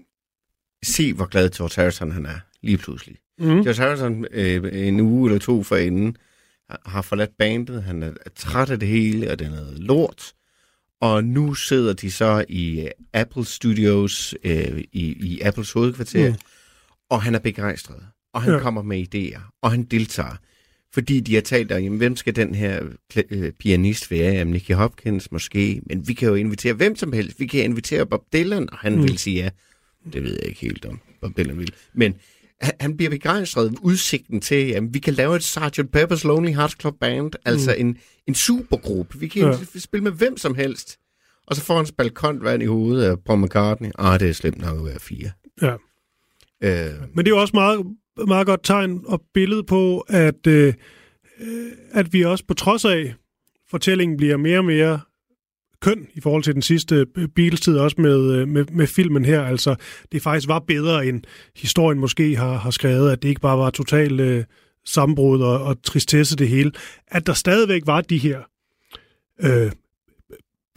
se, 0.84 1.14
hvor 1.14 1.26
glad 1.26 1.50
George 1.50 1.82
Harrison 1.82 2.12
han 2.12 2.26
er, 2.26 2.40
lige 2.62 2.78
pludselig. 2.78 3.16
Mm. 3.40 3.46
George 3.64 3.82
Harrison, 3.84 4.26
øh, 4.32 4.88
en 4.88 5.00
uge 5.00 5.30
eller 5.30 5.40
to 5.40 5.64
forinden, 5.64 6.16
har- 6.70 6.82
har 6.86 7.02
forladt 7.02 7.38
bandet. 7.38 7.84
Han 7.84 8.04
er 8.04 8.12
træt 8.36 8.70
af 8.70 8.80
det 8.80 8.88
hele, 8.88 9.32
og 9.32 9.40
det 9.40 9.48
er 9.48 9.52
noget 9.52 9.80
lort. 9.80 10.34
Og 11.02 11.24
nu 11.24 11.54
sidder 11.54 11.94
de 11.94 12.12
så 12.12 12.46
i 12.50 12.80
øh, 12.82 12.90
Apple 13.14 13.46
Studios, 13.46 14.36
øh, 14.44 14.84
i, 14.94 15.04
i 15.28 15.42
Apples 15.42 15.72
hovedkvarter, 15.72 16.30
Mm. 16.30 16.36
Mm. 17.12 17.16
og 17.16 17.22
han 17.22 17.36
er 17.36 17.40
begejstret. 17.40 18.02
Og 18.34 18.42
han 18.42 18.54
Ja. 18.54 18.60
kommer 18.60 18.82
med 18.82 19.06
idéer, 19.16 19.60
og 19.62 19.72
han 19.72 19.84
deltager. 19.84 20.36
Fordi 20.94 21.20
de 21.20 21.34
har 21.36 21.42
talt 21.42 21.72
om, 21.72 21.82
jamen, 21.84 21.98
hvem 21.98 22.16
skal 22.16 22.36
den 22.36 22.56
her 22.56 22.84
øh, 23.30 23.52
pianist 23.52 24.12
være? 24.12 24.34
Jamen, 24.34 24.54
Nicky 24.54 24.72
Hopkins 24.72 25.32
måske. 25.32 25.82
Men 25.86 26.08
vi 26.08 26.14
kan 26.14 26.28
jo 26.30 26.36
invitere 26.36 26.74
hvem 26.74 26.96
som 26.96 27.14
helst. 27.14 27.40
Vi 27.40 27.48
kan 27.48 27.64
invitere 27.64 28.06
Bob 28.06 28.22
Dylan, 28.34 28.70
og 28.72 28.78
han 28.78 28.94
Mm. 28.94 28.98
mm. 29.00 29.04
vil 29.04 29.18
sige 29.18 29.36
ja. 29.44 29.50
Det 30.14 30.24
ved 30.24 30.32
jeg 30.40 30.46
ikke 30.48 30.62
helt 30.62 30.86
om, 30.86 31.00
Bob 31.22 31.32
Dylan 31.38 31.58
vil. 31.58 31.74
Men 31.94 32.14
han, 32.62 32.98
bliver 32.98 33.10
begejstret 33.10 33.76
udsigten 33.82 34.42
til, 34.42 34.68
jamen, 34.68 34.94
vi 34.94 35.00
kan 35.00 35.14
lave 35.14 35.36
et 35.36 35.44
Sgt. 35.44 35.80
Pepper's 35.96 36.28
Lonely 36.28 36.52
Hearts 36.54 36.76
Club 36.80 36.96
Band, 37.00 37.32
altså 37.46 37.74
en, 37.74 37.98
en 38.28 38.36
supergruppe. 38.36 39.20
Vi 39.20 39.28
kan 39.28 39.42
Ja. 39.42 39.80
spille 39.80 40.04
med 40.04 40.12
hvem 40.12 40.38
som 40.38 40.56
helst. 40.56 40.98
Og 41.48 41.56
så 41.56 41.62
får 41.62 41.78
han 41.78 41.86
spalkont 41.86 42.44
vand 42.44 42.64
i 42.64 42.66
hovedet 42.66 43.04
af 43.06 43.20
Paul 43.24 43.40
McCartney. 43.40 43.90
Ah, 44.00 44.20
det 44.20 44.30
er 44.30 44.34
slemt 44.34 44.58
nok 44.58 44.78
at 44.80 44.86
være 44.86 45.00
fire. 45.00 45.32
Ja. 45.62 45.76
Øh, 46.64 46.90
Men 47.14 47.26
det 47.26 47.32
er 47.32 47.36
jo 47.36 47.42
også 47.42 47.54
meget, 47.54 47.86
meget 48.28 48.48
godt 48.48 48.64
tegn 48.64 49.02
og 49.06 49.22
billede 49.34 49.64
på, 49.64 50.00
at, 50.00 50.48
øh, 50.48 50.74
at 51.92 52.14
vi 52.14 52.22
også 52.22 52.44
på 52.48 52.54
trods 52.54 52.86
af, 52.86 53.14
fortællingen 53.70 54.18
bliver 54.18 54.38
mere 54.38 54.58
og 54.58 54.66
mere 54.66 55.00
køn 55.82 56.08
i 56.14 56.22
forhold 56.22 56.44
til 56.44 56.54
den 56.54 56.62
sidste 56.62 57.06
øh, 57.18 57.28
Beatles-tid, 57.28 57.78
også 57.78 58.02
med, 58.02 58.34
øh, 58.34 58.48
med, 58.48 58.66
med 58.72 58.88
filmen 58.88 59.26
her. 59.26 59.44
Altså, 59.44 59.76
det 60.12 60.22
faktisk 60.22 60.48
var 60.48 60.60
bedre, 60.60 61.08
end 61.08 61.22
historien 61.56 62.00
måske 62.00 62.36
har, 62.36 62.58
har 62.58 62.72
skrevet, 62.72 63.12
at 63.12 63.22
det 63.22 63.30
ikke 63.30 63.42
bare 63.42 63.58
var 63.58 63.70
total 63.70 64.20
øh, 64.20 64.44
sammenbrud 64.86 65.42
og, 65.42 65.64
og 65.64 65.84
tristesse 65.84 66.36
det 66.36 66.48
hele. 66.48 66.72
At 67.08 67.28
der 67.28 67.34
stadigvæk 67.34 67.82
var 67.86 68.02
de 68.02 68.18
her 68.18 68.40
øh, 69.42 69.72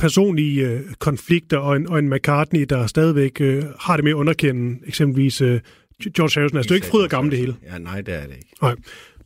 personlige 0.03 0.69
øh, 0.69 0.81
konflikter, 0.99 1.59
og 1.59 1.77
en, 1.77 1.89
og 1.89 1.99
en 1.99 2.11
McCartney, 2.11 2.65
der 2.69 2.87
stadigvæk 2.87 3.41
øh, 3.41 3.65
har 3.81 3.97
det 3.97 4.05
med 4.05 4.13
at 4.13 4.17
underkende 4.17 4.79
eksempelvis 4.87 5.41
øh, 5.41 5.61
George 6.17 6.41
Harrison. 6.41 6.57
Altså, 6.57 6.69
det 6.69 6.71
er 6.71 6.75
ikke 6.75 6.87
fryd 6.87 7.03
og 7.03 7.11
gammel 7.11 7.31
det 7.31 7.39
hele. 7.39 7.57
Ja, 7.63 7.79
nej, 7.79 8.01
det 8.01 8.15
er 8.15 8.27
det 8.27 8.37
ikke. 8.37 8.49
Nej. 8.63 8.75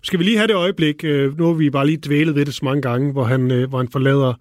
Skal 0.02 0.18
vi 0.18 0.24
lige 0.24 0.36
have 0.36 0.46
det 0.46 0.54
øjeblik, 0.54 1.04
øh, 1.04 1.38
nu 1.38 1.46
har 1.46 1.52
vi 1.52 1.70
bare 1.70 1.86
lige 1.86 1.98
dvælet 2.02 2.34
ved 2.34 2.46
det 2.46 2.54
så 2.54 2.64
mange 2.64 2.82
gange, 2.82 3.12
hvor 3.12 3.24
han, 3.24 3.50
øh, 3.50 3.68
hvor 3.68 3.78
han 3.78 3.88
forlader 3.88 4.34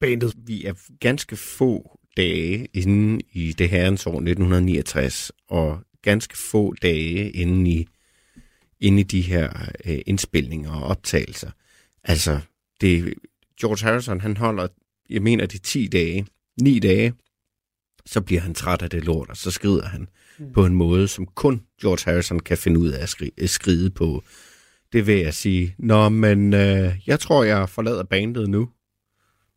bandet. 0.00 0.34
Vi 0.46 0.64
er 0.64 0.74
ganske 1.00 1.36
få 1.36 1.98
dage 2.16 2.66
inde 2.74 3.20
i 3.32 3.52
det 3.52 3.68
herrens 3.68 4.06
år 4.06 4.20
1969, 4.20 5.32
og 5.48 5.78
ganske 6.02 6.38
få 6.38 6.74
dage 6.82 7.30
inde 7.30 7.70
i, 7.70 7.86
inde 8.80 9.00
i 9.00 9.04
de 9.04 9.20
her 9.20 9.50
øh, 9.84 9.98
indspilninger 10.06 10.72
og 10.72 10.82
optagelser. 10.82 11.50
Altså, 12.04 12.40
det, 12.80 13.14
George 13.60 13.86
Harrison, 13.86 14.20
han 14.20 14.36
holder, 14.36 14.66
jeg 15.10 15.22
mener, 15.22 15.46
det 15.46 15.58
er 15.58 15.62
10 15.62 15.86
dage, 15.86 16.26
9 16.60 16.78
dage, 16.78 17.12
så 18.06 18.20
bliver 18.20 18.40
han 18.40 18.54
træt 18.54 18.82
af 18.82 18.90
det 18.90 19.04
lort, 19.04 19.30
og 19.30 19.36
så 19.36 19.50
skrider 19.50 19.84
han 19.84 20.08
mm. 20.38 20.52
på 20.52 20.66
en 20.66 20.74
måde, 20.74 21.08
som 21.08 21.26
kun 21.26 21.62
George 21.80 22.10
Harrison 22.10 22.40
kan 22.40 22.58
finde 22.58 22.80
ud 22.80 22.88
af 22.88 23.02
at 23.02 23.08
skri- 23.08 23.42
at 23.42 23.50
skride 23.50 23.90
på. 23.90 24.24
Det 24.92 25.06
vil 25.06 25.18
jeg 25.18 25.34
sige, 25.34 25.74
nå, 25.78 26.08
men 26.08 26.54
øh, 26.54 27.00
jeg 27.06 27.20
tror, 27.20 27.44
jeg 27.44 27.68
forlader 27.68 28.04
bandet 28.04 28.48
nu. 28.50 28.68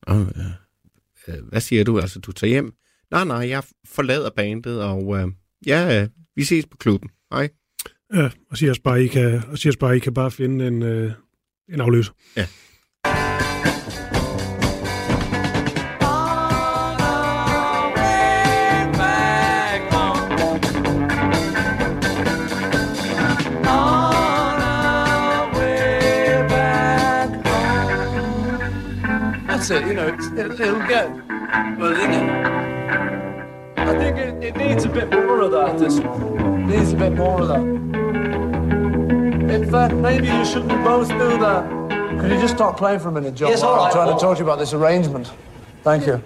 Nå, 0.07 0.13
ja. 0.15 0.51
Øh, 1.27 1.47
hvad 1.49 1.61
siger 1.61 1.83
du? 1.83 1.99
Altså, 1.99 2.19
du 2.19 2.31
tager 2.31 2.49
hjem? 2.49 2.73
Nej, 3.11 3.23
nej, 3.25 3.49
jeg 3.49 3.63
forlader 3.85 4.29
bandet, 4.29 4.83
og 4.83 5.19
øh, 5.19 5.27
ja, 5.65 6.01
øh, 6.01 6.09
vi 6.35 6.43
ses 6.43 6.65
på 6.65 6.77
klubben. 6.77 7.09
Hej. 7.33 7.49
Ja, 8.13 8.29
og 8.49 8.57
siger 8.57 8.73
bare, 8.83 9.03
I 9.03 9.07
kan, 9.07 9.41
og 9.47 9.57
siger 9.57 9.75
bare, 9.79 9.95
I 9.95 9.99
kan 9.99 10.13
bare 10.13 10.31
finde 10.31 10.67
en, 10.67 10.83
øh, 10.83 11.11
en 11.69 11.81
afløser. 11.81 12.11
Ja. 12.37 12.47
It, 29.71 29.87
you 29.87 29.93
know, 29.93 30.07
it's, 30.07 30.27
it, 30.27 30.59
it'll 30.59 30.87
get. 30.87 31.09
Well, 31.77 31.91
isn't 31.93 32.11
it? 32.11 32.29
I 33.77 33.97
think 33.97 34.17
it, 34.17 34.43
it 34.43 34.55
needs 34.57 34.83
a 34.85 34.89
bit 34.89 35.09
more 35.09 35.39
of 35.41 35.51
that. 35.51 35.77
This 35.79 35.97
needs 35.97 36.93
a 36.93 36.95
bit 36.95 37.13
more 37.13 37.41
of 37.41 37.47
that. 37.47 37.61
In 39.53 39.69
fact, 39.69 39.93
maybe 39.95 40.27
you 40.27 40.45
shouldn't 40.45 40.83
both 40.83 41.09
do 41.09 41.37
that. 41.39 41.69
Could 42.19 42.31
you 42.31 42.39
just 42.39 42.55
stop 42.55 42.77
playing 42.77 42.99
for 42.99 43.09
a 43.09 43.11
minute, 43.11 43.33
John? 43.35 43.49
Yes, 43.49 43.61
while 43.63 43.71
all 43.71 43.85
I'm 43.85 43.91
trying 43.91 44.07
Paul. 44.09 44.19
to 44.19 44.21
talk 44.25 44.37
to 44.37 44.43
you 44.43 44.47
about 44.49 44.59
this 44.59 44.73
arrangement. 44.73 45.31
Thank 45.83 46.05
you. 46.05 46.21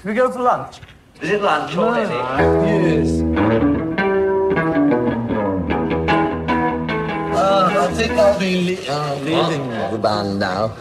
Can 0.00 0.10
we 0.10 0.14
go 0.14 0.30
for 0.30 0.40
lunch? 0.40 0.80
Is 1.20 1.30
it 1.30 1.42
lunch 1.42 1.76
already? 1.76 2.14
Yes. 2.14 3.20
Uh, 7.36 7.86
I 7.88 7.92
think 7.94 8.12
I'll 8.12 8.38
be 8.38 8.76
le- 8.76 8.92
uh, 8.92 9.14
leaving 9.22 9.68
the 9.92 9.98
band 9.98 10.38
now. 10.38 10.74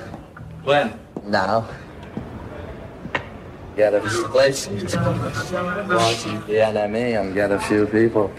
When? 0.68 1.00
Now. 1.24 1.66
Get 3.78 3.94
a 3.94 4.02
few 4.02 4.28
places. 4.28 4.84
Watch 4.98 6.24
the 6.26 6.60
NME 6.76 7.22
and 7.22 7.34
get 7.34 7.52
a 7.54 7.60
few 7.60 7.86
people. 7.88 8.30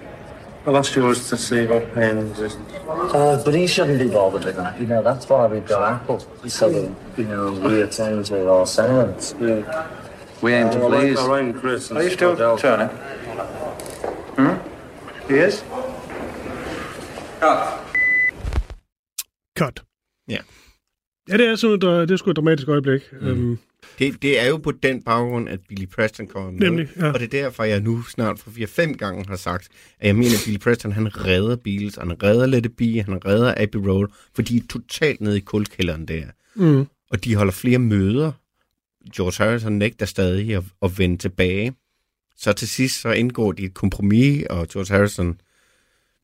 Well, 0.66 0.74
that's 0.74 0.94
yours 0.94 1.26
to 1.30 1.38
see 1.38 1.64
what 1.66 1.94
pain 1.94 2.34
just. 2.34 2.58
Uh, 2.86 3.42
but 3.42 3.54
he 3.54 3.66
shouldn't 3.66 3.98
be 3.98 4.10
bothered 4.10 4.44
with 4.44 4.56
that. 4.56 4.78
You 4.78 4.86
know, 4.86 5.00
that's 5.02 5.26
why 5.26 5.46
we've 5.46 5.66
got 5.66 5.90
Apple. 5.90 6.20
So 6.46 6.68
that, 6.68 6.94
you 7.16 7.24
know, 7.24 7.52
we 7.52 7.80
attend 7.80 8.26
to 8.26 8.50
our 8.50 8.66
sounds. 8.66 9.34
Yeah. 9.40 9.88
We 10.42 10.52
aim 10.52 10.70
to 10.72 10.80
please. 10.80 11.18
Ryan 11.22 11.58
Chris. 11.58 11.90
Are 11.90 12.02
you 12.02 12.10
still 12.10 12.36
turning? 12.58 12.90
Yes? 15.30 15.64
Cut. 19.54 19.80
Ja. 20.26 20.42
Ja, 21.28 21.36
det 21.36 21.46
er, 21.46 21.56
sådan, 21.56 21.76
et, 21.76 21.84
øh, 21.84 22.00
det 22.00 22.10
er 22.10 22.16
sgu 22.16 22.30
et 22.30 22.36
dramatisk 22.36 22.68
øjeblik. 22.68 23.02
Mm. 23.20 23.26
Øhm, 23.26 23.58
Det, 23.98 24.22
det 24.22 24.40
er 24.40 24.46
jo 24.48 24.56
på 24.56 24.70
den 24.72 25.02
baggrund, 25.02 25.48
at 25.48 25.60
Billy 25.68 25.86
Preston 25.86 26.26
kommer 26.26 26.50
med. 26.50 26.60
Nemlig, 26.60 26.88
ja. 26.96 27.06
Og 27.12 27.20
det 27.20 27.34
er 27.34 27.42
derfor, 27.42 27.64
jeg 27.64 27.80
nu 27.80 28.02
snart 28.02 28.38
for 28.38 28.50
4-5 28.50 28.92
gange 28.96 29.24
har 29.28 29.36
sagt, 29.36 29.68
at 30.00 30.06
jeg 30.06 30.16
mener, 30.16 30.30
at 30.34 30.42
Billy 30.44 30.58
Preston, 30.58 30.92
han 30.92 31.24
redder 31.26 31.56
Beatles, 31.56 31.94
han 31.96 32.22
redder 32.22 32.46
Let 32.46 32.66
It 32.66 32.76
Be, 32.76 33.02
han 33.02 33.24
redder 33.26 33.54
Abbey 33.56 33.78
Road, 33.78 34.06
for 34.34 34.42
de 34.42 34.56
er 34.56 34.60
totalt 34.70 35.20
nede 35.20 35.36
i 35.36 35.40
kulkælderen 35.40 36.08
der. 36.08 36.22
mm. 36.54 36.86
Og 37.10 37.24
de 37.24 37.34
holder 37.34 37.52
flere 37.52 37.78
møder. 37.78 38.32
George 39.16 39.44
Harrison 39.44 39.72
nægter 39.72 40.06
stadig 40.06 40.54
at, 40.56 40.62
at 40.82 40.98
vende 40.98 41.16
tilbage. 41.16 41.72
Så 42.36 42.52
til 42.52 42.68
sidst 42.68 43.00
så 43.00 43.10
indgår 43.10 43.52
de 43.52 43.64
et 43.64 43.74
kompromis, 43.74 44.44
og 44.50 44.68
George 44.68 44.94
Harrison 44.94 45.40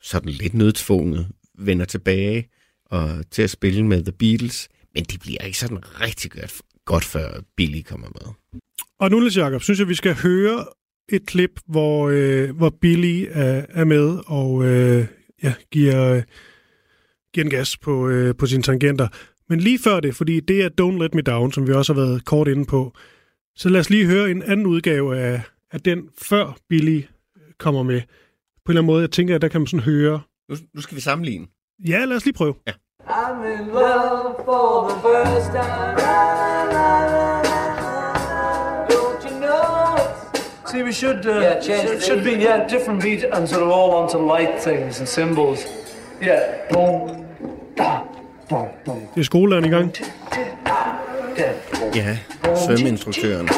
sådan 0.02 0.30
lidt 0.30 0.54
nødtvunget 0.54 1.26
vender 1.58 1.84
tilbage 1.84 2.48
og 2.86 3.24
til 3.30 3.42
at 3.42 3.50
spille 3.50 3.86
med 3.86 4.02
The 4.02 4.12
Beatles. 4.12 4.68
Men 4.94 5.04
de 5.04 5.18
bliver 5.18 5.40
ikke 5.40 5.58
sådan 5.58 6.00
rigtig 6.00 6.30
godt, 6.30 6.62
godt 6.84 7.04
før 7.04 7.40
Billy 7.56 7.82
kommer 7.82 8.08
med. 8.08 8.60
Og 9.00 9.10
nu, 9.10 9.18
Niels 9.18 9.36
Jacob, 9.36 9.62
synes 9.62 9.78
jeg, 9.78 9.88
vi 9.88 9.94
skal 9.94 10.14
høre 10.14 10.66
et 11.08 11.26
klip, 11.26 11.60
hvor, 11.66 12.08
øh, 12.08 12.56
hvor 12.56 12.70
Billy 12.80 13.26
er, 13.30 13.66
er 13.68 13.84
med 13.84 14.18
og 14.26 14.64
øh, 14.64 15.06
ja, 15.42 15.54
giver, 15.70 16.14
øh, 16.14 16.22
giver 17.34 17.44
en 17.44 17.50
gas 17.50 17.76
på, 17.76 18.08
øh, 18.08 18.34
på 18.36 18.46
sine 18.46 18.62
tangenter. 18.62 19.08
Men 19.48 19.60
lige 19.60 19.78
før 19.78 20.00
det, 20.00 20.16
fordi 20.16 20.40
det 20.40 20.62
er 20.62 20.68
Don't 20.80 21.02
Let 21.02 21.14
Me 21.14 21.22
Down, 21.22 21.52
som 21.52 21.66
vi 21.66 21.72
også 21.72 21.94
har 21.94 22.00
været 22.00 22.24
kort 22.24 22.48
inde 22.48 22.64
på, 22.64 22.96
så 23.56 23.68
lad 23.68 23.80
os 23.80 23.90
lige 23.90 24.06
høre 24.06 24.30
en 24.30 24.42
anden 24.42 24.66
udgave 24.66 25.18
af, 25.18 25.42
af 25.70 25.80
den, 25.80 26.08
før 26.22 26.56
Billy 26.68 27.02
kommer 27.58 27.82
med. 27.82 28.00
På 28.64 28.72
en 28.72 28.72
eller 28.72 28.80
anden 28.80 28.86
måde, 28.86 29.00
jeg 29.00 29.10
tænker, 29.10 29.34
at 29.34 29.42
der 29.42 29.48
kan 29.48 29.60
man 29.60 29.66
sådan 29.66 29.84
høre... 29.84 30.20
Nu, 30.48 30.56
nu 30.74 30.80
skal 30.80 30.96
vi 30.96 31.00
sammenligne. 31.00 31.46
Ja, 31.88 32.04
lad 32.04 32.16
os 32.16 32.24
lige 32.24 32.34
prøve. 32.34 32.54
I'm 33.34 33.44
in 33.46 33.72
love 33.74 34.36
for 34.44 34.88
the 34.88 34.94
first 35.00 35.50
time. 35.52 35.96
Don't 38.88 39.24
you 39.24 39.30
know 39.40 39.96
it's 40.34 40.70
See, 40.70 40.82
we 40.84 40.92
should, 40.92 41.26
uh, 41.26 41.40
Yeah, 41.40 41.60
change 41.60 41.84
it 41.90 41.96
it. 41.96 42.02
should 42.04 42.22
be, 42.24 42.30
yeah, 42.32 42.68
different 42.68 43.02
beat 43.02 43.24
and 43.24 43.48
sort 43.48 43.62
of 43.62 43.70
all 43.70 43.90
onto 43.94 44.18
light 44.18 44.60
things 44.62 44.98
and 45.00 45.08
symbols. 45.08 45.66
Yeah. 46.22 46.40
Boom, 46.72 47.26
da, 47.76 47.98
boom, 48.48 48.68
boom, 48.84 49.08
Det 49.14 49.20
er 49.20 49.24
skolelæren 49.24 49.64
i 49.64 49.68
gang. 49.68 49.96
da, 51.36 51.44
Ja, 51.94 52.16
svømmeinstruktøren. 52.66 53.48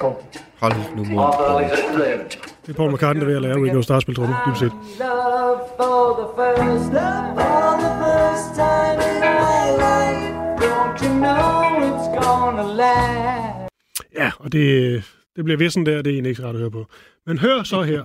boom. 0.00 0.14
Hold 0.60 0.74
nu 0.96 1.04
mod. 1.04 2.49
Det 2.70 2.76
er 2.76 2.78
Paul 2.78 2.92
McCartney, 2.92 3.20
der 3.20 3.26
er 3.26 3.30
ved 3.30 3.36
at 3.36 3.42
lære 3.42 3.64
Ringo 3.64 3.82
Starr 3.82 4.00
spille 4.00 4.16
tromme, 4.16 4.34
dybest 4.46 4.60
set. 4.60 4.72
Love 4.98 5.58
for 5.78 6.04
the 6.20 6.28
first 6.38 6.88
love 6.98 7.26
for 7.40 7.70
the 7.84 7.92
first 8.02 8.48
time 8.60 8.98
in 9.08 9.16
my 9.44 9.62
life. 9.84 10.24
Don't 10.64 10.98
you 11.04 11.12
know 11.24 11.88
it's 11.88 12.08
gonna 12.24 12.62
last? 12.74 13.72
Ja, 14.14 14.30
og 14.38 14.52
det, 14.52 15.04
det 15.36 15.44
bliver 15.44 15.58
vist 15.58 15.74
sådan 15.74 15.86
der, 15.86 16.02
det 16.02 16.10
er 16.10 16.14
egentlig 16.14 16.30
ikke 16.30 16.40
så 16.40 16.46
rart 16.46 16.54
at 16.54 16.60
høre 16.60 16.70
på. 16.70 16.86
Men 17.26 17.38
hør 17.38 17.62
så 17.62 17.82
her. 17.82 18.04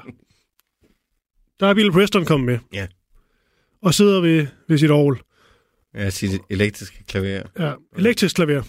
Der 1.60 1.68
er 1.68 1.74
Bill 1.74 1.92
Preston 1.92 2.26
kommet 2.26 2.46
med. 2.46 2.60
Ja. 2.74 2.88
Og 3.82 3.94
sidder 3.94 4.22
ved, 4.22 4.48
ved 4.68 4.78
sit 4.78 4.92
orgel. 4.92 5.20
Ja, 5.94 6.10
sit 6.10 6.42
elektriske 6.50 7.04
klaver. 7.04 7.42
Ja, 7.60 7.74
elektrisk 7.98 8.36
klaver. 8.36 8.64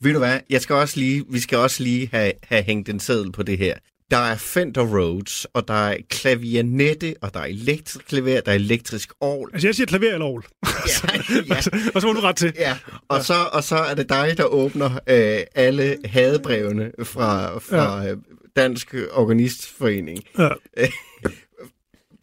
Ved 0.00 0.12
du 0.12 0.18
hvad, 0.18 0.40
jeg 0.50 0.60
skal 0.60 0.74
også 0.74 1.00
lige, 1.00 1.24
vi 1.30 1.40
skal 1.40 1.58
også 1.58 1.82
lige 1.82 2.08
have, 2.12 2.32
have 2.42 2.62
hængt 2.62 2.88
en 2.88 3.00
seddel 3.00 3.32
på 3.32 3.42
det 3.42 3.58
her. 3.58 3.74
Der 4.10 4.16
er 4.16 4.36
Fender 4.36 4.82
Rhodes, 4.86 5.46
og 5.54 5.68
der 5.68 5.74
er 5.74 5.96
klavianette, 6.10 7.14
og 7.22 7.34
der 7.34 7.40
er 7.40 7.44
elektrisk 7.44 8.06
klaver, 8.08 8.40
der 8.40 8.52
er 8.52 8.56
elektrisk 8.56 9.12
orgel. 9.20 9.50
Altså, 9.52 9.68
jeg 9.68 9.74
siger 9.74 9.86
klaver 9.86 10.12
eller 10.12 10.26
orgel. 10.26 10.44
Ja, 10.66 11.34
ja, 11.54 11.90
og 11.94 12.00
så 12.00 12.06
må 12.06 12.12
du 12.12 12.20
ret 12.20 12.36
til. 12.36 12.52
ja. 12.58 12.76
Og, 13.08 13.24
så, 13.24 13.34
og 13.52 13.64
så 13.64 13.76
er 13.76 13.94
det 13.94 14.08
dig, 14.08 14.34
der 14.36 14.44
åbner 14.44 14.98
øh, 15.06 15.40
alle 15.54 15.96
hadebrevene 16.04 16.92
fra, 17.02 17.58
fra 17.58 18.02
ja. 18.02 18.14
Dansk 18.56 18.94
Organistforening. 19.12 20.24
Ja. 20.38 20.48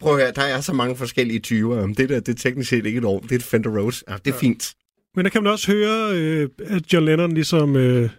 Prøv 0.00 0.14
at 0.14 0.22
høre, 0.22 0.32
der 0.32 0.42
er 0.42 0.60
så 0.60 0.72
mange 0.72 0.96
forskellige 0.96 1.40
typer. 1.40 1.82
Om 1.82 1.94
Det 1.94 2.08
der, 2.08 2.20
det 2.20 2.28
er 2.28 2.38
teknisk 2.42 2.70
set 2.70 2.86
ikke 2.86 2.98
et 2.98 3.04
orgel, 3.04 3.22
det 3.28 3.34
er 3.34 3.38
et 3.38 3.44
Fender 3.44 3.70
Rhodes. 3.80 4.04
Ja, 4.08 4.16
det 4.24 4.34
er 4.34 4.38
fint. 4.38 4.74
Men 5.16 5.24
der 5.24 5.30
kan 5.30 5.42
man 5.42 5.52
også 5.52 5.72
høre, 5.72 6.12
øh, 6.14 6.48
at 6.66 6.92
John 6.92 7.04
Lennon 7.04 7.32
ligesom 7.32 7.76
øh, 7.76 8.10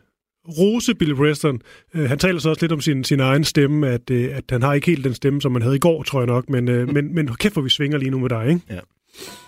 rose 0.48 0.96
Billy 0.96 1.14
Preston. 1.14 1.62
Øh, 1.96 2.10
han 2.10 2.20
taler 2.20 2.40
så 2.40 2.50
også 2.50 2.64
lidt 2.64 2.72
om 2.72 2.82
sin, 2.82 3.04
sin 3.04 3.20
egen 3.20 3.44
stemme, 3.44 3.88
at, 3.88 4.10
øh, 4.12 4.38
at 4.38 4.44
han 4.50 4.62
har 4.64 4.74
ikke 4.74 4.88
helt 4.88 5.04
den 5.04 5.14
stemme, 5.14 5.42
som 5.42 5.52
man 5.52 5.62
havde 5.62 5.76
i 5.76 5.80
går, 5.80 6.04
tror 6.04 6.20
jeg 6.20 6.28
nok. 6.28 6.50
Men, 6.50 6.68
øh, 6.68 6.94
men, 6.94 7.16
men 7.16 7.36
kæft, 7.36 7.54
hvor 7.54 7.62
vi 7.62 7.70
svinger 7.70 7.98
lige 7.98 8.12
nu 8.12 8.20
med 8.20 8.30
dig, 8.30 8.48
ikke? 8.48 8.62
Don't 8.70 9.47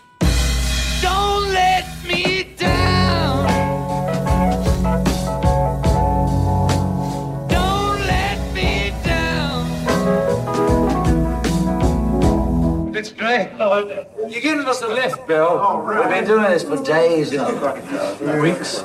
You're 13.30 14.42
giving 14.42 14.66
us 14.66 14.82
a 14.82 14.88
lift, 14.88 15.28
Bill. 15.28 15.48
Oh, 15.62 15.86
We've 15.88 16.10
been 16.10 16.26
doing 16.26 16.44
this 16.44 16.64
for 16.64 16.82
days, 16.84 17.32
you 17.32 17.38
know. 17.38 18.42
Weeks. 18.42 18.84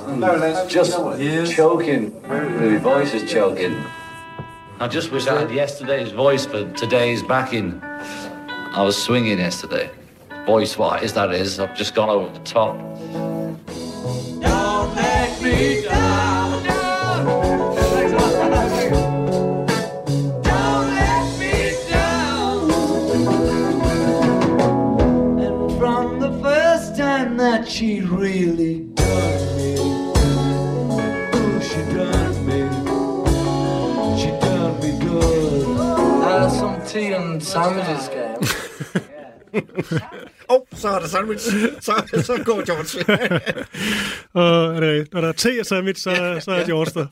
Just 0.72 0.92
choking. 1.54 2.22
My 2.28 2.76
voice 2.78 3.14
is 3.14 3.30
choking. 3.30 3.82
I 4.80 4.88
just 4.88 5.10
wish 5.12 5.26
I 5.26 5.40
had 5.40 5.50
yesterday's 5.50 6.10
voice 6.12 6.46
for 6.46 6.70
today's 6.72 7.22
backing. 7.22 7.80
I 7.82 8.82
was 8.82 9.00
swinging 9.00 9.38
yesterday. 9.38 9.90
Voice 10.46 10.76
wise, 10.76 11.12
that 11.14 11.32
is. 11.32 11.58
I've 11.60 11.76
just 11.76 11.94
gone 11.94 12.10
over 12.10 12.30
the 12.36 12.44
top. 12.44 12.76
Don't 14.42 14.94
let 14.94 15.42
me 15.42 15.82
down. 15.82 16.33
She 27.84 28.00
really 28.00 28.80
done 28.94 29.56
me, 29.58 29.72
ooh, 31.36 31.60
she 31.68 31.80
done 31.92 32.46
me, 32.48 32.60
she 34.18 34.30
done 34.40 34.80
me 34.80 34.90
good. 35.04 35.76
Uh, 36.24 36.48
some 36.48 36.80
tea 36.86 37.12
and 37.12 37.42
sandwiches, 37.42 38.08
game. 38.08 38.38
Åh, 40.48 40.56
oh, 40.56 40.62
så 40.72 40.88
er 40.88 41.00
der 41.00 41.08
sandwich. 41.08 41.42
Så, 41.80 41.92
så 42.22 42.42
går 42.44 42.64
George. 42.66 43.04
Og 44.40 44.76
er 44.76 44.80
det, 44.80 45.12
når 45.12 45.20
der 45.20 45.28
er 45.28 45.32
te 45.32 45.60
og 45.60 45.66
sandwich, 45.66 46.02
så, 46.02 46.40
så 46.40 46.50
er 46.50 46.64
George 46.66 46.90
der. 46.94 47.06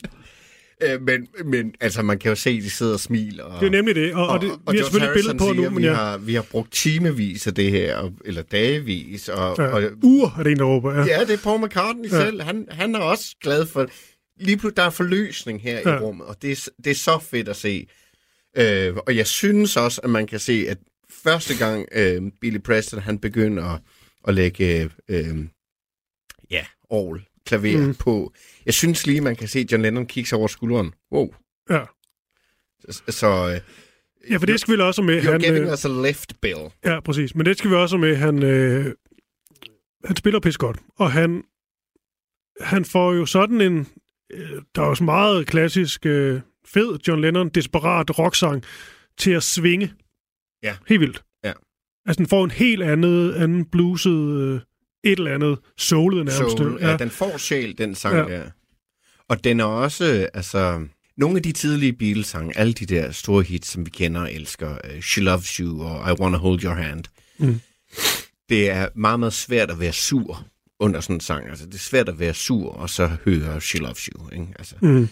Øh, 0.83 1.01
men, 1.01 1.27
men 1.45 1.73
altså, 1.79 2.01
man 2.01 2.19
kan 2.19 2.29
jo 2.29 2.35
se, 2.35 2.49
at 2.49 2.63
de 2.63 2.69
sidder 2.69 2.93
og 2.93 2.99
smiler. 2.99 3.43
Og, 3.43 3.59
Det 3.59 3.65
er 3.67 3.71
nemlig 3.71 3.95
det. 3.95 4.13
Og, 4.13 4.27
og, 4.27 4.41
det, 4.41 4.49
vi 4.71 4.77
har 4.77 4.83
selvfølgelig 4.83 5.09
et 5.09 5.13
billede 5.13 5.37
på 5.37 5.43
siger, 5.43 5.53
nu, 5.53 5.69
men 5.69 5.77
vi, 5.77 5.87
ja. 5.87 5.93
har, 5.93 6.17
vi 6.17 6.33
har 6.33 6.41
brugt 6.41 6.71
timevis 6.71 7.47
af 7.47 7.53
det 7.55 7.71
her, 7.71 7.95
og, 7.95 8.13
eller 8.25 8.41
dagevis. 8.41 9.29
Og, 9.29 9.55
ja. 9.57 9.63
og, 9.63 9.83
Ur 10.03 10.35
er 10.39 10.43
det 10.43 10.51
en, 10.51 10.59
der 10.59 10.65
råber. 10.65 10.93
Ja. 10.93 11.05
ja, 11.05 11.19
det 11.25 11.33
er 11.33 11.43
Paul 11.43 11.65
McCartney 11.65 12.09
Ja. 12.11 12.25
selv. 12.25 12.41
Han, 12.41 12.67
han 12.71 12.95
er 12.95 12.99
også 12.99 13.35
glad 13.41 13.65
for... 13.65 13.87
Lige 14.39 14.57
pludselig, 14.57 14.77
der 14.77 14.83
er 14.83 14.89
forløsning 14.89 15.61
her 15.61 15.79
ja. 15.85 15.95
I 15.95 15.99
rummet, 15.99 16.27
og 16.27 16.41
det 16.41 16.51
er, 16.51 16.69
det 16.83 16.91
er 16.91 16.95
så 16.95 17.19
fedt 17.19 17.49
at 17.49 17.55
se. 17.55 17.87
Øh, 18.57 18.95
og 18.95 19.17
jeg 19.17 19.27
synes 19.27 19.77
også, 19.77 20.01
at 20.03 20.09
man 20.09 20.27
kan 20.27 20.39
se, 20.39 20.65
at 20.69 20.77
første 21.23 21.57
gang 21.57 21.87
øh, 21.91 22.21
Billy 22.41 22.57
Preston, 22.57 22.99
han 22.99 23.19
begynder 23.19 23.63
at, 23.63 23.81
at 24.27 24.33
lægge 24.33 24.89
øh, 25.09 25.37
ja, 26.51 26.65
orgel, 26.89 27.21
klaver 27.45 27.87
Mm. 27.87 27.95
på. 27.95 28.33
Jeg 28.65 28.73
synes 28.73 29.07
lige, 29.07 29.21
man 29.21 29.35
kan 29.35 29.47
se 29.47 29.65
John 29.71 29.81
Lennon 29.83 30.05
kigge 30.05 30.27
sig 30.29 30.37
over 30.37 30.47
skulderen. 30.47 30.93
Wow. 31.11 31.33
Ja. 31.69 31.83
Så, 32.89 33.01
så 33.07 33.27
øh, 33.27 33.61
ja, 34.31 34.37
for 34.37 34.45
det 34.45 34.59
skal 34.59 34.77
vi 34.77 34.81
også 34.81 35.01
med. 35.01 35.21
you're 35.21 35.31
Han, 35.31 35.39
giving 35.41 35.65
øh, 35.65 35.73
us 35.73 35.85
a 35.85 35.89
left, 35.89 36.41
Bill. 36.41 36.59
Ja, 36.85 36.99
præcis. 36.99 37.35
Men 37.35 37.45
det 37.45 37.57
skal 37.57 37.69
vi 37.69 37.75
også 37.75 37.97
med. 37.97 38.15
Han, 38.15 38.43
øh, 38.43 38.93
han 40.05 40.15
spiller 40.15 40.39
pis 40.39 40.57
godt. 40.57 40.79
Og 40.95 41.11
han, 41.11 41.43
han 42.61 42.85
får 42.85 43.13
jo 43.13 43.25
sådan 43.25 43.61
en... 43.61 43.87
Øh, 44.33 44.61
der 44.75 44.81
er 44.81 44.87
jo 44.87 44.95
så 44.95 45.03
meget 45.03 45.47
klassisk 45.47 46.05
øh, 46.05 46.41
fed 46.65 46.99
John 47.07 47.21
Lennon, 47.21 47.49
desperat 47.49 48.19
rocksang 48.19 48.63
til 49.17 49.31
at 49.31 49.43
svinge. 49.43 49.93
Ja. 50.63 50.75
Helt 50.87 51.01
vildt. 51.01 51.23
Ja. 51.43 51.53
Altså, 52.05 52.17
den 52.17 52.27
får 52.27 52.43
en 52.43 52.51
helt 52.51 52.83
andet, 52.83 53.33
anden 53.35 53.65
bluset, 53.65 54.39
øh, 54.41 54.61
et 55.03 55.17
eller 55.19 55.33
andet 55.33 55.59
soulet 55.77 56.25
nærmest. 56.25 56.57
Soul, 56.57 56.77
ja. 56.81 56.89
ja, 56.91 56.97
den 56.97 57.09
får 57.09 57.37
sjæl, 57.37 57.77
den 57.77 57.95
sang 57.95 58.15
Ja. 58.29 58.35
der. 58.35 58.43
Og 59.29 59.43
den 59.43 59.59
er 59.59 59.63
også, 59.65 60.29
altså... 60.33 60.85
Nogle 61.17 61.37
af 61.37 61.43
de 61.43 61.51
tidlige 61.51 61.93
Beatles-sange, 61.93 62.57
alle 62.57 62.73
de 62.73 62.85
der 62.85 63.11
store 63.11 63.43
hits, 63.43 63.67
som 63.69 63.85
vi 63.85 63.89
kender 63.89 64.21
og 64.21 64.33
elsker, 64.33 64.69
uh, 64.95 65.01
She 65.01 65.21
Loves 65.21 65.47
You 65.55 65.81
og 65.83 66.11
I 66.11 66.21
Wanna 66.21 66.37
Hold 66.37 66.63
Your 66.63 66.73
Hand, 66.73 67.03
Mm. 67.37 67.59
det 68.49 68.69
er 68.69 68.87
meget, 68.95 69.19
meget 69.19 69.33
svært 69.33 69.71
at 69.71 69.79
være 69.79 69.93
sur 69.93 70.45
under 70.79 71.01
sådan 71.01 71.15
en 71.15 71.19
sang. 71.19 71.49
Altså, 71.49 71.65
det 71.65 71.73
er 71.75 71.79
svært 71.79 72.09
at 72.09 72.19
være 72.19 72.33
sur 72.33 72.71
og 72.73 72.89
så 72.89 73.07
høre 73.25 73.61
She 73.61 73.77
Loves 73.79 74.03
You. 74.05 74.29
Ikke? 74.29 74.47
Altså, 74.59 74.75
Mm. 74.81 75.09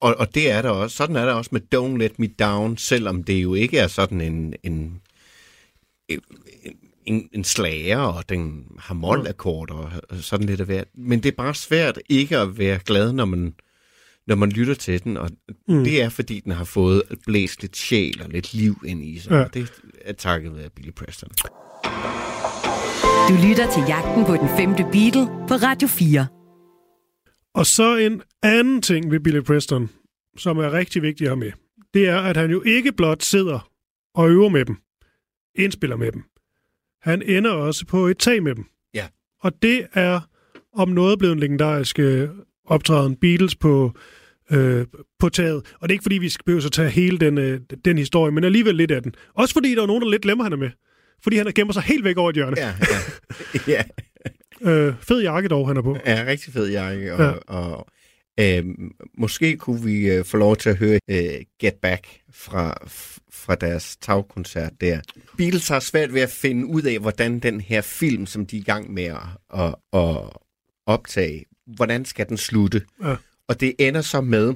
og, 0.00 0.14
og 0.18 0.34
det 0.34 0.50
er 0.50 0.62
der 0.62 0.68
også. 0.70 0.96
Sådan 0.96 1.16
er 1.16 1.24
der 1.24 1.32
også 1.32 1.50
med 1.52 1.60
Don't 1.74 1.96
Let 1.98 2.18
Me 2.18 2.26
Down, 2.26 2.76
selvom 2.76 3.24
det 3.24 3.42
jo 3.42 3.54
ikke 3.54 3.78
er 3.78 3.86
sådan 3.86 4.20
en, 4.20 4.54
en, 4.62 5.00
en, 7.06 7.28
en, 7.32 7.44
slager, 7.44 7.98
og 7.98 8.28
den 8.28 8.66
har 8.78 8.94
målakkord 8.94 9.70
og 9.70 9.90
sådan 10.16 10.46
lidt 10.46 10.60
af 10.60 10.66
hvert. 10.66 10.88
Men 10.94 11.22
det 11.22 11.28
er 11.32 11.36
bare 11.36 11.54
svært 11.54 11.98
ikke 12.08 12.38
at 12.38 12.58
være 12.58 12.78
glad, 12.84 13.12
når 13.12 13.24
man, 13.24 13.54
når 14.26 14.34
man 14.34 14.50
lytter 14.50 14.74
til 14.74 15.04
den, 15.04 15.16
og 15.16 15.30
Mm. 15.68 15.84
det 15.84 16.02
er, 16.02 16.08
fordi 16.08 16.40
den 16.40 16.52
har 16.52 16.64
fået 16.64 17.02
blæst 17.26 17.62
lidt 17.62 17.76
sjæl 17.76 18.22
og 18.22 18.28
lidt 18.30 18.54
liv 18.54 18.76
ind 18.86 19.04
i 19.04 19.18
sig. 19.18 19.32
Ja. 19.32 19.44
Det 19.60 19.72
er 20.04 20.12
takket 20.12 20.56
være 20.56 20.70
Billy 20.70 20.90
Preston. 20.90 21.30
Du 23.28 23.34
lytter 23.48 23.72
til 23.74 23.82
Jagten 23.88 24.24
på 24.24 24.32
den 24.32 24.48
femte 24.58 24.82
Beatle 24.92 25.26
på 25.48 25.54
Radio 25.54 25.88
4. 25.88 26.26
Og 27.54 27.66
så 27.66 27.96
en 27.96 28.22
anden 28.42 28.82
ting 28.82 29.10
ved 29.10 29.20
Billy 29.20 29.40
Preston, 29.40 29.90
som 30.36 30.58
er 30.58 30.72
rigtig 30.72 31.02
vigtigt 31.02 31.28
at 31.28 31.30
have 31.30 31.44
med. 31.44 31.52
Det 31.94 32.08
er, 32.08 32.18
at 32.18 32.36
han 32.36 32.50
jo 32.50 32.62
ikke 32.62 32.92
blot 32.92 33.22
sidder 33.22 33.70
og 34.14 34.30
øver 34.30 34.48
med 34.48 34.64
dem, 34.64 34.76
indspiller 35.54 35.96
med 35.96 36.12
dem. 36.12 36.22
Han 37.04 37.22
ender 37.22 37.50
også 37.50 37.86
på 37.86 38.06
et 38.06 38.18
tag 38.18 38.42
med 38.42 38.54
dem. 38.54 38.64
Ja. 38.94 39.06
Og 39.40 39.52
det 39.62 39.86
er 39.94 40.20
om 40.74 40.88
noget 40.88 41.18
blevet 41.18 41.32
en 41.32 41.40
legendarisk 41.40 41.98
øh, 41.98 42.28
optræden 42.66 43.16
Beatles 43.16 43.56
på, 43.56 43.92
øh, 44.50 44.86
på 45.18 45.28
taget. 45.28 45.56
Og 45.56 45.88
det 45.88 45.88
er 45.88 45.92
ikke 45.94 46.02
fordi, 46.02 46.18
vi 46.18 46.28
skal 46.28 46.44
behøve 46.44 46.62
at 46.64 46.72
tage 46.72 46.90
hele 46.90 47.18
den, 47.18 47.38
øh, 47.38 47.60
den 47.84 47.98
historie, 47.98 48.32
men 48.32 48.44
alligevel 48.44 48.74
lidt 48.74 48.90
af 48.90 49.02
den. 49.02 49.14
Også 49.34 49.54
fordi 49.54 49.74
der 49.74 49.82
er 49.82 49.86
nogen, 49.86 50.02
der 50.02 50.10
lidt 50.10 50.22
glemmer, 50.22 50.44
han 50.44 50.52
er 50.52 50.56
med. 50.56 50.70
Fordi 51.22 51.36
han 51.36 51.46
gemmer 51.54 51.72
sig 51.72 51.82
helt 51.82 52.04
væk 52.04 52.16
over 52.16 52.30
et 52.30 52.34
hjørne. 52.36 52.56
Ja, 52.58 52.74
ja. 53.54 53.60
ja. 53.74 53.82
Øh, 54.70 54.94
fed 55.00 55.22
jakke 55.22 55.48
dog, 55.48 55.68
han 55.68 55.76
er 55.76 55.82
på. 55.82 55.96
Ja, 56.06 56.24
rigtig 56.26 56.52
fed 56.52 56.70
jakke. 56.70 57.14
Og, 57.14 57.20
Ja. 57.24 57.32
og 57.54 57.86
øh, 58.40 58.64
måske 59.18 59.56
kunne 59.56 59.84
vi 59.84 60.10
øh, 60.10 60.24
få 60.24 60.36
lov 60.36 60.56
til 60.56 60.70
at 60.70 60.76
høre 60.76 60.98
øh, 61.10 61.16
Get 61.60 61.74
Back 61.82 62.06
fra, 62.32 62.76
fra 63.34 63.54
deres 63.54 63.96
tagkoncert 63.96 64.72
der. 64.80 65.00
Beatles 65.36 65.68
har 65.68 65.80
svært 65.80 66.14
ved 66.14 66.20
at 66.20 66.30
finde 66.30 66.66
ud 66.66 66.82
af, 66.82 66.98
hvordan 66.98 67.38
den 67.38 67.60
her 67.60 67.80
film, 67.80 68.26
som 68.26 68.46
de 68.46 68.56
er 68.56 68.60
i 68.60 68.64
gang 68.64 68.92
med 68.92 69.04
at, 69.04 69.20
at, 69.54 69.74
at 69.92 70.30
optage, 70.86 71.44
hvordan 71.66 72.04
skal 72.04 72.28
den 72.28 72.36
slutte? 72.36 72.82
Ja. 73.02 73.16
Og 73.48 73.60
det 73.60 73.74
ender 73.78 74.00
så 74.00 74.20
med, 74.20 74.54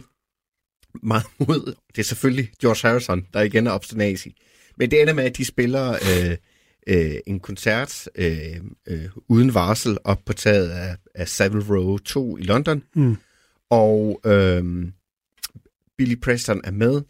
meget 1.02 1.26
mod. 1.38 1.74
Det 1.88 1.98
er 1.98 2.04
selvfølgelig 2.04 2.50
George 2.60 2.88
Harrison, 2.88 3.26
der 3.32 3.40
igen 3.40 3.66
er 3.66 3.70
obstinasi. 3.70 4.36
Men 4.76 4.90
det 4.90 5.02
ender 5.02 5.14
med, 5.14 5.24
at 5.24 5.36
de 5.36 5.44
spiller 5.44 5.92
øh, 5.92 6.36
øh, 6.86 7.16
en 7.26 7.40
koncert 7.40 8.08
øh, 8.14 8.60
øh, 8.88 9.08
uden 9.28 9.54
varsel 9.54 9.98
op 10.04 10.20
på 10.26 10.32
taget 10.32 10.70
af, 10.70 10.96
af 11.14 11.28
Savile 11.28 11.64
Row 11.68 11.98
2 11.98 12.36
i 12.36 12.42
London. 12.42 12.82
Mm. 12.94 13.16
Og 13.70 14.20
øh, 14.24 14.64
Billy 15.98 16.20
Preston 16.20 16.60
er 16.64 16.70
med, 16.70 17.02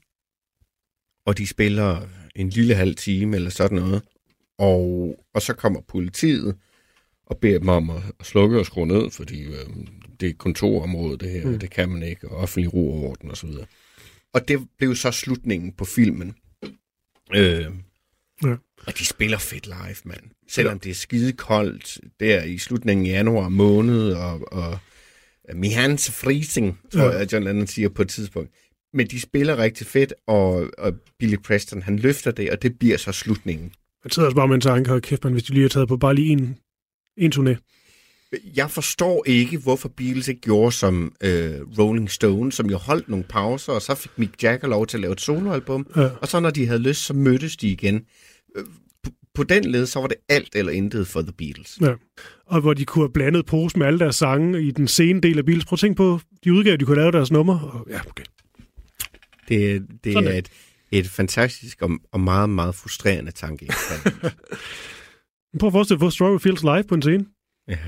og 1.29 1.39
de 1.39 1.47
spiller 1.47 2.07
en 2.37 2.49
lille 2.51 2.74
halv 2.74 2.95
time 2.95 3.37
eller 3.37 3.51
sådan 3.51 3.79
noget. 3.79 4.03
Og, 4.59 5.14
og 5.35 5.43
så 5.43 5.53
kommer 5.55 5.81
politiet 5.89 6.57
og 7.26 7.39
beder 7.39 7.59
dem 7.59 7.68
om 7.68 7.91
at, 7.91 8.03
at 8.20 8.26
slukke 8.26 8.59
og 8.59 8.66
skrue 8.66 8.87
ned, 8.87 9.11
fordi 9.11 9.43
øh, 9.43 9.53
det 10.20 10.26
er 10.26 10.31
et 10.31 10.39
kontorområde, 10.39 11.18
det 11.18 11.31
her, 11.31 11.47
Mm. 11.47 11.59
det 11.59 11.70
kan 11.70 11.89
man 11.89 12.03
ikke, 12.03 12.29
og 12.29 12.37
offentlig 12.37 12.74
ro 12.74 12.93
og 12.93 13.09
orden 13.11 13.31
osv. 13.31 13.49
Og 14.35 14.49
det 14.49 14.68
blev 14.79 14.95
så 14.95 15.11
slutningen 15.11 15.72
på 15.72 15.85
filmen. 15.85 16.35
Øh, 17.35 17.66
Ja. 18.45 18.55
og 18.87 18.99
de 18.99 19.05
spiller 19.07 19.39
fedt 19.39 19.66
live, 19.66 19.97
mand. 20.05 20.20
Selvom 20.49 20.74
ja. 20.74 20.79
det 20.79 20.91
er 20.91 20.95
skide 20.95 21.33
koldt 21.33 21.99
der 22.20 22.45
i 22.45 22.59
slutningen 22.59 23.07
af 23.07 23.11
januar 23.11 23.49
måned, 23.49 24.12
og, 24.12 24.53
og 24.53 24.79
mi 25.55 25.68
hands 25.68 26.11
freezing, 26.11 26.79
tror 26.93 27.01
Ja. 27.01 27.07
ja. 27.11 27.18
jeg, 27.18 27.33
John 27.33 27.45
Lennon 27.45 27.66
siger 27.66 27.89
på 27.89 28.03
et 28.03 28.09
tidspunkt. 28.09 28.51
Men 28.93 29.07
de 29.07 29.20
spiller 29.20 29.59
rigtig 29.59 29.86
fedt, 29.86 30.14
og, 30.26 30.70
og 30.78 30.93
Billy 31.18 31.36
Preston, 31.45 31.82
han 31.82 31.99
løfter 31.99 32.30
det, 32.30 32.51
og 32.51 32.62
det 32.62 32.78
bliver 32.78 32.97
så 32.97 33.12
slutningen. 33.12 33.72
Man 34.05 34.11
sidder 34.11 34.26
også 34.26 34.36
bare 34.36 34.49
med 34.49 34.55
en 34.55 34.61
tanke, 34.61 34.91
hold 34.91 35.03
kæft, 35.03 35.24
man, 35.24 35.32
hvis 35.32 35.43
de 35.43 35.53
lige 35.53 35.62
har 35.62 35.68
taget 35.68 35.89
på 35.89 35.97
bare 35.97 36.14
lige 36.14 36.28
en, 36.28 36.57
en 37.16 37.32
turné. 37.34 37.55
Jeg 38.57 38.70
forstår 38.70 39.24
ikke, 39.26 39.59
hvorfor 39.59 39.89
Beatles 39.89 40.28
ikke 40.28 40.41
gjorde 40.41 40.72
som 40.72 41.12
øh, 41.20 41.61
Rolling 41.78 42.11
Stone, 42.11 42.53
som 42.53 42.70
jo 42.70 42.76
holdt 42.76 43.09
nogle 43.09 43.24
pauser, 43.24 43.72
og 43.72 43.82
så 43.82 43.95
fik 43.95 44.11
Mick 44.16 44.43
Jagger 44.43 44.68
lov 44.68 44.86
til 44.86 44.97
at 44.97 45.01
lave 45.01 45.12
et 45.12 45.20
soloalbum. 45.20 45.86
Ja. 45.97 46.09
Og 46.20 46.28
så 46.28 46.41
når 46.41 46.51
de 46.51 46.66
havde 46.66 46.82
lyst, 46.82 47.05
så 47.05 47.14
mødtes 47.14 47.57
de 47.57 47.68
igen. 47.68 48.05
Øh, 48.57 48.64
På, 49.03 49.11
på 49.34 49.43
den 49.45 49.64
led, 49.64 49.86
så 49.86 50.01
var 50.01 50.07
det 50.07 50.16
alt 50.28 50.55
eller 50.55 50.72
intet 50.72 51.07
for 51.07 51.22
The 51.22 51.32
Beatles. 51.32 51.78
Ja. 51.80 51.95
Og 52.47 52.61
hvor 52.61 52.74
de 52.74 52.84
kunne 52.84 53.03
have 53.03 53.12
blandet 53.12 53.47
pose 53.47 53.78
med 53.78 53.86
alle 53.86 53.99
deres 53.99 54.16
sange 54.16 54.62
i 54.62 54.70
den 54.70 54.89
sene 54.89 55.20
del 55.20 55.39
af 55.39 55.45
Beatles. 55.45 55.64
Prøv 55.64 55.74
at 55.74 55.80
tænke 55.80 55.97
på 55.97 56.20
de 56.45 56.53
udgaver, 56.53 56.76
de 56.76 56.84
kunne 56.84 56.97
lave 57.01 57.12
deres 57.12 57.30
nummer. 57.30 57.61
Og, 57.61 57.86
ja, 57.91 58.01
okay. 58.11 58.24
Det, 59.49 59.86
det 60.05 60.12
Sådan 60.12 60.28
er 60.28 60.38
et, 60.38 60.51
et 60.90 61.09
fantastisk 61.09 61.82
og, 61.82 61.90
og 62.12 62.20
meget, 62.20 62.51
meget 62.51 62.74
frustrerende 62.74 63.30
tanke. 63.32 63.66
Prøv 65.61 65.66
at 65.66 65.72
forestille 65.72 65.96
dig, 65.96 66.03
hvor 66.05 66.11
Strawberry 66.11 66.40
Fields 66.40 66.62
live 66.62 66.84
på 66.84 66.94
en 66.94 67.03
scene. 67.03 67.26
ja. 67.68 67.78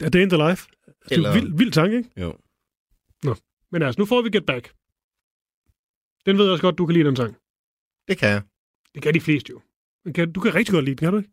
Er 0.00 0.08
det 0.08 0.20
in 0.22 0.30
the 0.30 0.48
life? 0.48 0.68
Altså, 0.86 1.08
det 1.08 1.24
er 1.24 1.28
en 1.32 1.34
vild, 1.34 1.56
vild 1.56 1.72
tanke, 1.72 1.96
ikke? 1.96 2.10
Jo. 2.20 2.38
Men 3.72 3.82
altså, 3.82 4.00
nu 4.00 4.06
får 4.06 4.22
vi 4.22 4.30
Get 4.30 4.46
Back. 4.46 4.72
Den 6.26 6.38
ved 6.38 6.44
jeg 6.44 6.52
også 6.52 6.62
godt, 6.62 6.78
du 6.78 6.86
kan 6.86 6.92
lide 6.94 7.04
den 7.04 7.16
sang. 7.16 7.36
Det 8.08 8.18
kan 8.18 8.28
jeg. 8.28 8.42
Det 8.94 9.02
kan 9.02 9.14
de 9.14 9.20
fleste 9.20 9.50
jo. 9.50 9.60
Den 10.04 10.12
Kan, 10.12 10.32
du 10.32 10.40
kan 10.40 10.54
rigtig 10.54 10.72
godt 10.72 10.84
lide 10.84 10.96
den, 10.96 11.06
kan 11.06 11.12
du 11.12 11.18
ikke? 11.18 11.30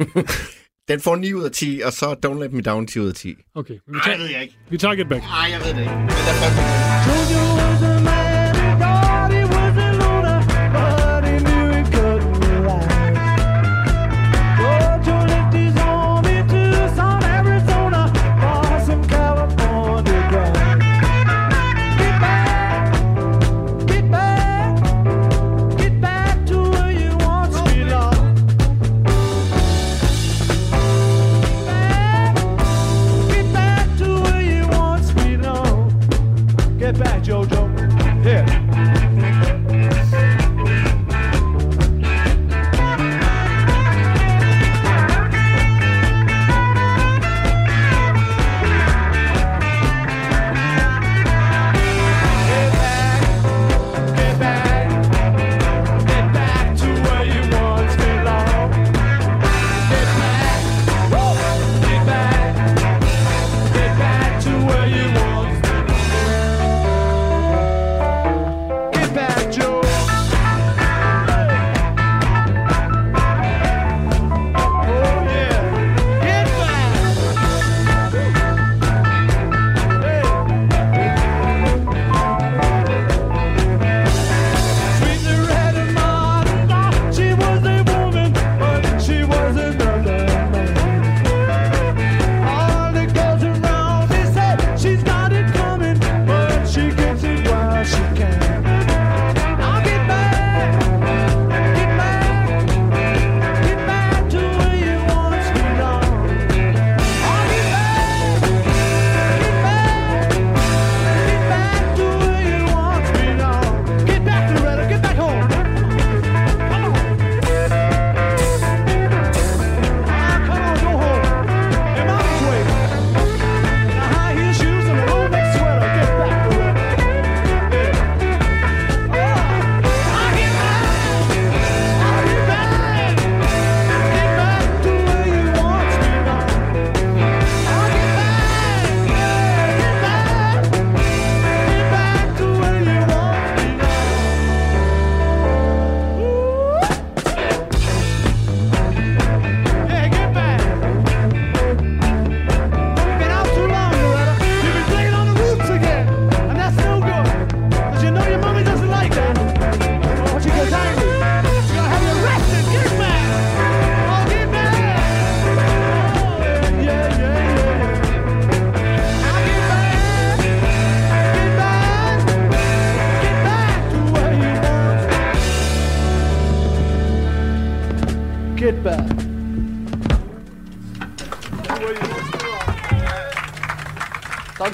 Den 0.90 1.00
får 1.00 1.16
9 1.16 1.34
ud 1.34 1.44
af 1.44 1.50
10, 1.50 1.82
og 1.84 1.92
så 1.92 2.16
Don't 2.26 2.40
Let 2.42 2.52
Me 2.52 2.60
Down 2.62 2.86
10 2.86 3.00
ud 3.00 3.08
af 3.08 3.14
10. 3.14 3.34
Okay. 3.54 3.74
Men 3.86 3.94
vi 3.94 3.98
Ej, 3.98 4.04
tager, 4.04 4.16
det 4.16 4.24
ved 4.24 4.30
jeg 4.32 4.42
ikke. 4.42 4.58
vi 4.70 4.78
tager 4.78 4.94
Get 4.94 5.08
Back. 5.08 5.22
Nej, 5.22 5.48
jeg 5.50 5.60
ved 5.64 5.74
det 5.74 5.80
ikke. 5.80 5.94
Men 5.94 6.08
der 6.08 6.32
er 8.06 8.09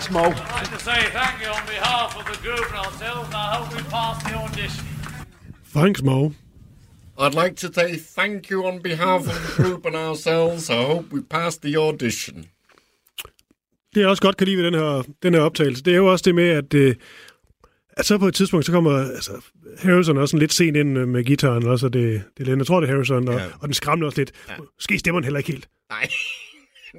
Thanks, 0.06 0.14
Mo. 0.14 0.28
I'd 0.28 0.54
like 0.54 0.70
to 0.70 0.78
say 0.78 1.00
thank 1.10 1.42
you 1.42 1.48
on 1.48 1.66
behalf 1.66 2.16
of 2.16 2.24
the 2.30 2.38
group 2.42 2.66
and 2.70 2.78
ourselves, 2.86 3.26
and 3.26 3.34
I 3.34 3.56
hope 3.56 3.74
we 3.76 3.82
pass 3.90 4.22
the 4.22 4.34
audition. 4.36 4.86
Thanks, 5.64 6.02
Mo. 6.02 6.32
I'd 7.18 7.34
like 7.34 7.56
to 7.56 7.72
say 7.72 7.96
thank 7.96 8.50
you 8.50 8.66
on 8.66 8.78
behalf 8.82 9.20
of 9.26 9.56
the 9.56 9.62
group 9.62 9.86
and 9.86 9.96
ourselves. 9.96 10.70
I 10.70 10.82
hope 10.84 11.12
we 11.12 11.22
pass 11.22 11.56
the 11.56 11.76
audition. 11.76 12.46
Det 13.94 14.00
jeg 14.00 14.08
også 14.08 14.22
godt 14.22 14.36
kan 14.36 14.46
lide 14.46 14.56
ved 14.56 14.64
den 14.64 14.74
her, 14.74 15.02
den 15.22 15.34
her 15.34 15.40
optagelse, 15.40 15.82
det 15.82 15.92
er 15.92 15.96
jo 15.96 16.06
også 16.06 16.22
det 16.22 16.34
med, 16.34 16.48
at 16.48 16.74
øh, 16.74 16.94
at 17.96 18.06
så 18.06 18.18
på 18.18 18.28
et 18.28 18.34
tidspunkt, 18.34 18.66
så 18.66 18.72
kommer 18.72 18.98
altså, 19.14 19.32
Harrison 19.78 20.18
også 20.18 20.30
sådan 20.30 20.40
lidt 20.40 20.52
sent 20.52 20.76
ind 20.76 20.98
øh, 20.98 21.08
med 21.08 21.24
gitaren, 21.24 21.66
også, 21.66 21.86
og 21.86 21.92
det, 21.92 22.22
det 22.36 22.42
er 22.42 22.44
Lennon, 22.44 22.58
jeg 22.58 22.66
tror, 22.66 22.80
det 22.80 22.88
er 22.88 22.92
Harrison, 22.92 23.28
og, 23.28 23.34
ja. 23.34 23.46
og 23.60 23.68
den 23.68 23.74
skræmmer 23.74 24.06
også 24.06 24.20
lidt. 24.20 24.32
Ja. 24.48 24.54
Måske 24.76 24.98
stemmer 24.98 25.20
den 25.20 25.24
heller 25.24 25.38
ikke 25.38 25.52
helt. 25.52 25.68
Nej. 25.90 26.08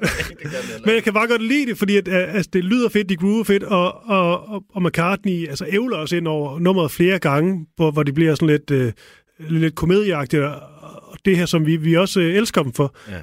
Men 0.85 0.95
jeg 0.95 1.03
kan 1.03 1.13
bare 1.13 1.27
godt 1.27 1.41
lide 1.43 1.65
det, 1.65 1.77
fordi 1.77 1.97
at, 1.97 2.07
øh, 2.07 2.35
altså, 2.35 2.49
det 2.53 2.63
lyder 2.63 2.89
fedt, 2.89 3.09
de 3.09 3.15
groover 3.15 3.43
fedt, 3.43 3.63
og, 3.63 4.05
og, 4.05 4.49
og, 4.49 4.63
og 4.73 4.83
McCartney 4.83 5.47
altså, 5.47 5.65
ævler 5.69 5.97
også 5.97 6.15
ind 6.15 6.27
over 6.27 6.59
nummeret 6.59 6.91
flere 6.91 7.19
gange, 7.19 7.67
hvor, 7.75 7.91
hvor 7.91 8.03
det 8.03 8.13
bliver 8.13 8.35
sådan 8.35 8.47
lidt, 8.47 8.71
øh, 8.71 8.91
lidt 9.39 9.75
komedieagtigt, 9.75 10.43
og 10.43 11.17
det 11.25 11.37
her, 11.37 11.45
som 11.45 11.65
vi, 11.65 11.75
vi 11.75 11.93
også 11.95 12.19
øh, 12.19 12.35
elsker 12.35 12.63
dem 12.63 12.73
for. 12.73 12.95
Ja. 13.09 13.21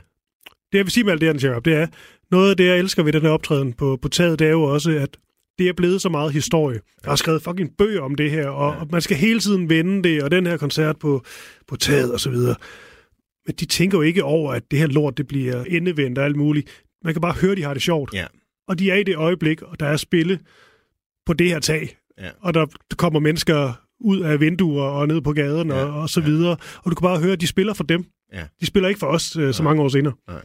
Det, 0.73 0.79
jeg 0.79 0.85
vil 0.85 0.93
sige 0.93 1.05
med 1.05 1.13
alt 1.13 1.21
det 1.21 1.43
her, 1.43 1.61
det 1.61 1.75
er, 1.75 1.87
noget 2.31 2.51
af 2.51 2.57
det, 2.57 2.67
jeg 2.67 2.79
elsker 2.79 3.03
ved 3.03 3.13
den 3.13 3.23
her 3.23 3.31
optræden 3.31 3.73
på, 3.73 3.99
på 4.03 4.09
taget, 4.09 4.39
det 4.39 4.47
er 4.47 4.51
jo 4.51 4.63
også, 4.63 4.91
at 4.91 5.17
det 5.59 5.69
er 5.69 5.73
blevet 5.73 6.03
så 6.03 6.09
meget 6.09 6.33
historie. 6.33 6.81
Der 7.05 7.11
er 7.11 7.17
skrevet 7.17 7.43
fucking 7.43 7.71
bøger 7.79 8.01
om 8.01 8.15
det 8.15 8.31
her, 8.31 8.49
og, 8.49 8.77
og 8.77 8.89
man 8.91 9.01
skal 9.01 9.17
hele 9.17 9.41
tiden 9.41 9.69
vende 9.69 10.03
det, 10.09 10.23
og 10.23 10.31
den 10.31 10.47
her 10.47 10.57
koncert 10.57 10.99
på, 10.99 11.25
på 11.69 11.77
taget 11.77 12.13
og 12.13 12.21
så 12.21 12.31
videre. 12.31 12.55
Men 13.47 13.55
de 13.61 13.65
tænker 13.65 13.99
jo 13.99 14.03
ikke 14.03 14.25
over, 14.25 14.53
at 14.53 14.71
det 14.71 14.79
her 14.79 14.87
lort, 14.87 15.19
det 15.19 15.27
bliver 15.27 15.65
endevendt 15.65 16.19
og 16.19 16.25
alt 16.25 16.37
muligt. 16.37 16.83
Man 17.05 17.15
kan 17.15 17.21
bare 17.21 17.33
høre, 17.33 17.51
at 17.53 17.57
de 17.59 17.63
har 17.63 17.75
det 17.75 17.83
sjovt. 17.83 18.15
Ja. 18.15 18.27
Og 18.69 18.79
de 18.79 18.91
er 18.91 18.95
i 18.95 19.03
det 19.03 19.17
øjeblik, 19.17 19.63
og 19.63 19.81
der 19.81 19.87
er 19.87 19.97
spille 19.97 20.41
på 21.27 21.33
det 21.33 21.49
her 21.49 21.59
tag. 21.59 21.97
Ja. 22.19 22.31
Og 22.41 22.55
der 22.55 22.67
kommer 22.97 23.21
mennesker 23.21 23.73
ud 24.01 24.21
af 24.21 24.41
vinduer 24.41 24.85
og 24.85 25.09
ned 25.09 25.21
på 25.21 25.33
gaden 25.33 25.69
ja. 25.69 25.75
og, 25.75 26.01
og 26.01 26.11
så 26.11 26.21
videre. 26.21 26.57
Og 26.77 26.91
du 26.91 26.95
kan 26.95 27.03
bare 27.03 27.21
høre, 27.21 27.33
at 27.33 27.41
de 27.41 27.47
spiller 27.47 27.75
for 27.75 27.85
dem. 27.85 28.05
Ja. 28.33 28.47
De 28.61 28.67
spiller 28.67 28.89
ikke 28.89 28.99
for 28.99 29.07
os 29.07 29.37
øh, 29.37 29.55
så 29.55 29.63
mange 29.63 29.83
år 29.83 29.89
senere. 29.89 30.15
Nej. 30.29 30.45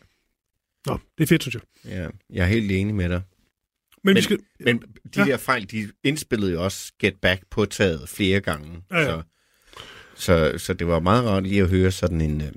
Nå, 0.86 1.00
det 1.18 1.24
er 1.24 1.28
fedt, 1.28 1.44
synes 1.44 1.56
jeg. 1.56 1.92
Ja, 1.92 2.08
jeg 2.30 2.44
er 2.44 2.48
helt 2.48 2.72
enig 2.72 2.96
med 2.96 3.10
dig. 3.10 3.22
Men, 4.04 4.10
Men, 4.10 4.16
vi 4.16 4.22
skal... 4.22 4.40
men 4.60 4.80
de 4.80 4.86
Ja. 5.16 5.26
ja. 5.26 5.32
der 5.32 5.38
fejl, 5.38 5.72
de 5.72 5.88
indspillede 6.04 6.52
jo 6.52 6.64
også 6.64 6.94
Get 7.02 7.16
Back 7.22 7.44
på 7.52 7.66
taget 7.66 8.10
flere 8.10 8.40
gange. 8.40 8.82
Ja, 8.92 8.98
ja. 9.00 9.06
Så, 9.06 9.22
så, 10.20 10.54
så 10.58 10.74
det 10.74 10.88
var 10.88 11.00
meget 11.00 11.26
rart 11.26 11.44
lige 11.44 11.62
at 11.62 11.70
høre 11.70 11.92
sådan 11.92 12.22
en, 12.22 12.42
øh, 12.42 12.52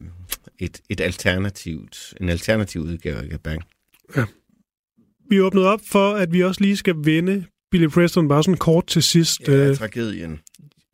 et, 0.59 0.81
et 0.89 1.01
alternativt, 1.01 2.15
en 2.21 2.29
alternativ 2.29 2.81
udgave 2.81 3.17
af 3.17 3.29
Get 3.29 3.41
Back. 3.41 3.63
Vi 5.31 5.41
åbnede 5.41 5.67
op 5.69 5.81
for, 5.87 6.13
at 6.13 6.33
vi 6.33 6.43
også 6.43 6.61
lige 6.61 6.77
skal 6.77 6.95
vende 7.05 7.45
Billy 7.71 7.87
Preston 7.87 8.29
bare 8.29 8.43
sådan 8.43 8.59
kort 8.59 8.87
til 8.87 9.03
sidst. 9.03 9.49
Ja, 9.49 9.53
Øh, 9.53 9.77
tragedien. 9.77 10.41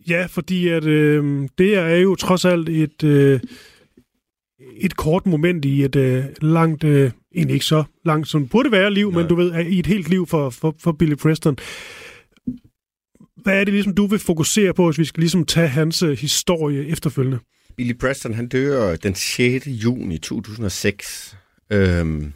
Ja, 0.09 0.27
fordi 0.27 0.69
at, 0.69 0.85
øh, 0.85 1.49
det 1.59 1.77
er 1.77 1.97
jo 1.97 2.15
trods 2.15 2.45
alt 2.45 2.69
et, 2.69 3.05
øh, 3.05 3.41
et 4.77 4.97
kort 4.97 5.27
moment 5.27 5.65
i 5.65 5.85
et 5.85 5.97
øh, 5.97 6.25
langt, 6.43 6.85
øh, 6.85 7.11
egentlig 7.35 7.55
ikke 7.55 7.67
så 7.67 7.85
langt, 8.05 8.29
som 8.29 8.49
burde 8.49 8.73
være 8.73 8.95
liv, 8.95 9.11
Nej. 9.11 9.21
men 9.21 9.29
du 9.29 9.35
ved, 9.35 9.67
i 9.67 9.79
et 9.79 9.87
helt 9.87 10.09
liv 10.09 10.27
for, 10.27 10.51
for, 10.51 10.75
for 10.79 10.93
Billy 10.93 11.15
Preston. 11.15 11.59
Hvad 13.49 13.61
er 13.61 13.65
det 13.65 13.75
ligesom, 13.75 13.95
du 13.95 14.07
vil 14.07 14.19
fokusere 14.19 14.75
på, 14.75 14.87
hvis 14.87 14.99
vi 14.99 15.05
skal 15.05 15.21
ligesom 15.21 15.47
tage 15.47 15.69
hans 15.69 16.03
øh, 16.03 16.19
historie 16.19 16.89
efterfølgende? 16.89 17.39
Billy 17.77 17.99
Preston, 17.99 18.35
han 18.35 18.49
dør 18.49 18.97
den 18.97 19.15
6. 19.15 19.67
juni 19.67 20.19
2006. 20.19 21.37
Øhm, 21.71 22.33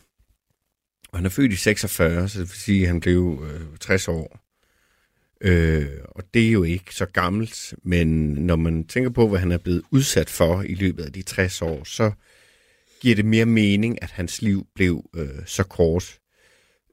og 1.09 1.19
han 1.19 1.27
er 1.27 1.31
født 1.31 1.53
i 1.53 1.57
46, 1.57 2.29
så 2.29 2.41
det 2.41 2.49
vil 2.49 2.57
sige, 2.57 2.83
at 2.83 2.89
han 2.89 3.01
blev 3.01 3.45
øh, 3.51 3.79
60 3.81 4.09
år. 4.09 4.41
Øh, 5.41 5.87
og 6.09 6.25
det 6.35 6.47
er 6.47 6.51
jo 6.51 6.63
ikke 6.63 6.95
så 6.95 7.07
gammelt, 7.07 7.75
men 7.83 8.33
når 8.35 8.57
man 8.57 8.85
tænker 8.85 9.11
på, 9.11 9.29
hvad 9.29 9.41
han 9.41 9.53
er 9.53 9.59
blevet 9.59 9.83
udsat 9.91 10.31
for 10.31 10.63
i 10.63 10.75
løbet 10.75 11.05
af 11.05 11.13
de 11.13 11.23
60 11.23 11.63
år, 11.63 11.85
så 11.85 12.13
giver 13.01 13.17
det 13.17 13.25
mere 13.25 13.47
mening, 13.47 14.03
at 14.03 14.11
hans 14.11 14.43
liv 14.43 14.67
blev 14.75 15.05
øh, 15.17 15.47
så 15.47 15.65
kort. 15.65 16.19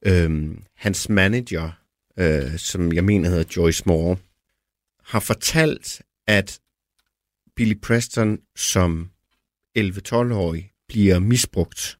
Øh, 0.06 0.50
hans 0.76 1.08
manager, 1.08 1.79
øh, 2.20 2.58
som 2.58 2.92
jeg 2.92 3.04
mener 3.04 3.28
hedder 3.28 3.52
Joyce 3.56 3.82
Moore, 3.86 4.16
har 5.04 5.20
fortalt, 5.20 6.02
at 6.26 6.60
Billy 7.56 7.80
Preston 7.82 8.38
som 8.56 9.10
11-12-årig 9.78 10.72
bliver 10.88 11.18
misbrugt 11.18 11.98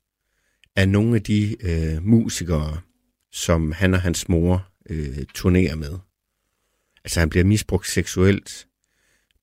af 0.77 0.89
nogle 0.89 1.16
af 1.16 1.23
de 1.23 1.57
øh, 1.61 2.03
musikere, 2.03 2.81
som 3.33 3.73
han 3.73 3.95
og 3.95 4.01
hans 4.01 4.29
mor 4.29 4.68
øh, 4.91 5.27
turnerer 5.35 5.75
med. 5.75 5.99
Altså 7.05 7.21
han 7.21 7.31
bliver 7.31 7.45
misbrugt 7.45 7.89
seksuelt. 7.89 8.68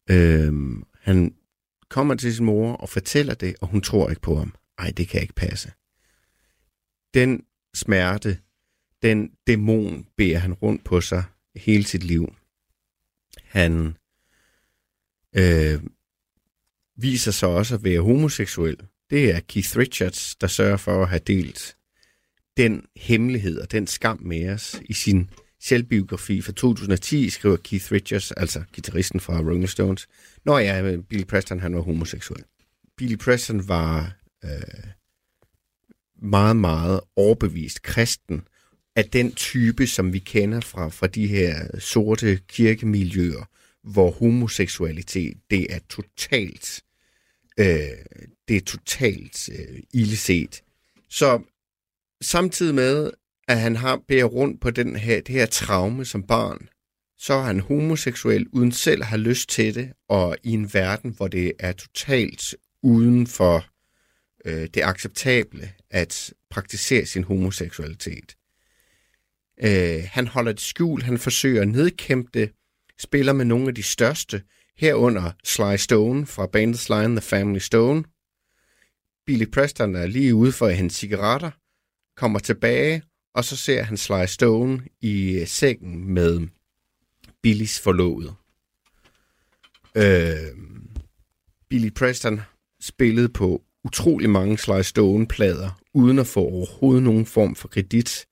Øh, 0.10 0.54
han 1.02 1.34
kommer 1.90 2.16
til 2.16 2.36
sin 2.36 2.46
mor 2.46 2.74
og 2.74 2.90
fortæller 2.90 3.34
det, 3.34 3.56
og 3.62 3.68
hun 3.68 3.82
tror 3.82 4.10
ikke 4.10 4.22
på 4.22 4.36
ham. 4.36 4.56
Ej, 4.78 4.92
det 4.98 5.08
kan 5.08 5.22
ikke 5.22 5.34
passe. 5.34 5.72
Den 7.14 7.44
smerte, 7.74 8.38
den 9.08 9.32
dæmon 9.48 10.06
bærer 10.18 10.40
han 10.40 10.54
rundt 10.54 10.84
på 10.84 11.02
sig 11.02 11.24
hele 11.56 11.84
sit 11.84 12.04
liv. 12.04 12.36
Han 13.44 13.98
øh, 15.36 15.82
viser 16.96 17.32
sig 17.32 17.50
også 17.50 17.76
at 17.76 17.84
være 17.84 18.02
homoseksuel. 18.02 18.78
Det 19.10 19.32
er 19.32 19.40
Keith 19.40 19.78
Richards, 19.78 20.36
der 20.36 20.48
sørger 20.48 20.78
for 20.78 21.04
at 21.04 21.10
have 21.10 21.22
delt 21.28 21.78
den 22.58 22.86
hemmelighed 22.96 23.60
og 23.60 23.72
den 23.72 23.88
skam 23.88 24.20
med 24.22 24.50
os 24.50 24.82
i 24.86 24.94
sin 24.94 25.30
selvbiografi 25.62 26.42
fra 26.42 26.52
2010, 26.52 27.30
skriver 27.30 27.58
Keith 27.58 27.92
Richards, 27.92 28.32
altså 28.32 28.64
gitarristen 28.74 29.20
fra 29.20 29.40
Rolling 29.40 29.70
Stones. 29.70 30.08
Nå 30.46 30.58
ja, 30.58 30.98
Billy 31.10 31.24
Preston, 31.24 31.60
han 31.60 31.76
var 31.76 31.82
homoseksuel. 31.82 32.44
Billy 32.98 33.16
Preston 33.16 33.68
var 33.68 34.18
øh, 34.44 34.92
meget, 36.22 36.56
meget 36.56 37.00
overbevist 37.16 37.82
kristen 37.82 38.48
af 38.98 39.06
den 39.06 39.32
type, 39.32 39.88
som 39.88 40.14
vi 40.14 40.20
kender 40.20 40.62
fra, 40.62 40.90
fra 40.90 41.08
de 41.08 41.28
her 41.28 41.80
sorte 41.80 42.40
kirkemiljøer, 42.48 43.50
hvor 43.84 44.12
homoseksualitet, 44.12 45.38
det 45.50 45.74
er 45.74 45.80
totalt, 45.90 46.82
øh, 47.60 47.66
det 48.48 48.58
er 48.58 48.62
totalt 48.62 49.50
øh, 49.50 49.80
illeset. 49.94 50.64
Så 51.10 51.42
samtidig 52.22 52.76
med, 52.76 53.12
at 53.48 53.60
han 53.60 53.76
har 53.76 54.02
bærer 54.08 54.26
rundt 54.26 54.62
på 54.62 54.72
den 54.72 54.96
her, 54.96 55.22
det 55.22 55.36
her 55.36 55.46
traume 55.46 56.06
som 56.06 56.24
barn, 56.24 56.70
så 57.18 57.34
er 57.34 57.42
han 57.42 57.60
homoseksuel, 57.60 58.48
uden 58.52 58.72
selv 58.72 59.02
at 59.02 59.08
have 59.08 59.22
lyst 59.22 59.50
til 59.50 59.76
det, 59.76 59.94
og 60.10 60.38
i 60.44 60.52
en 60.52 60.74
verden, 60.74 61.14
hvor 61.18 61.28
det 61.28 61.54
er 61.60 61.72
totalt 61.72 62.56
uden 62.84 63.28
for 63.28 63.66
øh, 64.46 64.68
det 64.74 64.82
acceptable 64.84 65.72
at 65.90 66.34
praktisere 66.50 67.06
sin 67.06 67.24
homoseksualitet. 67.24 68.37
Øh, 69.64 70.04
han 70.12 70.28
holder 70.28 70.52
det 70.52 70.62
skjult, 70.62 71.04
han 71.04 71.18
forsøger 71.18 71.62
at 71.62 71.68
nedkæmpe 71.68 72.30
det, 72.34 72.52
spiller 73.00 73.34
med 73.34 73.46
nogle 73.46 73.68
af 73.68 73.76
de 73.76 73.84
største, 73.84 74.42
herunder 74.78 75.32
Sly 75.44 75.76
Stone 75.78 76.26
fra 76.26 76.46
bandet 76.46 76.80
Sly 76.80 76.94
and 76.94 77.16
the 77.18 77.22
Family 77.22 77.60
Stone. 77.60 78.04
Billy 79.26 79.46
Preston 79.52 79.96
er 79.96 80.08
lige 80.08 80.36
ude 80.36 80.52
for 80.52 80.70
hans 80.70 80.94
cigaretter, 80.94 81.52
kommer 82.18 82.40
tilbage, 82.40 83.04
og 83.34 83.46
så 83.46 83.58
ser 83.58 83.84
han 83.84 83.98
Sly 83.98 84.26
Stone 84.26 84.84
i 85.02 85.40
øh, 85.40 85.48
sengen 85.48 86.14
med 86.14 86.48
Billys 87.42 87.80
forlovede. 87.80 88.34
Øh, 89.96 90.58
Billy 91.70 91.90
Preston 91.90 92.42
spillede 92.82 93.30
på 93.30 93.64
utrolig 93.84 94.30
mange 94.30 94.58
Sly 94.58 94.82
Stone-plader, 94.82 95.82
uden 95.94 96.20
at 96.20 96.28
få 96.28 96.40
overhovedet 96.40 97.04
nogen 97.04 97.26
form 97.26 97.56
for 97.56 97.68
kredit. 97.68 98.28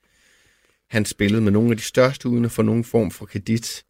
Han 0.96 1.06
spillede 1.06 1.42
med 1.42 1.52
nogle 1.52 1.72
af 1.72 1.78
de 1.78 1.84
største, 1.84 2.30
uden 2.30 2.46
at 2.46 2.52
få 2.52 2.62
nogen 2.62 2.84
form 2.84 3.12
for 3.12 3.26
kredit. 3.26 3.86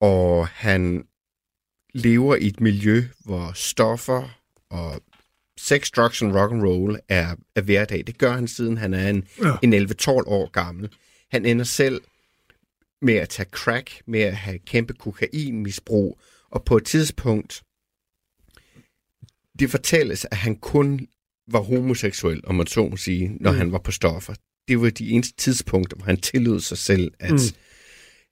Og 0.00 0.48
han 0.48 1.04
lever 1.94 2.36
i 2.36 2.46
et 2.46 2.60
miljø, 2.60 3.04
hvor 3.24 3.52
stoffer 3.54 4.40
og 4.70 5.02
sex, 5.58 5.90
drugs 5.90 6.22
and 6.22 6.32
rock 6.32 6.52
and 6.52 6.62
roll 6.62 6.98
er, 7.08 7.36
er 7.54 7.60
hverdag. 7.60 8.06
Det 8.06 8.18
gør 8.18 8.32
han 8.32 8.48
siden 8.48 8.76
han 8.78 8.94
er 8.94 9.08
en, 9.08 9.28
Ja. 9.44 9.56
en 9.62 9.74
11-12 9.74 10.08
år 10.08 10.50
gammel. 10.50 10.88
Han 11.30 11.46
ender 11.46 11.64
selv 11.64 12.00
med 13.02 13.14
at 13.14 13.28
tage 13.28 13.48
crack, 13.50 14.02
med 14.06 14.20
at 14.20 14.36
have 14.36 14.58
kæmpe 14.58 14.92
kokainmisbrug, 14.94 16.20
og 16.50 16.64
på 16.64 16.76
et 16.76 16.84
tidspunkt, 16.84 17.62
det 19.58 19.70
fortælles, 19.70 20.24
at 20.30 20.36
han 20.36 20.56
kun 20.56 21.08
var 21.50 21.60
homoseksuel, 21.60 22.40
om 22.46 22.54
man 22.54 22.66
så 22.66 22.88
må 22.88 22.96
sige, 22.96 23.28
når 23.40 23.52
Mm. 23.52 23.58
han 23.58 23.72
var 23.72 23.78
på 23.78 23.90
stoffer. 23.92 24.34
Det 24.68 24.80
var 24.80 24.90
de 24.90 25.10
eneste 25.10 25.36
tidspunkter, 25.36 25.96
hvor 25.96 26.06
han 26.06 26.20
tillod 26.20 26.60
sig 26.60 26.78
selv 26.78 27.12
at, 27.20 27.30
Mm. 27.32 27.38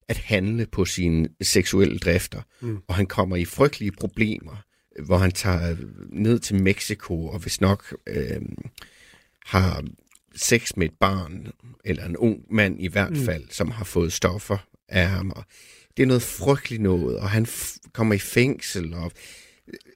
at 0.09 0.17
handle 0.17 0.67
på 0.67 0.85
sine 0.85 1.29
seksuelle 1.43 1.99
drifter. 1.99 2.43
Mm. 2.61 2.79
Og 2.89 2.95
han 2.95 3.07
kommer 3.07 3.37
i 3.37 3.45
frygtelige 3.45 3.93
problemer, 3.93 4.57
hvor 5.05 5.19
han 5.19 5.33
tager 5.33 5.77
ned 6.13 6.39
til 6.39 6.63
Mexico, 6.63 7.27
og 7.27 7.39
hvis 7.39 7.61
nok 7.61 7.97
øh, 8.07 8.41
har 9.45 9.85
sex 10.37 10.73
med 10.77 10.87
et 10.87 10.95
barn, 11.01 11.47
eller 11.85 12.05
en 12.05 12.17
ung 12.17 12.41
mand 12.51 12.81
i 12.83 12.89
hvert 12.89 13.11
Mm. 13.13 13.25
fald, 13.25 13.45
som 13.51 13.71
har 13.71 13.85
fået 13.85 14.13
stoffer 14.13 14.59
af 14.89 15.09
ham. 15.09 15.31
Og 15.31 15.45
det 15.97 16.03
er 16.03 16.07
noget 16.07 16.23
frygteligt 16.23 16.83
noget, 16.83 17.17
og 17.19 17.31
han 17.31 17.47
kommer 17.93 18.15
i 18.15 18.19
fængsel, 18.19 18.95
og 18.95 19.13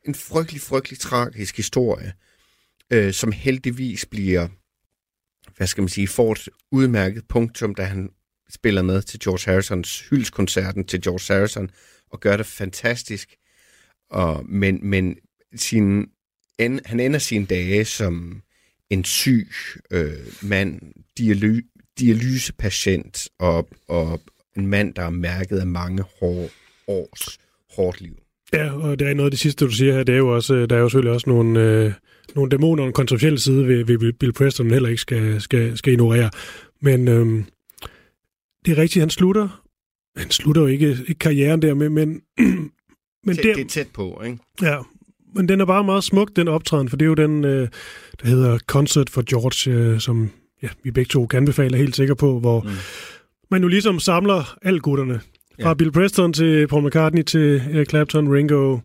en 0.07 0.15
frygtelig, 0.15 0.61
frygtelig 0.61 0.99
tragisk 0.99 1.57
historie, 1.57 2.13
øh, 2.91 3.13
som 3.13 3.33
heldigvis 3.33 4.07
bliver, 4.07 4.49
hvad 5.61 5.67
skal 5.67 5.83
man 5.83 5.89
sige, 5.89 6.09
får 6.09 6.33
et 6.33 6.49
udmærket 6.71 7.25
punktum, 7.29 7.75
da 7.75 7.83
han 7.83 8.11
spiller 8.51 8.83
med 8.83 9.03
til 9.03 9.21
George 9.21 9.51
Harrisons 9.51 10.09
hyldskoncerten 10.09 10.87
til 10.87 11.03
George 11.03 11.35
Harrison, 11.35 11.71
og 12.11 12.21
gør 12.21 12.37
det 12.37 12.47
fantastisk. 12.47 13.37
Og, 14.11 14.45
men 14.49 14.79
men 14.83 15.17
sin, 15.55 16.07
en, 16.59 16.81
han 16.85 17.01
ender 17.01 17.19
sine 17.19 17.47
dage 17.47 17.85
som 17.85 18.43
en 18.91 19.05
syg 19.05 19.49
øh, 19.91 20.13
mand, 20.43 20.81
dialy, 21.19 21.67
dialysepatient, 21.99 23.29
og, 23.39 23.69
og 23.89 24.21
en 24.57 24.67
mand, 24.67 24.95
der 24.95 25.03
er 25.03 25.11
mærket 25.11 25.59
af 25.59 25.67
mange 25.67 26.05
hår, 26.21 26.51
års 26.87 27.39
hårdt 27.77 28.01
liv. 28.01 28.20
Ja, 28.53 28.73
og 28.73 28.99
det 28.99 29.09
er 29.09 29.15
noget 29.15 29.27
af 29.27 29.31
det 29.31 29.41
sidste, 29.41 29.65
du 29.65 29.71
siger 29.71 29.93
her, 29.95 30.03
det 30.03 30.13
er 30.13 30.19
jo 30.19 30.35
også, 30.35 30.55
øh, 30.55 30.71
der 30.71 30.77
er 30.77 30.81
jo 30.81 30.89
selvfølgelig 30.89 31.15
også 31.15 31.31
nogle, 31.31 31.61
øh, 31.61 31.93
nogle 32.35 32.51
dæmoner 32.51 32.83
og 32.83 32.87
en 32.87 32.93
kontroversiel 32.93 33.39
side 33.39 33.67
ved, 33.69 33.85
ved 33.85 34.13
Bill 34.13 34.33
Preston, 34.33 34.67
man 34.67 34.73
heller 34.73 34.89
ikke 34.89 35.01
skal, 35.01 35.41
skal, 35.41 35.79
skal 35.79 35.93
ignorere. 35.93 36.31
Men 36.81 37.09
øhm, 37.09 37.45
det 38.65 38.73
er 38.73 38.83
rigtigt, 38.83 39.03
han 39.03 39.11
slutter, 39.11 39.63
han 40.17 40.31
slutter 40.31 40.63
jo 40.63 40.69
ikke, 40.69 40.89
ikke 41.09 41.19
karrieren 41.19 41.63
der, 41.63 41.75
men, 41.75 41.93
men, 41.93 42.23
men 43.27 43.37
Tæt, 43.37 43.45
der, 43.45 43.55
det 43.55 43.65
er 43.65 43.69
tæt 43.69 43.89
på, 43.95 44.23
ikke? 44.25 44.39
Ja, 44.63 44.77
men 45.35 45.49
den 45.49 45.61
er 45.61 45.65
bare 45.65 45.85
meget 45.85 46.05
smuk, 46.05 46.31
den 46.37 46.49
optræden, 46.49 46.89
for 46.89 46.97
det 46.97 47.05
er 47.05 47.09
jo 47.09 47.15
den, 47.15 47.45
øh, 47.45 47.69
der 48.23 48.27
hedder 48.27 48.59
Concert 48.59 49.11
for 49.11 49.23
George, 49.31 49.71
øh, 49.77 50.01
som 50.01 50.31
ja, 50.63 50.69
vi 50.83 50.91
begge 50.91 51.09
to 51.09 51.27
kan 51.27 51.37
anbefale, 51.37 51.77
helt 51.77 51.97
sikker 51.97 52.15
på, 52.15 52.41
hvor 52.41 52.61
mm. 52.61 52.69
man 53.51 53.63
jo 53.63 53.69
ligesom 53.69 54.01
samler 54.01 54.59
alle 54.63 54.81
gutterne. 54.81 55.21
Fra 55.63 55.69
Ja. 55.69 55.75
Bill 55.75 55.93
Preston 55.93 56.33
til 56.33 56.67
Paul 56.67 56.87
McCartney 56.87 57.23
til 57.23 57.63
Eric 57.73 57.89
Clapton, 57.89 58.35
Ringo, 58.35 58.79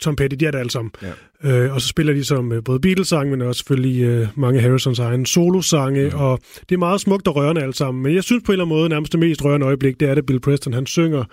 Tom 0.00 0.16
Petty, 0.16 0.36
de 0.40 0.46
er 0.46 0.50
der 0.50 0.58
alle 0.58 0.70
sammen. 0.70 0.90
Ja. 1.02 1.64
Øh, 1.64 1.74
og 1.74 1.80
så 1.80 1.88
spiller 1.88 2.12
de 2.12 2.24
som 2.24 2.52
øh, 2.52 2.64
både 2.64 2.80
Beatles-sange, 2.80 3.30
men 3.30 3.42
også 3.42 3.58
selvfølgelig 3.58 4.02
øh, 4.02 4.28
mange 4.34 4.60
Harrisons 4.60 4.98
egne 4.98 5.26
solosange, 5.26 6.08
mm. 6.08 6.18
og 6.18 6.38
det 6.68 6.74
er 6.74 6.78
meget 6.78 7.00
smukt 7.00 7.28
og 7.28 7.36
rørende 7.36 7.62
alle 7.62 7.74
sammen. 7.74 8.02
Men 8.02 8.14
jeg 8.14 8.24
synes 8.24 8.42
på 8.46 8.52
en 8.52 8.54
eller 8.54 8.64
anden 8.64 8.76
måde, 8.76 8.88
nærmest 8.88 9.12
det 9.12 9.20
mest 9.20 9.44
rørende 9.44 9.66
øjeblik, 9.66 10.00
det 10.00 10.08
er 10.08 10.14
det 10.14 10.26
Bill 10.26 10.40
Preston, 10.40 10.72
han 10.72 10.86
synger 10.86 11.24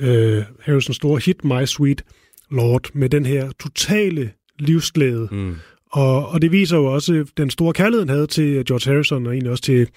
øh, 0.00 0.42
Harrisons 0.60 0.96
store 0.96 1.20
hit, 1.24 1.44
My 1.44 1.64
Sweet 1.64 2.04
Lord, 2.50 2.88
med 2.94 3.08
den 3.08 3.26
her 3.26 3.50
totale 3.60 4.30
livsglæde. 4.58 5.28
Mm. 5.30 5.54
Og, 5.92 6.28
og 6.28 6.42
det 6.42 6.52
viser 6.52 6.76
jo 6.76 6.84
også 6.84 7.24
den 7.36 7.50
store 7.50 7.72
kærlighed, 7.72 8.00
han 8.00 8.08
havde 8.08 8.26
til 8.26 8.64
George 8.64 8.92
Harrison, 8.92 9.26
og 9.26 9.32
egentlig 9.32 9.50
også 9.50 9.62
til, 9.62 9.88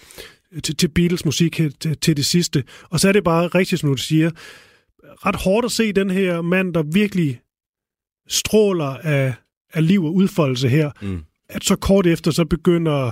til, 0.64 0.76
til 0.76 0.88
Beatles 0.88 1.26
musik 1.26 1.54
til, 1.80 1.97
til 1.97 2.18
det 2.18 2.26
sidste. 2.26 2.64
Og 2.84 2.99
så 2.99 3.08
er 3.08 3.12
det 3.12 3.24
bare 3.24 3.47
rigtigt, 3.47 3.82
som 3.82 3.89
du 3.89 3.97
siger, 3.97 4.32
ret 5.04 5.36
hårdt 5.36 5.66
at 5.66 5.72
se 5.72 5.93
den 5.93 6.10
her 6.10 6.41
mand, 6.41 6.74
der 6.74 6.84
virkelig 6.84 7.41
stråler 8.28 8.86
af, 8.86 9.34
af 9.74 9.88
liv 9.88 10.04
og 10.06 10.14
udfoldelse 10.16 10.70
her, 10.70 10.91
Mm. 11.01 11.24
at 11.49 11.64
så 11.64 11.76
kort 11.76 12.08
efter, 12.08 12.32
så 12.32 12.45
begynder, 12.45 13.12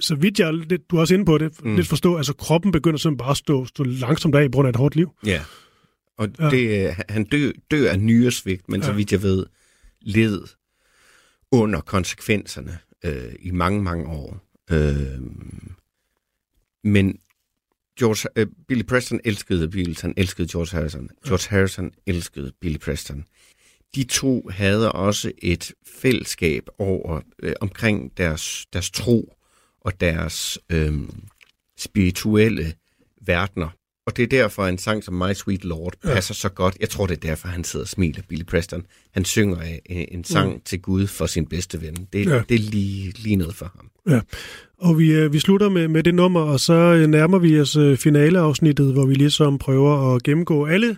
så 0.00 0.14
vidt 0.14 0.38
jeg, 0.40 0.54
lidt, 0.54 0.90
du 0.90 0.96
er 0.96 1.00
også 1.00 1.14
inde 1.14 1.24
på 1.24 1.38
det, 1.38 1.64
Mm. 1.64 1.76
lidt 1.76 1.86
forstå, 1.86 2.16
altså 2.16 2.32
kroppen 2.34 2.72
begynder 2.72 2.98
simpelthen 2.98 3.18
bare 3.18 3.30
at 3.30 3.36
stå, 3.36 3.64
stå 3.64 3.84
langsomt 3.84 4.34
af 4.34 4.50
på 4.50 4.56
grund 4.56 4.66
af 4.68 4.70
et 4.72 4.76
hårdt 4.76 4.96
liv. 4.96 5.10
Ja. 5.26 5.42
Og 6.18 6.28
Ja. 6.38 6.50
Det, 6.50 6.86
øh, 6.88 6.94
han 7.08 7.24
dør, 7.24 7.50
dør 7.70 7.90
af 7.90 8.00
nyresvigt, 8.00 8.68
men 8.68 8.80
ja. 8.80 8.86
så 8.86 8.92
vidt 8.92 9.12
jeg 9.12 9.22
ved, 9.22 9.46
led 10.00 10.42
under 11.52 11.80
konsekvenserne 11.80 12.78
øh, 13.04 13.32
i 13.40 13.50
mange, 13.50 13.82
mange 13.82 14.06
år. 14.06 14.40
Øh, 14.70 14.96
men 16.86 17.18
George, 17.98 18.28
øh, 18.36 18.46
Billy 18.68 18.82
Preston 18.82 19.20
elskede 19.24 19.70
Beatles, 19.70 20.00
han 20.00 20.14
elskede 20.16 20.48
George 20.52 20.76
Harrison. 20.76 21.10
George 21.26 21.50
Harrison 21.50 21.92
elskede 22.06 22.52
Billy 22.60 22.78
Preston. 22.78 23.24
De 23.94 24.04
to 24.04 24.48
havde 24.50 24.92
også 24.92 25.32
et 25.38 25.72
fællesskab 25.86 26.68
over 26.78 27.20
øh, 27.42 27.52
omkring 27.60 28.16
deres, 28.16 28.66
deres 28.72 28.90
tro 28.90 29.34
og 29.80 30.00
deres 30.00 30.58
øh, 30.70 30.92
spirituelle 31.78 32.74
verdener. 33.20 33.68
Og 34.06 34.16
det 34.16 34.22
er 34.22 34.26
derfor, 34.26 34.66
en 34.66 34.78
sang 34.78 35.04
som 35.04 35.14
My 35.14 35.32
Sweet 35.34 35.64
Lord 35.64 35.92
passer 36.04 36.34
så 36.34 36.48
godt. 36.48 36.76
Jeg 36.80 36.88
tror, 36.88 37.06
det 37.06 37.16
er 37.16 37.28
derfor, 37.28 37.48
han 37.48 37.64
sidder 37.64 37.84
og 37.84 37.88
smiler, 37.88 38.22
Billy 38.28 38.44
Preston. 38.44 38.82
Han 39.10 39.24
synger 39.24 39.58
øh, 39.90 40.04
en 40.08 40.24
sang 40.24 40.52
mm. 40.52 40.60
til 40.64 40.80
Gud 40.80 41.06
for 41.06 41.26
sin 41.26 41.46
bedste 41.46 41.82
ven. 41.82 42.08
Det, 42.12 42.26
Ja. 42.26 42.34
ja. 42.34 42.42
det 42.48 42.54
er 42.54 42.70
lige, 42.70 43.12
lige 43.18 43.36
noget 43.36 43.54
for 43.54 43.72
ham. 43.76 43.90
Ja, 44.14 44.20
og 44.78 44.98
vi, 44.98 45.12
øh, 45.12 45.32
vi 45.32 45.38
slutter 45.38 45.68
med, 45.68 45.88
med 45.88 46.02
det 46.02 46.14
nummer, 46.14 46.40
og 46.40 46.60
så 46.60 46.72
øh, 46.72 47.06
nærmer 47.06 47.38
vi 47.38 47.60
os 47.60 47.76
øh, 47.76 47.96
finaleafsnittet, 47.96 48.92
hvor 48.92 49.06
vi 49.06 49.14
ligesom 49.14 49.58
prøver 49.58 50.14
at 50.14 50.22
gennemgå 50.22 50.66
alle 50.66 50.96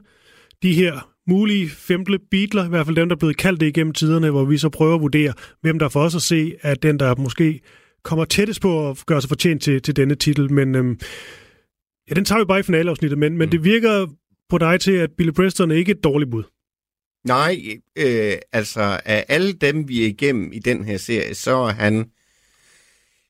de 0.62 0.74
her 0.74 1.08
mulige 1.26 1.68
femte 1.70 2.18
Beatler, 2.30 2.64
i 2.64 2.68
hvert 2.68 2.86
fald 2.86 2.96
dem, 2.96 3.08
der 3.08 3.16
er 3.16 3.18
blevet 3.18 3.36
kaldt 3.36 3.60
det 3.60 3.66
igennem 3.66 3.92
tiderne, 3.92 4.30
hvor 4.30 4.44
vi 4.44 4.58
så 4.58 4.68
prøver 4.68 4.94
at 4.94 5.00
vurdere, 5.00 5.32
hvem 5.60 5.78
der 5.78 5.88
for 5.88 6.00
os 6.00 6.14
at 6.14 6.22
se, 6.22 6.54
at 6.60 6.82
den, 6.82 6.98
der 6.98 7.14
måske 7.16 7.60
kommer 8.02 8.24
tættest 8.24 8.60
på 8.60 8.90
at 8.90 9.02
gøre 9.06 9.20
sig 9.20 9.28
fortjent 9.28 9.62
til, 9.62 9.82
til 9.82 9.96
denne 9.96 10.14
titel. 10.14 10.52
Men 10.52 10.74
øhm, 10.74 10.98
ja, 12.10 12.14
den 12.14 12.24
tager 12.24 12.38
vi 12.38 12.44
bare 12.44 12.60
i 12.60 12.62
finaleafsnittet, 12.62 13.18
men, 13.18 13.38
men 13.38 13.52
det 13.52 13.64
virker 13.64 14.06
på 14.48 14.58
dig 14.58 14.80
til, 14.80 14.92
at 14.92 15.10
Billy 15.16 15.30
Preston 15.30 15.70
er 15.70 15.74
ikke 15.74 15.92
et 15.92 16.04
dårligt 16.04 16.30
bud. 16.30 16.44
Nej, 17.24 17.80
øh, 17.96 18.36
altså 18.52 19.00
af 19.04 19.24
alle 19.28 19.52
dem, 19.52 19.88
vi 19.88 20.02
er 20.02 20.06
igennem 20.06 20.52
i 20.52 20.58
den 20.58 20.84
her 20.84 20.96
serie, 20.96 21.34
så 21.34 21.56
er 21.56 21.72
han... 21.72 22.10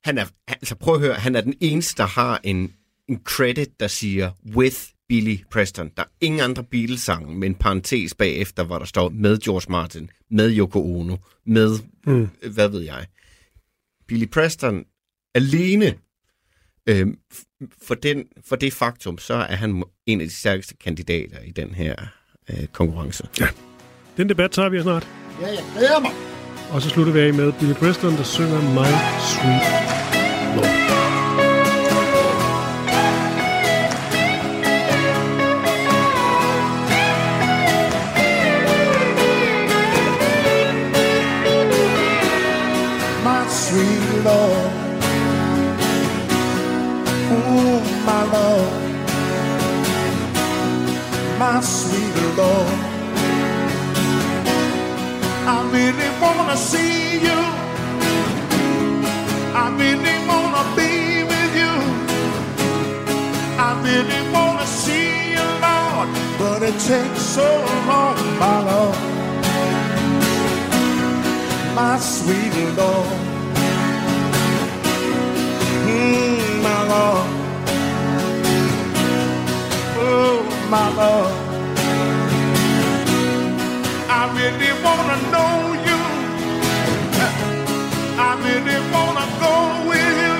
han 0.04 0.18
er, 0.18 0.26
altså 0.48 0.74
prøv 0.74 0.94
at 0.94 1.00
høre, 1.00 1.14
han 1.14 1.36
er 1.36 1.40
den 1.40 1.54
eneste, 1.60 2.02
der 2.02 2.08
har 2.08 2.40
en, 2.44 2.72
en 3.08 3.20
credit, 3.24 3.80
der 3.80 3.86
siger 3.88 4.30
with 4.56 4.76
Billy 5.08 5.36
Preston. 5.50 5.90
Der 5.96 6.02
er 6.02 6.06
ingen 6.20 6.40
andre 6.40 6.64
Beatles-sange 6.64 7.34
med 7.34 7.48
en 7.48 7.54
parentes 7.54 8.14
bagefter, 8.14 8.64
hvor 8.64 8.78
der 8.78 8.86
står 8.86 9.08
med 9.08 9.38
George 9.38 9.72
Martin, 9.72 10.10
med 10.30 10.56
Yoko 10.58 10.98
Ono, 10.98 11.16
med 11.46 11.78
Mm. 12.06 12.28
hvad 12.52 12.68
ved 12.68 12.80
jeg. 12.80 13.06
Billy 14.06 14.26
Preston 14.26 14.84
alene 15.34 15.94
øh, 16.88 17.06
for, 17.82 17.94
den, 17.94 18.24
for 18.48 18.56
det 18.56 18.72
faktum, 18.72 19.18
så 19.18 19.34
er 19.34 19.56
han 19.56 19.84
en 20.06 20.20
af 20.20 20.26
de 20.26 20.34
stærkeste 20.34 20.74
kandidater 20.84 21.38
i 21.46 21.50
den 21.50 21.74
her 21.74 21.94
øh, 22.50 22.66
konkurrence. 22.66 23.28
Ja. 23.40 23.46
Den 24.16 24.28
debat 24.28 24.50
tager 24.50 24.68
vi 24.68 24.82
snart. 24.82 25.08
Ja, 25.40 25.46
jeg 25.46 25.64
glæder 25.76 26.00
mig. 26.00 26.10
Og 26.70 26.82
så 26.82 26.88
slutter 26.88 27.12
vi 27.12 27.20
af 27.20 27.34
med 27.34 27.52
Billy 27.52 27.72
Preston, 27.72 28.12
der 28.12 28.22
synger 28.22 28.60
My 28.60 28.90
Sweet 29.30 30.56
Lord. 30.56 30.87
My 51.38 51.60
sweet 51.60 52.16
Lord. 52.36 52.78
I 55.54 55.58
really 55.72 56.10
wanna 56.20 56.56
see 56.56 57.20
you. 57.26 57.40
I 59.62 59.66
really 59.82 60.16
wanna 60.30 60.64
be 60.78 61.24
with 61.30 61.52
you. 61.62 61.74
I 63.66 63.70
really 63.86 64.22
wanna 64.34 64.66
see 64.66 65.32
you, 65.36 65.46
Lord, 65.66 66.08
but 66.38 66.62
it 66.62 66.76
takes 66.90 67.22
so 67.36 67.48
long, 67.86 68.16
my 68.38 68.58
Lord 68.70 69.18
my 71.78 71.96
sweet 72.00 72.54
Lord. 72.76 73.06
Mm, 75.86 76.62
my 76.64 76.80
Lord. 76.88 77.37
My 80.68 80.88
love. 80.94 81.32
I 84.10 84.22
really 84.38 84.72
want 84.84 85.06
to 85.12 85.18
know 85.32 85.54
you. 85.88 86.00
I 88.20 88.30
really 88.46 88.80
want 88.92 89.16
to 89.20 89.26
go 89.44 89.54
with 89.88 90.16
you. 90.24 90.38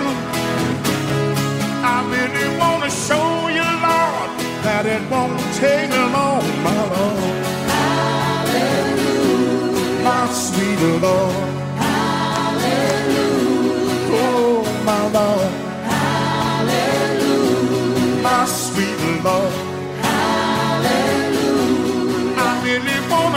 I 1.95 1.97
really 2.13 2.49
want 2.59 2.81
to 2.85 2.91
show 2.91 3.29
you, 3.59 3.69
Lord, 3.87 4.31
that 4.65 4.85
it 4.87 5.03
won't 5.11 5.39
take 5.55 5.91
long, 5.91 6.45
my 6.63 6.79
Lord 6.95 7.49
my 10.09 10.27
sweet 10.33 10.81
Lord. 11.03 11.35
Hallelujah. 11.85 13.19
Oh, 14.21 14.65
my 14.89 15.03
Lord. 15.17 15.53
Hallelujah. 16.51 17.39
My 18.23 18.45
sweet 18.47 19.01
Lord. 19.25 19.58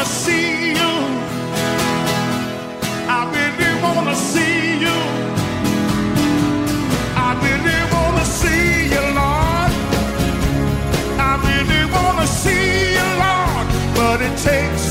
To 0.04 0.08
see 0.08 0.72
you. 0.72 0.94
I 3.18 3.22
really 3.36 3.72
want 3.84 4.08
to 4.10 4.16
see 4.16 4.80
you. 4.86 4.98
I 7.28 7.30
really 7.46 7.82
want 7.94 8.18
to 8.18 8.26
see 8.26 8.90
you, 8.94 9.04
Lord. 9.20 9.72
I 11.30 11.32
really 11.48 11.86
want 11.94 12.18
to 12.20 12.28
see 12.28 12.94
you, 12.98 13.08
Lord. 13.24 13.68
But 13.96 14.22
it 14.28 14.36
takes 14.50 14.91